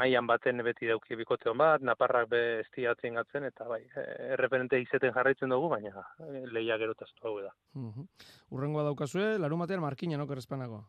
mailan 0.00 0.26
baten 0.26 0.64
beti 0.66 0.88
dauki 0.90 1.14
bikote 1.20 1.50
hon 1.52 1.58
bat, 1.60 1.84
naparrak 1.86 2.28
be 2.32 2.42
estiatzen 2.64 3.18
gatzen, 3.20 3.46
eta 3.52 3.68
bai, 3.70 3.82
e, 3.94 4.06
erreferente 4.34 4.80
izeten 4.82 5.14
jarraitzen 5.14 5.54
dugu, 5.54 5.70
baina 5.76 6.06
e, 6.26 6.46
leia 6.50 6.78
gero 6.82 6.98
taztu 6.98 7.28
hau 7.28 7.36
da. 7.44 7.52
Mhm. 7.78 8.08
Urrengoa 8.56 8.88
daukazue, 8.90 9.36
larun 9.38 9.62
batean 9.62 9.86
markina, 9.86 10.18
no, 10.18 10.26
kerrezpanako? 10.26 10.88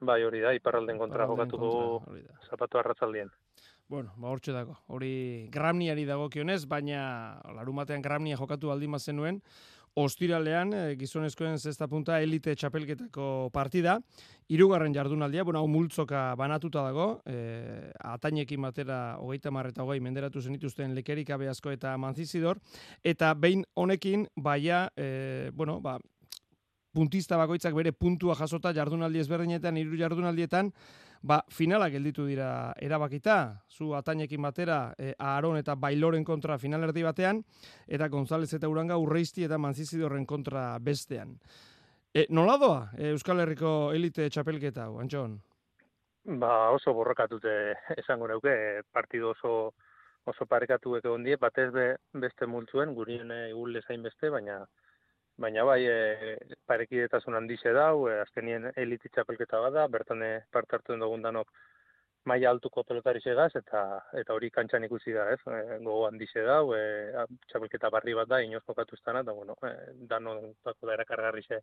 Bai, 0.00 0.22
hori 0.24 0.42
da, 0.44 0.52
iparralden 0.52 0.98
kontra 1.00 1.24
Iparralden 1.24 1.50
jokatu 1.50 1.60
dugu 1.62 2.26
zapatu 2.50 2.78
arratzaldien. 2.78 3.30
Bueno, 3.88 4.12
ba 4.18 4.28
hortxe 4.28 4.52
dago. 4.52 4.76
Hori 4.92 5.48
Gramniari 5.52 6.04
dagokionez, 6.04 6.64
baina 6.66 7.40
larun 7.54 7.76
batean 7.80 8.02
Gramnia 8.02 8.36
jokatu 8.36 8.68
baldin 8.68 8.92
bazenuen, 8.92 9.40
ostiralean 9.96 10.74
e, 10.76 10.80
gizonezkoen 11.00 11.56
zesta 11.56 11.86
punta 11.88 12.18
elite 12.20 12.52
txapelketako 12.58 13.48
partida, 13.54 13.96
hirugarren 14.52 14.92
jardunaldia, 14.92 15.44
bueno, 15.46 15.62
hau 15.62 15.70
multzoka 15.70 16.34
banatuta 16.36 16.82
dago, 16.84 17.06
e, 17.24 17.92
atainekin 18.04 18.66
batera 18.66 18.98
hogeita 19.22 19.48
eta 19.70 19.82
hogei 19.82 20.00
menderatu 20.00 20.42
zenituzten 20.42 20.94
lekerik 20.94 21.30
abeazko 21.30 21.70
eta 21.70 21.96
manzizidor, 21.96 22.60
eta 23.02 23.32
behin 23.34 23.64
honekin, 23.74 24.26
baia, 24.36 24.90
e, 24.96 25.50
bueno, 25.54 25.80
ba, 25.80 25.98
puntista 26.96 27.36
bakoitzak 27.36 27.76
bere 27.76 27.92
puntua 27.92 28.34
jasota 28.38 28.72
jardunaldi 28.76 29.20
ezberdinetan, 29.20 29.76
hiru 29.76 29.98
jardunaldietan, 30.00 30.72
ba, 31.26 31.42
finala 31.52 31.88
gelditu 31.92 32.26
dira 32.28 32.48
erabakita, 32.82 33.36
zu 33.68 33.92
atainekin 33.98 34.42
batera, 34.42 34.78
e, 34.98 35.12
Aaron 35.18 35.58
eta 35.60 35.76
Bailoren 35.76 36.24
kontra 36.24 36.58
finalerdi 36.58 37.04
batean, 37.04 37.42
eta 37.86 38.08
González 38.12 38.52
eta 38.56 38.70
Uranga 38.72 38.96
urreizti 39.02 39.44
eta 39.44 39.58
manzizidorren 39.58 40.24
kontra 40.26 40.68
bestean. 40.80 41.36
E, 42.14 42.26
nola 42.30 42.56
doa 42.56 42.80
e, 42.96 43.10
Euskal 43.12 43.44
Herriko 43.44 43.92
elite 43.92 44.30
txapelketa, 44.32 44.88
Antxon? 45.02 45.36
Ba, 46.40 46.70
oso 46.74 46.94
borrokatute 46.96 47.52
esango 48.00 48.30
neuke, 48.30 48.56
partidu 48.92 49.34
oso 49.34 49.56
oso 50.26 50.42
parekatu 50.50 50.96
ondie, 51.12 51.36
batez 51.38 51.68
be, 51.70 51.84
beste 52.18 52.48
multzuen, 52.50 52.94
gurien 52.96 53.30
zain 53.86 54.02
beste, 54.02 54.28
baina 54.28 54.64
baina 55.36 55.64
bai 55.68 55.80
e, 55.84 55.96
parekidetasun 56.66 57.36
handize 57.36 57.72
dau, 57.76 58.06
e, 58.08 58.20
azkenien 58.24 58.70
eliti 58.76 59.10
txapelketa 59.12 59.60
bada, 59.60 59.86
bertan 59.92 60.22
e, 60.24 60.30
parte 60.52 60.76
hartu 60.76 60.94
den 60.94 61.04
dugun 61.04 61.24
danok 61.26 61.52
maila 62.26 62.50
altuko 62.50 62.82
pelotari 62.88 63.20
segaz, 63.22 63.50
eta 63.60 63.82
eta 64.20 64.34
hori 64.34 64.50
kantxan 64.50 64.86
ikusi 64.88 65.14
da, 65.14 65.28
ez? 65.34 65.40
E, 65.46 65.78
gogo 65.84 66.06
handize 66.08 66.42
dau, 66.46 66.72
e, 66.74 67.26
txapelketa 67.50 67.92
barri 67.92 68.16
bat 68.18 68.32
da, 68.32 68.40
inoz 68.42 68.64
kokatu 68.66 68.98
estana, 68.98 69.22
eta 69.26 69.36
bueno, 69.36 69.58
e, 69.62 69.74
dano 70.10 70.34
dako 70.64 70.88
da 70.88 70.98
erakargarri 70.98 71.44
ze 71.46 71.60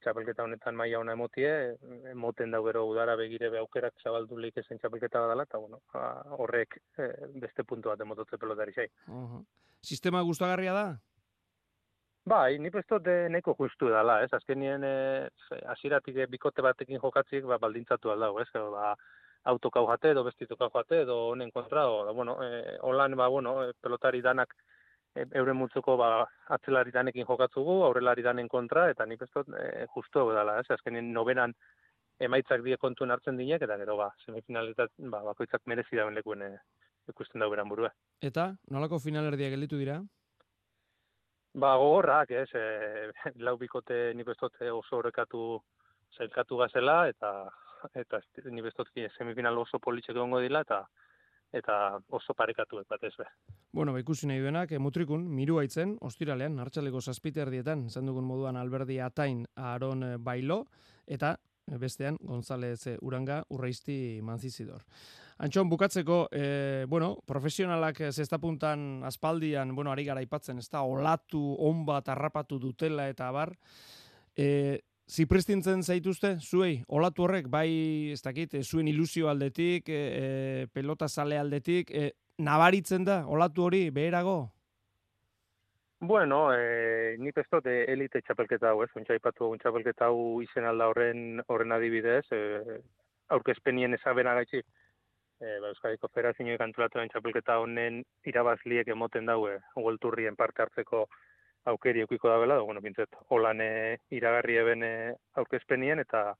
txapelketa 0.00 0.44
honetan 0.46 0.76
maila 0.76 1.00
ona 1.00 1.16
emotie, 1.16 1.50
emoten 2.12 2.54
dau 2.54 2.62
gero 2.64 2.86
udara 2.88 3.16
begire 3.20 3.50
be 3.52 3.60
aukerak 3.60 3.98
zabaldu 4.04 4.38
leik 4.40 4.56
esen 4.62 4.78
txapelketa 4.80 5.24
badala, 5.26 5.48
eta 5.48 5.60
bueno, 5.60 5.80
horrek 6.38 6.78
e, 6.96 7.10
beste 7.42 7.64
puntu 7.64 7.92
bat 7.92 8.00
emototze 8.00 8.38
pelotari 8.40 8.76
zei. 8.76 8.88
Uh 9.08 9.24
-huh. 9.24 9.44
Sistema 9.80 10.22
gustagarria 10.22 10.72
da? 10.72 10.88
Bai, 12.24 12.58
ni 12.58 12.70
prestot 12.70 13.02
de 13.02 13.28
neko 13.32 13.54
justu 13.58 13.88
dela, 13.88 14.18
ez? 14.22 14.28
Azkenien 14.36 14.84
eh 14.84 15.28
hasieratik 15.72 16.16
e, 16.16 16.26
bikote 16.26 16.62
batekin 16.62 17.00
jokatzik 17.00 17.44
ba 17.44 17.58
baldintzatu 17.58 18.10
alda, 18.10 18.28
ez? 18.42 18.48
Ba 18.52 18.94
autokau 19.44 19.86
jate 19.88 20.10
edo 20.10 20.24
bestitokau 20.24 20.68
jate 20.74 21.00
edo 21.02 21.16
honen 21.30 21.50
kontra 21.50 21.86
o 21.88 22.12
bueno, 22.14 22.36
eh 22.44 22.76
holan 22.82 23.16
ba 23.16 23.28
bueno, 23.28 23.62
e, 23.64 23.72
pelotari 23.80 24.20
danak 24.20 24.54
e, 25.14 25.24
euren 25.32 25.56
multzuko 25.56 25.96
ba 25.96 26.26
atzelari 26.48 26.90
danekin 26.90 27.26
jokatzugu, 27.26 27.82
aurrelari 27.84 28.22
danen 28.22 28.48
kontra 28.48 28.90
eta 28.90 29.06
ni 29.06 29.16
prestot 29.16 29.48
e, 29.48 29.86
justu 29.94 30.28
dela, 30.30 30.60
ez? 30.60 30.70
Azkenien 30.70 31.12
nobenan 31.12 31.54
emaitzak 32.20 32.62
die 32.62 32.76
kontuen 32.76 33.10
hartzen 33.10 33.36
dinek 33.36 33.62
eta 33.62 33.78
gero 33.78 33.96
ba 33.96 34.12
semifinaletan 34.26 34.88
ba 35.10 35.24
bakoitzak 35.32 35.62
merezi 35.64 35.96
dauen 35.96 36.14
lekuen 36.14 36.42
e, 36.42 36.54
ikusten 37.08 37.40
da 37.40 37.48
beran 37.48 37.68
burua. 37.68 37.90
Eta 38.20 38.54
nolako 38.68 38.98
finalerdia 38.98 39.48
gelditu 39.48 39.78
dira? 39.78 40.02
Ba, 41.52 41.74
gogorrak, 41.76 42.30
ez, 42.30 42.48
e, 42.54 43.10
lau 43.46 43.56
bikote 43.58 44.14
ni 44.14 44.22
oso 44.22 44.96
horrekatu 44.96 45.60
zailkatu 46.16 46.56
gazela, 46.56 47.08
eta 47.08 47.50
eta 47.94 48.20
ni 48.50 48.62
semifinal 49.16 49.58
oso 49.58 49.78
politxek 49.78 50.14
egongo 50.14 50.40
dila, 50.40 50.60
eta 50.60 50.86
eta 51.52 51.98
oso 52.10 52.34
parekatu 52.34 52.78
ez 52.78 52.86
bat 52.88 53.02
ez 53.02 53.14
be. 53.18 53.24
Bueno, 53.72 53.92
ba, 53.92 53.98
ikusi 53.98 54.26
nahi 54.26 54.38
duenak, 54.38 54.70
mutrikun, 54.78 55.26
miru 55.26 55.58
haitzen, 55.58 55.96
ostiralean, 56.00 56.58
hartxaleko 56.60 57.00
zazpiter 57.00 57.50
dietan, 57.50 57.88
zan 57.90 58.06
dugun 58.06 58.24
moduan 58.24 58.56
Alberdi 58.56 59.00
Atain 59.00 59.44
Aaron 59.56 60.04
Bailo, 60.22 60.66
eta 61.06 61.36
bestean 61.78 62.16
González 62.20 62.96
Uranga 63.00 63.44
Urreizti 63.48 64.20
Manzizidor. 64.22 64.82
Antxon, 65.40 65.70
bukatzeko, 65.70 66.28
e, 66.32 66.84
bueno, 66.88 67.14
profesionalak 67.26 68.02
zesta 68.12 68.38
puntan 68.38 69.02
aspaldian, 69.08 69.74
bueno, 69.74 69.92
ari 69.92 70.04
gara 70.04 70.20
ipatzen, 70.20 70.58
ez 70.58 70.68
da, 70.68 70.82
olatu, 70.82 71.40
onba, 71.58 72.02
tarrapatu 72.04 72.58
dutela 72.60 73.08
eta 73.08 73.30
bar. 73.32 73.54
E, 74.36 74.80
zipristintzen 75.10 75.82
zaituzte, 75.82 76.36
zuei, 76.40 76.82
olatu 76.88 77.24
horrek, 77.24 77.48
bai, 77.50 78.12
ez 78.12 78.20
dakit, 78.22 78.60
zuen 78.62 78.88
ilusio 78.88 79.30
aldetik, 79.32 79.88
e, 79.88 80.66
pelota 80.72 81.08
sale 81.08 81.38
aldetik, 81.38 81.90
e, 81.90 82.12
nabaritzen 82.38 83.04
da, 83.04 83.22
olatu 83.26 83.64
hori, 83.66 83.88
beherago? 83.90 84.50
Bueno, 86.02 86.54
eh, 86.54 87.16
ni 87.18 87.30
pestot 87.30 87.66
elite 87.68 88.22
txapelketa 88.24 88.70
hau, 88.70 88.78
ez, 88.82 88.90
ontsa 88.96 89.18
ipatu 89.18 89.50
txapelketa 89.60 90.06
hau 90.08 90.40
izen 90.40 90.64
alda 90.64 90.86
horren, 90.88 91.42
horren 91.46 91.74
adibidez, 91.76 92.24
eh, 92.32 92.78
aurkezpenien 93.36 93.92
ezabena 93.92 94.32
gaitxik, 94.38 94.64
e, 95.40 95.58
ba, 95.60 95.68
Euskadiko 95.68 96.08
Federazio 96.08 96.56
kantulatu 96.58 97.04
txapelketa 97.12 97.58
honen 97.60 98.00
irabazliek 98.24 98.88
emoten 98.88 99.26
daue 99.28 99.58
golturrien 99.74 100.36
parte 100.36 100.62
hartzeko 100.62 101.06
aukeri 101.68 102.00
eukiko 102.00 102.30
da 102.32 102.38
bela, 102.38 102.58
bueno, 102.60 102.80
bintzet, 102.80 103.20
holan 103.28 103.60
e, 103.60 103.98
iragarri 104.10 104.56
eben 104.56 104.82
e, 104.82 104.94
aurkezpenien, 105.36 106.00
eta 106.00 106.30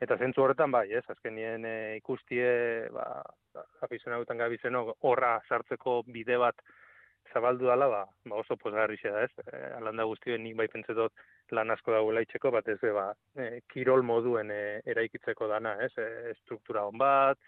eta 0.00 0.16
zentzu 0.16 0.42
horretan 0.42 0.72
bai, 0.72 0.86
ez, 0.92 1.04
azkenien 1.12 1.64
e, 1.68 1.74
ikustie, 2.00 2.88
ba, 2.92 3.22
afizena 3.84 4.18
gabizeno, 4.40 4.94
horra 5.02 5.36
sartzeko 5.48 6.02
bide 6.08 6.40
bat 6.40 6.56
zabaldu 7.34 7.66
dala, 7.70 7.88
ba, 7.90 8.02
ba 8.30 8.38
oso 8.40 8.56
posgarri 8.60 8.96
da, 9.02 9.24
ez, 9.26 9.32
e, 9.44 9.60
alanda 9.78 10.06
guztien 10.08 10.42
nik 10.42 10.56
bai 10.60 10.68
pentsetot 10.72 11.12
lan 11.56 11.74
asko 11.74 11.92
dagoela 11.92 12.22
itxeko, 12.24 12.52
bat 12.54 12.68
ez, 12.72 12.78
ba, 12.94 13.08
e, 13.36 13.60
kirol 13.72 14.06
moduen 14.06 14.50
e, 14.54 14.62
eraikitzeko 14.94 15.50
dana, 15.50 15.74
ez, 15.84 15.92
e, 15.98 16.34
struktura 16.42 16.86
hon 16.86 16.98
bat, 16.98 17.38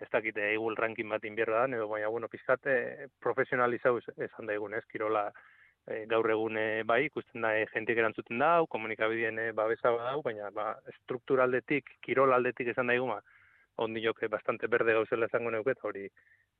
ez 0.00 0.08
dakite 0.12 0.46
eguel 0.54 0.78
ranking 0.78 1.10
bat 1.10 1.24
inbierra 1.24 1.64
da, 1.64 1.76
edo 1.80 1.90
baina, 1.90 2.08
bueno, 2.14 2.30
pizkate 2.30 3.10
profesionalizau 3.22 3.98
esan 3.98 4.50
daigun, 4.50 4.74
ez, 4.78 4.84
kirola 4.90 5.28
e, 5.86 6.04
gaur 6.10 6.30
egune 6.30 6.66
bai, 6.88 7.04
ikusten 7.08 7.44
da, 7.46 7.54
e, 7.58 7.68
jentik 7.74 8.00
erantzuten 8.00 8.42
dau, 8.42 8.66
komunikabideen 8.72 9.38
e, 9.38 9.48
babesa 9.52 9.94
dau, 9.98 10.20
baina, 10.26 10.50
ba, 10.54 10.72
strukturaldetik, 11.02 11.98
kirol 12.06 12.34
aldetik 12.36 12.72
esan 12.74 12.92
daigun, 12.92 13.14
ba, 13.16 13.43
ondi 13.76 14.02
joke 14.04 14.28
bastante 14.28 14.68
berde 14.68 14.94
gauzela 14.94 15.26
esango 15.26 15.50
neuke, 15.50 15.74
hori 15.82 16.08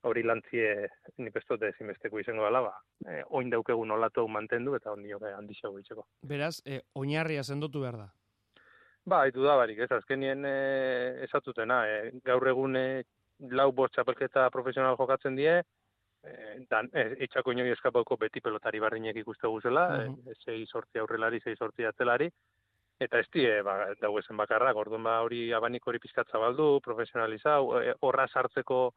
hori 0.05 0.23
lantzie 0.23 0.89
ni 1.19 1.31
pestote 1.31 1.69
ezinbesteko 1.69 2.19
izango 2.21 2.45
dela, 2.45 2.61
ba, 2.61 2.75
e, 3.09 3.23
oin 3.31 3.51
daukegun 3.51 3.91
olatu 3.91 4.27
mantendu, 4.29 4.75
eta 4.77 4.93
ondi 4.93 5.11
joke 5.11 5.33
handixago 5.33 5.79
itxeko. 5.79 6.07
Beraz, 6.23 6.61
e, 6.67 6.83
oinarria 6.95 7.43
sendotu 7.43 7.81
behar 7.81 7.97
da? 8.03 8.09
Ba, 9.07 9.23
haitu 9.25 9.45
da 9.45 9.57
barik, 9.57 9.79
ez, 9.79 9.91
azkenien 9.93 10.45
e, 10.45 10.57
esatutena, 11.25 11.85
e, 11.89 12.13
gaur 12.25 12.49
egun 12.49 12.77
lau 13.51 13.71
bost 13.73 13.95
txapelketa 13.95 14.49
profesional 14.51 14.97
jokatzen 14.99 15.37
die, 15.37 15.63
eh, 16.25 16.67
dan, 16.71 16.89
eh, 16.93 17.15
itxako 17.27 17.53
inoi 17.53 17.71
eskapauko 17.75 18.17
beti 18.17 18.41
pelotari 18.41 18.81
barrinek 18.81 19.17
ikuste 19.17 19.49
guzela, 19.49 19.87
uh 19.89 20.05
-huh. 20.05 20.31
eh, 20.31 20.37
zei 20.45 20.67
sortzi 20.67 20.99
aurrelari, 20.99 21.41
zei 21.41 21.57
sortzi 21.57 21.85
atzelari, 21.85 22.31
eta 23.01 23.19
ez 23.19 23.27
die, 23.35 23.51
ba, 23.67 23.91
dago 24.01 24.21
esen 24.21 24.37
bakarra, 24.37 24.73
gordon 24.73 25.03
ba 25.03 25.21
hori 25.23 25.53
abanik 25.53 25.87
hori 25.87 25.99
pizkatza 25.99 26.39
baldu, 26.39 26.81
profesionalizau, 26.85 27.81
eh, 27.81 27.95
horra 28.01 28.29
sartzeko 28.29 28.95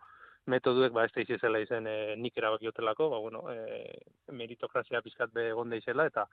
metoduek, 0.48 0.94
ba, 0.96 1.06
ez 1.06 1.12
da 1.16 1.26
izela 1.36 1.60
izen 1.60 1.88
eh, 1.88 2.16
nik 2.16 2.38
erabakiotelako, 2.38 3.10
ba, 3.10 3.20
bueno, 3.20 3.44
eh, 3.52 3.98
meritokrazia 4.32 5.02
pizkat 5.02 5.34
be 5.34 5.50
egon 5.50 5.74
izela, 5.74 6.08
eta 6.08 6.28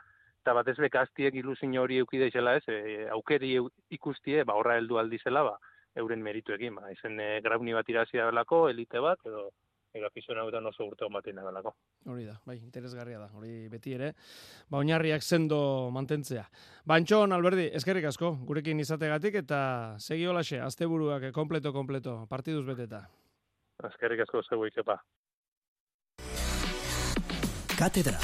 eta 0.44 0.52
bat 0.52 0.68
ez 0.68 0.76
bekaztiek 0.76 1.34
ilusin 1.40 1.72
hori 1.80 1.98
eukide 2.02 2.28
izela 2.28 2.58
ez, 2.58 2.64
eh, 2.68 3.06
aukeri 3.10 3.54
ikustie, 3.96 4.44
ba, 4.44 4.58
horra 4.60 4.76
heldu 4.76 4.98
aldizela, 5.00 5.42
ba, 5.46 5.54
euren 5.96 6.22
merituekin, 6.22 6.74
ba, 6.76 6.90
izen 6.92 7.20
e, 7.20 7.28
grauni 7.40 7.72
bat 7.72 7.88
irazi 7.88 8.18
belako, 8.18 8.68
elite 8.68 9.00
bat, 9.00 9.20
edo, 9.24 9.46
Ega 9.94 10.08
aficionautan 10.10 10.66
oso 10.66 10.88
urte 10.88 11.06
batin 11.12 11.36
nagalako. 11.38 11.70
Hori 12.10 12.24
da, 12.26 12.34
bai, 12.44 12.56
interesgarria 12.58 13.20
da, 13.20 13.28
hori 13.38 13.68
beti 13.70 13.94
ere, 13.94 14.10
ba, 14.68 14.80
oinarriak 14.80 15.22
sendo 15.22 15.90
mantentzea. 15.94 16.42
Bantxon, 16.90 17.32
Alberdi, 17.32 17.68
eskerrik 17.78 18.08
asko, 18.10 18.32
gurekin 18.48 18.82
izategatik, 18.82 19.38
eta 19.44 19.60
segi 20.02 20.26
holaxe, 20.26 20.58
asteburuak 20.60 21.30
kompleto, 21.32 21.72
kompleto, 21.72 22.16
partiduz 22.30 22.66
beteta. 22.66 23.04
Eskerrik 23.86 24.26
asko 24.26 24.42
zeu 24.42 24.66
ikepa. 24.66 24.98
Katedra. 27.78 28.18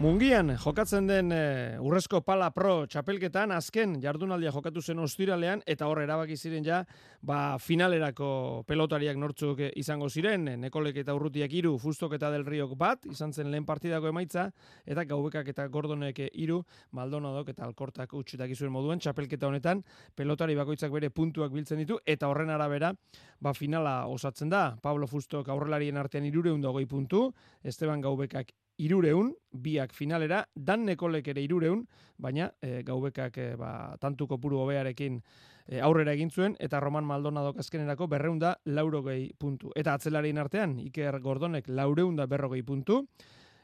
Mungian 0.00 0.54
jokatzen 0.56 1.04
den 1.04 1.28
e, 1.28 1.76
Urrezko 1.84 2.22
Pala 2.24 2.46
Pro 2.56 2.86
txapelketan 2.88 3.50
azken 3.52 3.98
jardunaldia 4.00 4.48
jokatu 4.54 4.80
zen 4.80 5.02
ostiralean 5.04 5.60
eta 5.68 5.90
hor 5.90 5.98
erabaki 6.00 6.38
ziren 6.40 6.64
ja 6.64 6.78
ba, 7.20 7.58
finalerako 7.60 8.30
pelotariak 8.64 9.20
nortzuk 9.20 9.60
izango 9.76 10.08
ziren 10.08 10.48
Nekolek 10.62 11.02
eta 11.02 11.12
Urrutiak 11.18 11.52
hiru, 11.52 11.74
Fustok 11.82 12.14
eta 12.16 12.30
Del 12.32 12.46
Riok 12.48 12.72
bat 12.80 13.04
izan 13.12 13.34
zen 13.36 13.50
lehen 13.52 13.66
partidako 13.68 14.08
emaitza 14.08 14.46
eta 14.86 15.04
Gaubekak 15.04 15.52
eta 15.52 15.68
Gordonek 15.68 16.22
hiru, 16.32 16.62
Maldonadok 16.96 17.52
eta 17.52 17.68
Alkortak 17.68 18.16
utxetak 18.16 18.56
izuen 18.56 18.72
moduen 18.72 19.04
txapelketa 19.04 19.52
honetan 19.52 19.84
pelotari 20.16 20.56
bakoitzak 20.56 20.96
bere 20.96 21.12
puntuak 21.12 21.52
biltzen 21.52 21.84
ditu 21.84 22.00
eta 22.06 22.32
horren 22.32 22.56
arabera 22.56 22.94
ba, 23.38 23.52
finala 23.52 24.06
osatzen 24.08 24.48
da. 24.48 24.64
Pablo 24.80 25.04
Fustok 25.12 25.52
aurrelarien 25.52 26.00
artean 26.00 26.24
320 26.24 26.88
puntu, 26.88 27.26
Esteban 27.60 28.00
Gaubekak 28.00 28.56
irureun, 28.80 29.34
biak 29.52 29.92
finalera, 29.92 30.44
dan 30.54 30.86
nekolek 30.88 31.28
ere 31.32 31.42
irureun, 31.44 31.82
baina 32.20 32.50
e, 32.62 32.80
gaubekak 32.86 33.36
e, 33.38 33.48
ba, 33.60 33.96
tantu 34.00 34.26
kopuru 34.30 34.62
hobearekin 34.62 35.18
e, 35.66 35.80
aurrera 35.84 36.14
egin 36.16 36.30
zuen, 36.30 36.56
eta 36.60 36.80
Roman 36.80 37.04
Maldonado 37.04 37.52
azkenerako 37.58 38.08
berreunda 38.08 38.54
laurogei 38.64 39.32
puntu. 39.38 39.74
Eta 39.76 39.94
atzelarien 39.98 40.40
artean, 40.40 40.78
Iker 40.86 41.20
Gordonek 41.20 41.68
laureunda 41.68 42.26
berrogei 42.30 42.62
puntu, 42.66 43.02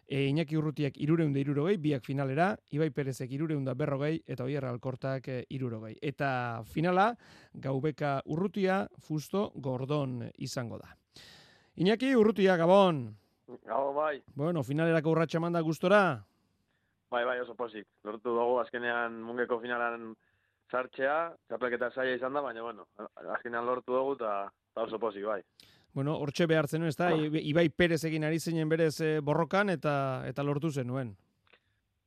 e, 0.07 0.27
Iñaki 0.29 0.59
Urrutiak 0.59 1.01
irureunda 1.03 1.41
irurogei, 1.41 1.77
biak 1.83 2.05
finalera, 2.05 2.53
Ibai 2.77 2.91
Perezek 2.95 3.33
irureunda 3.33 3.75
berrogei, 3.75 4.21
eta 4.27 4.45
Oierra 4.45 4.71
Alkortak 4.75 5.29
e, 5.33 5.43
irurogei. 5.51 5.97
Eta 6.03 6.63
finala, 6.69 7.13
gaubeka 7.55 8.21
Urrutia, 8.27 8.85
Fusto, 9.01 9.51
Gordon 9.57 10.21
izango 10.39 10.81
da. 10.83 10.93
Iñaki 11.77 12.15
Urrutia, 12.17 12.57
Gabon! 12.57 13.07
Gau, 13.47 13.95
bai. 13.95 14.23
Bueno, 14.35 14.63
finalerako 14.67 15.13
urratxa 15.15 15.41
manda 15.41 15.61
gustora? 15.63 16.01
Bai, 17.11 17.25
bai, 17.25 17.39
oso 17.41 17.55
posik. 17.55 17.87
Lortu 18.05 18.35
dugu 18.35 18.59
azkenean 18.59 19.21
mungeko 19.23 19.61
finalan 19.63 20.11
sartzea, 20.71 21.19
txapelketa 21.47 21.93
saia 21.95 22.17
izan 22.19 22.35
da, 22.35 22.43
baina, 22.43 22.65
bueno, 22.67 22.89
azkenean 23.37 23.67
lortu 23.67 23.95
dugu 23.95 24.17
eta 24.19 24.33
oso 24.83 24.99
posik, 24.99 25.25
bai. 25.25 25.41
Bueno, 25.95 26.17
hortxe 26.21 26.49
behartzen 26.51 26.83
ez 26.85 26.97
da, 26.99 27.13
Ibai 27.17 27.69
Perez 27.71 28.03
egin 28.05 28.27
ari 28.29 28.41
zinen 28.41 28.69
berez 28.69 29.01
eh, 29.01 29.21
borrokan 29.25 29.71
eta 29.73 29.95
eta 30.29 30.45
lortu 30.45 30.71
zenuen. 30.71 31.15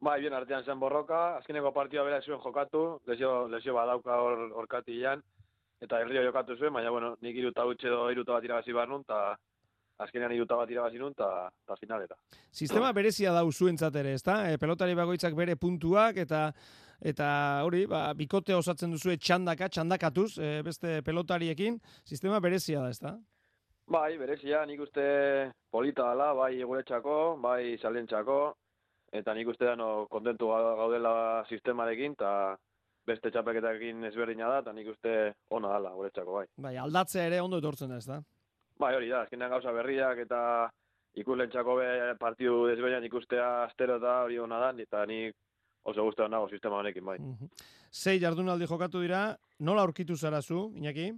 Bai, 0.03 0.19
bien 0.21 0.35
artean 0.35 0.63
zen 0.63 0.79
borroka, 0.79 1.37
azkeneko 1.39 1.71
partioa 1.75 2.03
bera 2.07 2.21
zuen 2.21 2.39
jokatu, 2.43 2.83
lesio, 3.07 3.47
lesio 3.51 3.73
badauka 3.75 4.19
hor 4.21 4.45
orkatian, 4.61 5.23
eta 5.81 5.99
herrio 5.99 6.21
jokatu 6.27 6.55
zuen, 6.59 6.73
baina, 6.75 6.91
bueno, 6.91 7.15
nik 7.21 7.35
iruta 7.35 7.65
utxe 7.67 7.89
do 7.89 8.05
iruta 8.11 8.35
bat 8.35 8.45
irabazi 8.47 8.75
behar 8.75 8.91
nun, 8.91 9.01
eta 9.07 9.37
azkenean 10.03 10.33
iruta 10.35 10.57
bat 10.59 10.69
irabazi 10.71 10.99
nun, 11.01 11.15
eta 11.15 11.77
finalera. 11.79 12.17
Sistema 12.51 12.91
berezia 12.95 13.33
da 13.35 13.43
zuentzat 13.43 13.95
ere, 14.01 14.13
ezta? 14.17 14.41
E, 14.49 14.57
pelotari 14.57 14.95
bagoitzak 14.95 15.35
bere 15.35 15.55
puntuak, 15.55 16.17
eta 16.17 16.49
eta 16.99 17.27
hori, 17.63 17.85
ba, 17.87 18.09
bikote 18.13 18.55
osatzen 18.55 18.91
duzue 18.91 19.15
txandaka, 19.17 19.69
txandakatuz, 19.71 20.31
e, 20.37 20.61
beste 20.63 20.99
pelotariekin, 21.07 21.79
sistema 22.03 22.39
berezia 22.43 22.81
da, 22.83 22.89
ezta? 22.91 23.13
Bai, 23.89 24.17
berezia, 24.19 24.65
nik 24.69 24.83
uste 24.83 25.03
polita 25.71 26.09
dela, 26.11 26.33
bai 26.37 26.59
eguretxako, 26.61 27.37
bai 27.41 27.77
salentzako, 27.81 28.39
eta 29.15 29.33
nik 29.33 29.47
uste 29.49 29.71
no, 29.79 30.07
kontentu 30.11 30.51
gaudela 30.51 31.13
sistemarekin, 31.49 32.17
eta 32.19 32.33
beste 33.07 33.31
txapeketarekin 33.33 34.03
ezberdina 34.11 34.51
da, 34.51 34.59
eta 34.61 34.75
nik 34.75 34.91
uste 34.91 35.15
ona 35.55 35.71
dela 35.77 35.95
guretzako, 35.95 36.41
bai. 36.41 36.45
Bai, 36.67 36.75
aldatzea 36.77 37.25
ere 37.31 37.39
ondo 37.41 37.63
etortzen 37.63 37.95
da, 37.95 37.97
ez 37.97 38.05
da? 38.11 38.19
Bai, 38.79 38.93
hori 38.95 39.09
da, 39.11 39.25
azkenean 39.25 39.51
gauza 39.51 39.73
berriak 39.75 40.21
eta 40.23 40.41
ikuslentzako 41.19 41.73
be 41.81 41.87
partidu 42.19 42.61
desbeinan 42.69 43.03
ikustea 43.03 43.47
astero 43.65 43.97
eta 43.99 44.13
hori 44.23 44.37
hona 44.39 44.59
da, 44.61 44.69
eta 44.79 45.01
nik 45.09 45.35
oso 45.83 46.05
guztetan 46.07 46.31
nago 46.31 46.47
sistema 46.47 46.79
honekin, 46.79 47.03
bai. 47.03 47.17
Sei 47.91 48.21
jardunaldi 48.21 48.69
jokatu 48.69 49.01
dira, 49.03 49.23
nola 49.59 49.83
aurkitu 49.83 50.15
zara 50.15 50.41
zu, 50.41 50.69
Iñaki? 50.79 51.09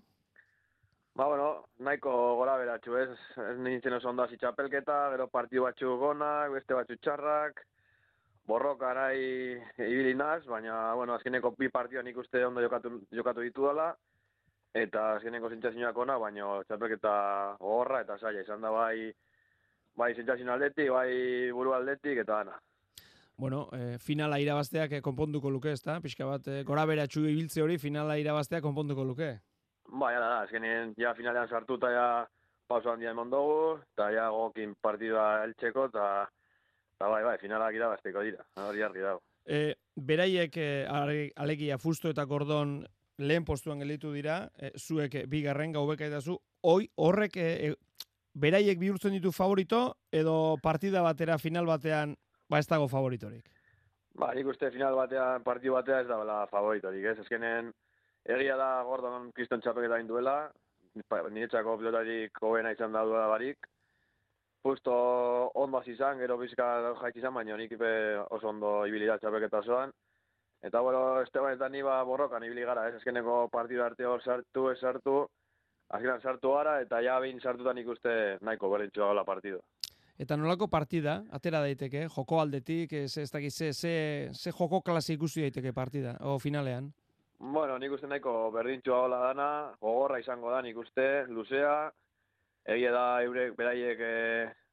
Ba, 1.13 1.27
bueno, 1.27 1.67
nahiko 1.85 2.11
gora 2.39 2.57
beratxu, 2.57 2.97
ez? 2.97 3.09
Ez 3.51 3.57
nintzen 3.59 3.93
oso 3.99 4.09
ondo 4.09 4.25
txapelketa, 4.31 4.97
gero 5.13 5.27
partidu 5.27 5.67
batxu 5.67 5.97
gonak, 6.01 6.53
beste 6.55 6.73
batxu 6.73 6.97
txarrak, 6.97 7.61
borroka 8.47 8.89
arai 8.89 9.19
ibili 9.77 10.15
naz, 10.15 10.47
baina, 10.47 10.95
bueno, 10.95 11.13
azkeneko 11.13 11.53
bi 11.59 11.69
partiduan 11.69 12.09
ikuste 12.09 12.41
ondo 12.47 12.63
jokatu, 12.63 13.01
jokatu 13.11 13.45
ditu 13.45 13.67
dela, 13.69 13.91
eta 14.73 15.15
azkeneko 15.17 15.49
zentzazioak 15.49 15.97
ona, 15.97 16.17
baina 16.19 16.61
txapelketa 16.67 17.13
gorra 17.59 18.01
eta 18.05 18.17
saia 18.17 18.43
izan 18.45 18.61
da 18.61 18.71
bai 18.71 19.11
bai 19.97 20.13
zentzazio 20.15 20.51
aldetik, 20.53 20.89
bai 20.89 21.51
buru 21.51 21.73
aldetik 21.75 22.23
eta 22.23 22.41
ana. 22.41 22.57
Bueno, 23.41 23.67
e, 23.73 23.97
finala 23.97 24.37
irabazteak 24.39 24.91
eh, 24.93 25.01
konponduko 25.01 25.49
luke, 25.49 25.71
ezta? 25.73 25.95
Pixka 26.01 26.27
bat, 26.29 26.47
e, 26.47 26.63
gora 26.63 26.85
beratxu 26.85 27.23
ibiltze 27.25 27.63
hori 27.63 27.79
finala 27.81 28.17
irabazteak 28.21 28.61
konponduko 28.61 29.03
luke. 29.03 29.31
Bai, 29.89 30.13
da, 30.13 30.43
azkenien 30.43 30.93
ja 30.99 31.15
finalean 31.17 31.49
sartu 31.49 31.79
eta 31.79 31.89
ja 31.91 32.05
pauso 32.69 32.91
handia 32.91 33.11
emon 33.11 33.31
dugu, 33.33 33.79
eta 33.95 34.11
ja 34.13 34.29
gokin 34.31 34.75
partidua 34.79 35.43
eltseko, 35.47 35.87
eta, 35.89 36.05
bai, 37.01 37.23
bai, 37.25 37.35
finalak 37.41 37.75
irabazteko 37.75 38.23
dira, 38.27 38.45
hori 38.67 38.85
argi 38.85 39.03
dago. 39.07 39.23
E, 39.41 39.73
beraiek 39.97 40.57
e, 40.61 40.69
alegia 41.35 41.81
fusto 41.81 42.13
eta 42.13 42.27
kordon 42.29 42.83
lehen 43.27 43.45
postuan 43.45 43.79
gelditu 43.79 44.11
dira, 44.13 44.49
e, 44.57 44.71
zuek 44.77 45.23
bigarren 45.29 45.73
gaubeka 45.73 46.05
eta 46.07 46.21
zu, 46.21 46.37
oi 46.63 46.89
horrek 46.95 47.37
e, 47.37 47.73
beraiek 48.33 48.79
bihurtzen 48.79 49.15
ditu 49.17 49.31
favorito, 49.31 49.81
edo 50.11 50.57
partida 50.63 51.01
batera, 51.01 51.37
final 51.37 51.65
batean, 51.67 52.15
ba 52.49 52.59
ez 52.59 52.67
dago 52.67 52.87
favoritorik? 52.87 53.49
Ba, 54.19 54.33
nik 54.35 54.47
uste 54.51 54.71
final 54.71 54.95
batean, 54.95 55.43
partidu 55.43 55.75
batean 55.77 56.03
ez 56.03 56.07
da 56.09 56.17
bela 56.19 56.45
favoritorik, 56.51 57.05
ez? 57.13 57.17
Ezkenen, 57.23 57.71
egia 58.27 58.57
da 58.59 58.71
Gordon 58.87 59.31
Kriston 59.35 59.61
txapeketa 59.63 60.01
duela, 60.07 60.37
niretzako 61.31 61.77
pilotarik 61.79 62.41
hobena 62.41 62.73
izan 62.75 62.91
da 62.91 63.05
duela 63.07 63.27
barik, 63.31 63.67
justo 64.63 64.93
ondo 65.55 65.81
izan, 65.87 66.19
gero 66.19 66.37
bizka 66.37 66.93
jaitz 67.01 67.17
izan, 67.17 67.33
baina 67.33 67.57
nik 67.57 67.73
oso 68.29 68.49
ondo 68.49 68.85
ibilidad 68.85 69.19
txapeketa 69.19 69.63
zoan, 69.63 69.91
Eta, 70.61 70.79
bueno, 70.79 71.21
Esteban 71.21 71.55
eta 71.55 71.69
ni 71.69 71.81
ba 71.81 72.03
borrokan 72.03 72.43
ibili 72.43 72.61
gara, 72.61 72.87
ez 72.89 72.95
azkeneko 72.99 73.47
partidu 73.49 73.81
arte 73.83 74.05
hor 74.05 74.21
sartu, 74.21 74.67
ez 74.69 74.77
sartu, 74.79 75.23
azkenan 75.89 76.21
sartu 76.21 76.51
gara, 76.53 76.75
eta 76.83 77.01
ja 77.01 77.19
bin 77.19 77.41
sartutan 77.41 77.77
ikuste 77.81 78.37
nahiko 78.45 78.69
berentxua 78.69 79.07
gola 79.09 79.23
partidu. 79.25 79.61
Eta 80.21 80.37
nolako 80.37 80.67
partida, 80.69 81.23
atera 81.33 81.63
daiteke, 81.65 82.05
joko 82.13 82.39
aldetik, 82.39 82.93
ez, 82.93 83.17
ez 83.17 83.31
dakiz, 83.31 83.55
ze, 83.55 83.71
ze, 83.73 83.93
ze 84.33 84.51
joko 84.51 84.83
klase 84.85 85.15
ikusi 85.17 85.41
daiteke 85.41 85.73
partida, 85.73 86.13
o 86.21 86.37
finalean? 86.39 86.91
Bueno, 87.39 87.79
nik 87.81 87.95
uste 87.97 88.05
nahiko 88.05 88.51
berdintxua 88.53 88.99
gola 89.07 89.21
dana, 89.25 89.47
gogorra 89.81 90.19
izango 90.21 90.51
da 90.53 90.61
nik 90.61 90.77
uste, 90.77 91.25
luzea, 91.25 91.89
egia 92.69 92.91
da 92.93 93.05
eurek 93.25 93.57
beraiek 93.57 94.03
e, 94.05 94.13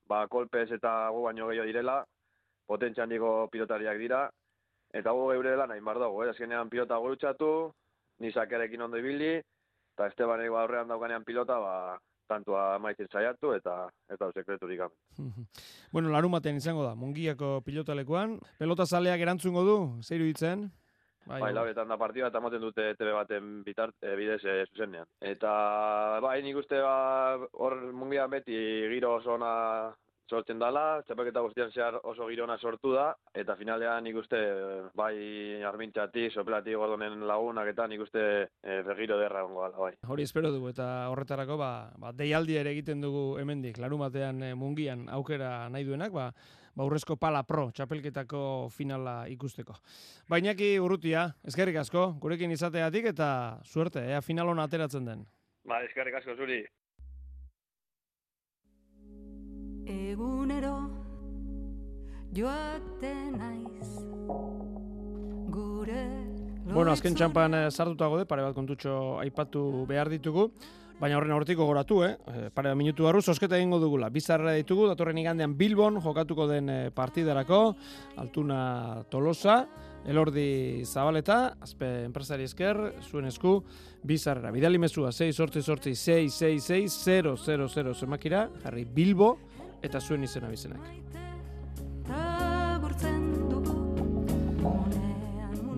ba, 0.05 0.27
kolpez 0.29 0.69
eta 0.77 1.09
gu 1.17 1.25
baino 1.31 1.49
gehiago 1.49 1.71
direla, 1.71 2.03
potentxan 2.69 3.09
niko 3.09 3.49
pilotariak 3.49 3.97
dira, 3.97 4.27
Eta 4.95 5.13
gu 5.13 5.29
geure 5.33 5.51
dela 5.53 5.67
nahi 5.69 5.81
bar 5.85 5.99
dago, 6.01 6.25
eh? 6.25 6.31
azkenean 6.31 6.71
pilota 6.73 6.97
gurutxatu, 6.97 7.51
nizakerekin 8.25 8.83
ondo 8.83 8.97
ibili, 8.97 9.37
eta 9.95 10.07
Esteban 10.09 10.41
ego 10.41 10.57
aurrean 10.57 10.89
daukanean 10.89 11.25
pilota, 11.29 11.59
ba, 11.61 11.75
tantua 12.29 12.79
maitzen 12.83 13.09
saiatu 13.13 13.55
eta 13.57 13.77
eta 14.13 14.31
sekreturik 14.33 14.85
gabe. 14.85 14.95
bueno, 15.95 16.13
larun 16.13 16.33
batean 16.33 16.61
izango 16.61 16.85
da, 16.87 16.95
mungiako 16.95 17.59
pilota 17.67 17.97
lekuan. 17.97 18.39
Pelota 18.59 18.87
zaleak 18.87 19.25
erantzungo 19.25 19.65
du, 19.65 19.79
zeiru 20.03 20.29
ditzen? 20.29 20.69
Bai, 21.29 21.43
bai 21.43 21.51
lauretan 21.53 21.91
da 21.91 21.99
partida 22.01 22.31
eta 22.31 22.41
moten 22.41 22.63
dute 22.65 22.95
TV 22.97 23.13
baten 23.13 23.49
bitart, 23.65 23.93
e, 24.01 24.15
bidez 24.17 24.41
e, 24.49 24.63
zuzenean. 24.71 25.05
Eta 25.21 25.51
bai, 26.25 26.39
nik 26.45 26.57
uste 26.57 26.81
ba, 26.81 27.37
hor 27.53 27.77
mungian 27.93 28.31
beti 28.33 28.57
giro 28.95 29.19
oso 29.19 29.37
sortzen 30.29 30.61
dala, 30.61 31.01
txapelketa 31.07 31.43
guztian 31.45 31.73
zehar 31.73 31.99
oso 32.05 32.29
girona 32.29 32.59
sortu 32.59 32.93
da, 32.95 33.09
eta 33.35 33.57
finalean 33.57 34.05
nik 34.05 34.19
uste, 34.21 34.39
bai 34.99 35.63
armintxati, 35.65 36.29
soplati 36.31 36.77
gordonen 36.77 37.25
lagunak 37.29 37.73
eta 37.73 37.87
nik 37.89 38.05
uste 38.05 38.23
e, 38.45 38.79
bergiro 38.87 39.19
derra 39.21 39.45
ongo 39.47 39.65
gala, 39.65 39.79
bai. 39.87 39.93
Hori 40.07 40.27
espero 40.29 40.53
dugu, 40.55 40.71
eta 40.75 41.09
horretarako, 41.13 41.59
ba, 41.61 41.73
ba 41.99 42.13
deialdi 42.17 42.59
ere 42.61 42.75
egiten 42.77 43.01
dugu 43.05 43.39
hemendik, 43.41 43.81
larumatean 43.83 44.43
e, 44.51 44.55
mungian 44.59 45.07
aukera 45.17 45.53
nahi 45.73 45.89
duenak, 45.89 46.13
ba, 46.13 46.31
ba 46.77 46.87
urrezko 46.87 47.17
pala 47.17 47.43
pro, 47.49 47.71
txapelketako 47.75 48.43
finala 48.75 49.23
ikusteko. 49.33 49.79
Bainaki 50.31 50.75
urrutia, 50.83 51.31
eskerrik 51.49 51.81
asko, 51.83 52.13
gurekin 52.21 52.53
izateatik, 52.55 53.11
eta 53.15 53.31
suerte, 53.65 54.05
ea 54.13 54.21
finalona 54.23 54.69
ateratzen 54.69 55.09
den. 55.09 55.25
Ba, 55.69 55.83
eskerrik 55.89 56.21
asko 56.21 56.37
zuri. 56.37 56.63
Egunero 59.89 60.91
joate 62.37 63.13
naiz 63.33 63.89
gure 65.49 66.03
Bueno, 66.69 66.93
azken 66.93 67.15
txampan 67.17 67.55
eh, 67.57 67.71
sartuta 67.73 68.11
gode, 68.13 68.27
pare 68.29 68.45
bat 68.45 68.53
kontutxo 68.53 69.17
aipatu 69.23 69.87
behar 69.89 70.11
ditugu, 70.13 70.51
baina 71.01 71.17
horren 71.17 71.33
aurretiko 71.33 71.65
goratu, 71.65 72.03
eh? 72.05 72.11
Eh, 72.29 72.51
pare 72.53 72.75
minutu 72.77 73.07
barru, 73.07 73.23
sosketa 73.25 73.57
egingo 73.57 73.79
dugula. 73.81 74.11
Bizarra 74.13 74.53
ditugu, 74.53 74.85
datorren 74.91 75.17
igandean 75.17 75.57
Bilbon 75.57 75.97
jokatuko 76.05 76.45
den 76.51 76.69
eh, 76.69 76.91
partidarako, 76.93 77.63
Altuna 78.21 78.61
Tolosa, 79.09 79.63
Elordi 80.05 80.85
Zabaleta, 80.85 81.55
azpe 81.65 81.89
enpresari 82.05 82.45
esker, 82.45 82.83
zuen 83.09 83.33
esku, 83.33 83.63
bizarrera. 84.05 84.53
Bidali 84.53 84.77
mezua, 84.79 85.09
6 85.17 85.33
sortzi 85.33 85.65
sortzi 85.65 85.97
6 85.97 86.37
6 86.37 86.69
6 86.69 87.01
0 87.09 87.37
0 87.41 87.73
0 87.73 87.97
zemakira, 87.97 88.51
jarri 88.61 88.85
Bilbo, 88.85 89.39
eta 89.83 90.01
zuen 90.01 90.25
izena 90.25 90.49
bizenak. 90.49 90.81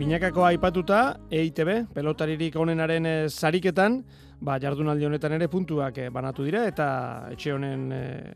Binakako 0.01 0.47
aipatuta, 0.49 0.99
EITB, 1.29 1.93
pelotaririk 1.93 2.55
onenaren 2.57 3.05
eh, 3.07 3.17
sariketan, 3.29 3.99
ba, 4.41 4.55
jardunaldi 4.63 5.05
honetan 5.05 5.35
ere 5.37 5.49
puntuak 5.53 5.99
eh, 6.01 6.07
banatu 6.09 6.47
dira, 6.47 6.63
eta 6.71 6.87
etxe 7.35 7.53
honen 7.53 7.83
eh, 7.93 8.31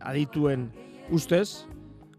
adituen 0.00 0.64
ustez, 1.12 1.66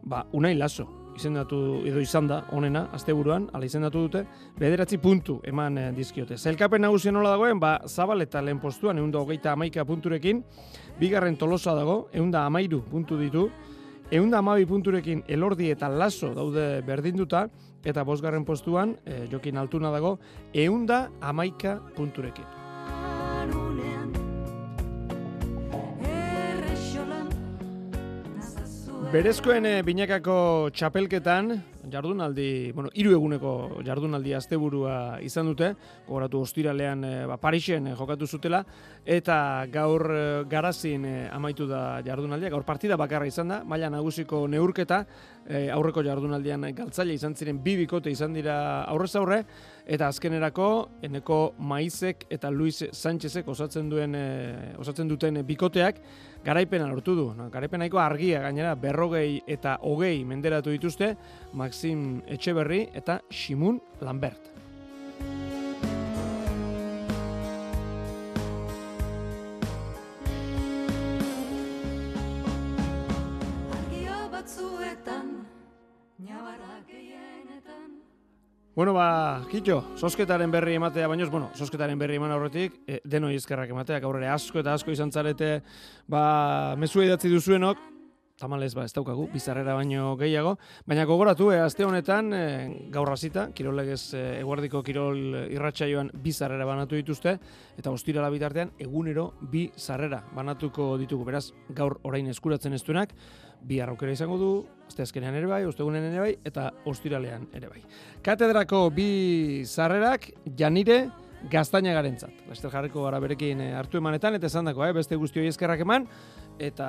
ba, 0.06 0.22
unai 0.38 0.54
laso, 0.54 0.86
izendatu 1.18 1.82
edo 1.90 2.04
izan 2.04 2.30
da, 2.30 2.44
onena, 2.54 2.84
asteburuan, 2.94 3.50
ala 3.58 3.66
izendatu 3.66 4.06
dute, 4.06 4.22
bederatzi 4.60 5.02
puntu 5.02 5.40
eman 5.50 5.82
dizkiote. 5.98 6.38
Zailkapen 6.38 6.86
nagusia 6.86 7.10
nola 7.16 7.34
dagoen, 7.34 7.58
ba, 7.60 7.80
zabal 7.90 8.22
eta 8.22 8.46
lehen 8.46 8.62
postuan, 8.62 9.02
egun 9.02 9.18
hogeita 9.18 9.56
amaika 9.58 9.88
punturekin, 9.90 10.44
bigarren 11.02 11.36
tolosa 11.36 11.74
dago, 11.76 12.06
egun 12.14 12.30
da 12.32 12.46
amairu 12.46 12.84
puntu 12.86 13.18
ditu, 13.18 13.50
Eunda 14.12 14.42
amabi 14.44 14.66
punturekin 14.68 15.22
elordi 15.32 15.70
eta 15.72 15.88
laso 15.88 16.34
daude 16.36 16.82
berdinduta, 16.84 17.46
eta 17.88 18.04
bosgarren 18.04 18.44
postuan, 18.44 18.98
e, 19.08 19.22
jokin 19.32 19.56
altuna 19.58 19.88
dago, 19.94 20.18
eunda 20.52 21.06
amaika 21.22 21.78
punturekin. 21.96 22.44
Berezkoen 29.14 29.70
e, 29.70 29.74
binakako 29.88 30.36
txapelketan, 30.76 31.56
jardunaldi, 31.90 32.72
bueno, 32.76 32.92
hiru 32.94 33.16
eguneko 33.16 33.82
jardunaldi 33.86 34.34
asteburua 34.38 34.96
izan 35.26 35.50
dute, 35.50 35.72
gogoratu 36.08 36.42
ostiralean 36.46 37.04
e, 37.04 37.14
ba, 37.30 37.38
Parisen 37.42 37.88
e, 37.88 37.96
jokatu 37.98 38.28
zutela, 38.28 38.64
eta 39.06 39.38
gaur 39.72 40.06
e, 40.14 40.22
garazin 40.52 41.06
e, 41.06 41.16
amaitu 41.32 41.68
da 41.70 42.02
jardunaldia, 42.06 42.52
gaur 42.54 42.66
partida 42.68 42.98
bakarra 43.00 43.30
izan 43.30 43.56
da, 43.56 43.62
maila 43.64 43.90
nagusiko 43.94 44.46
neurketa, 44.52 45.04
e, 45.48 45.68
aurreko 45.74 46.04
jardunaldian 46.06 46.68
galtzaile 46.78 47.16
izan 47.18 47.36
ziren 47.36 47.62
bi 47.64 47.76
bikote 47.82 48.12
izan 48.14 48.34
dira 48.38 48.58
aurrez 48.84 49.16
aurre, 49.20 49.42
eta 49.86 50.08
azkenerako 50.12 50.68
eneko 51.04 51.40
Maizek 51.58 52.28
eta 52.30 52.52
Luis 52.54 52.84
Sánchezek 52.92 53.48
osatzen 53.50 53.90
duen 53.90 54.16
e, 54.16 54.28
osatzen 54.80 55.10
duten 55.10 55.42
bikoteak 55.48 56.02
garaipena 56.46 56.88
lortu 56.90 57.16
du. 57.16 57.28
No, 57.38 57.50
garaipen 57.54 57.82
nahiko 57.84 58.00
argia 58.02 58.42
gainera 58.46 58.74
berrogei 58.80 59.42
eta 59.50 59.78
hogei 59.88 60.24
menderatu 60.26 60.74
dituzte 60.74 61.16
Maxim 61.72 62.20
Etxeberri 62.28 62.90
eta 62.92 63.22
Simun 63.32 63.80
Lambert. 64.04 64.50
Bueno, 78.74 78.94
ba, 78.96 79.44
Kitxo, 79.52 79.82
sosketaren 80.00 80.52
berri 80.52 80.74
ematea, 80.76 81.08
baino, 81.08 81.28
bueno, 81.30 81.52
sosketaren 81.54 82.00
berri 82.00 82.16
eman 82.18 82.32
aurretik, 82.32 82.80
e, 82.88 83.02
denoi 83.06 83.36
ezkerrak 83.36 83.70
ematea, 83.70 84.00
gaur 84.02 84.18
ere 84.18 84.30
asko 84.32 84.64
eta 84.64 84.74
asko 84.74 84.92
izan 84.96 85.12
zarete, 85.12 85.58
ba, 86.10 86.76
mezua 86.80 87.06
idatzi 87.06 87.30
duzuenok, 87.30 87.91
tamalez, 88.42 88.74
ba, 88.76 88.86
ez 88.88 88.94
daukagu, 88.96 89.28
bizarrera 89.32 89.76
baino 89.78 90.16
gehiago, 90.20 90.56
baina 90.90 91.06
gogoratu, 91.10 91.52
e, 91.54 91.60
aste 91.62 91.86
honetan, 91.86 92.34
e, 92.34 92.42
gaur 92.94 93.12
hasita, 93.14 93.50
kirolegez 93.56 94.02
e, 94.18 94.24
eguardiko 94.42 94.82
kirol 94.86 95.22
irratsaioan 95.54 96.12
bi 96.24 96.34
sarrera 96.34 96.66
banatu 96.68 96.98
dituzte, 96.98 97.38
eta 97.78 97.94
ostirala 97.94 98.32
bitartean, 98.34 98.74
egunero 98.82 99.32
bi 99.54 99.68
sarrera 99.78 100.24
banatuko 100.36 100.96
ditugu, 101.02 101.28
beraz, 101.30 101.48
gaur 101.78 102.00
orain 102.08 102.28
eskuratzen 102.34 102.74
ez 102.74 102.84
duenak, 102.88 103.14
bi 103.62 103.80
aukera 103.86 104.14
izango 104.16 104.38
du, 104.42 104.52
asteazkenean 104.90 105.38
ere 105.38 105.50
bai, 105.50 105.64
ostegunen 105.70 106.10
ere 106.10 106.24
bai, 106.24 106.32
eta 106.46 106.72
ostiralean 106.90 107.48
ere 107.54 107.70
bai. 107.70 107.84
Katedrako 108.26 108.88
bi 108.96 109.12
sarrerak 109.70 110.32
janire 110.58 111.04
gaztainagarentzat. 111.50 112.44
Laster 112.50 112.70
jarriko 112.74 113.06
gara 113.06 113.20
berekin 113.22 113.62
eh, 113.64 113.72
hartu 113.78 113.98
emanetan, 114.02 114.38
eta 114.38 114.50
esan 114.50 114.68
dako, 114.70 114.86
eh, 114.86 114.94
beste 114.94 115.18
guztioi 115.18 115.48
eskerrak 115.50 115.82
eman, 115.86 116.08
eta 116.62 116.88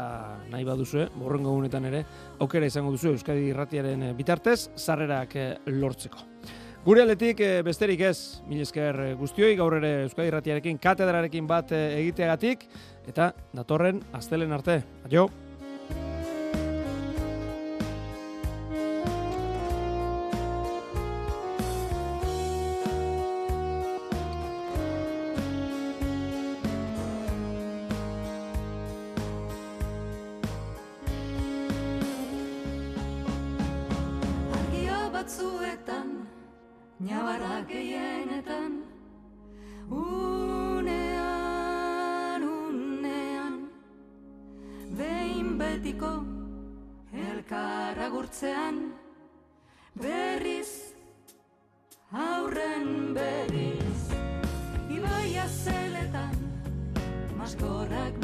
nahi 0.53 0.66
baduzue, 0.68 1.09
borrengo 1.16 1.55
egunetan 1.55 1.87
ere, 1.89 2.03
aukera 2.45 2.68
izango 2.68 2.93
duzu 2.95 3.14
Euskadi 3.16 3.49
irratiaren 3.51 4.09
eh, 4.09 4.12
bitartez, 4.18 4.59
sarrerak 4.77 5.37
eh, 5.37 5.49
lortzeko. 5.73 6.27
Gure 6.85 7.05
aletik 7.05 7.41
eh, 7.41 7.61
besterik 7.64 8.03
ez, 8.09 8.43
mil 8.51 8.64
esker 8.64 9.01
guztioi, 9.20 9.55
gaur 9.59 9.79
ere 9.79 9.95
Euskadi 10.09 10.33
irratiarekin, 10.33 10.83
katedrarekin 10.83 11.49
bat 11.49 11.73
egiteagatik, 11.79 12.68
eta 13.09 13.33
datorren 13.57 14.03
astelen 14.18 14.53
arte. 14.59 14.83
Aio! 15.09 15.31
Batzuetan 35.23 36.09
ñabara 37.07 37.57
gehienetan 37.68 38.73
unean 39.99 41.62
unean 42.55 43.55
behin 44.99 45.49
betiko 45.61 46.11
elkar 47.27 47.97
agurtzean 48.09 48.77
berriz 50.03 50.73
aurren 52.27 52.91
berriz 53.20 54.03
ibaia 54.99 55.47
zeletan 55.62 56.35
maskorrak 57.39 58.14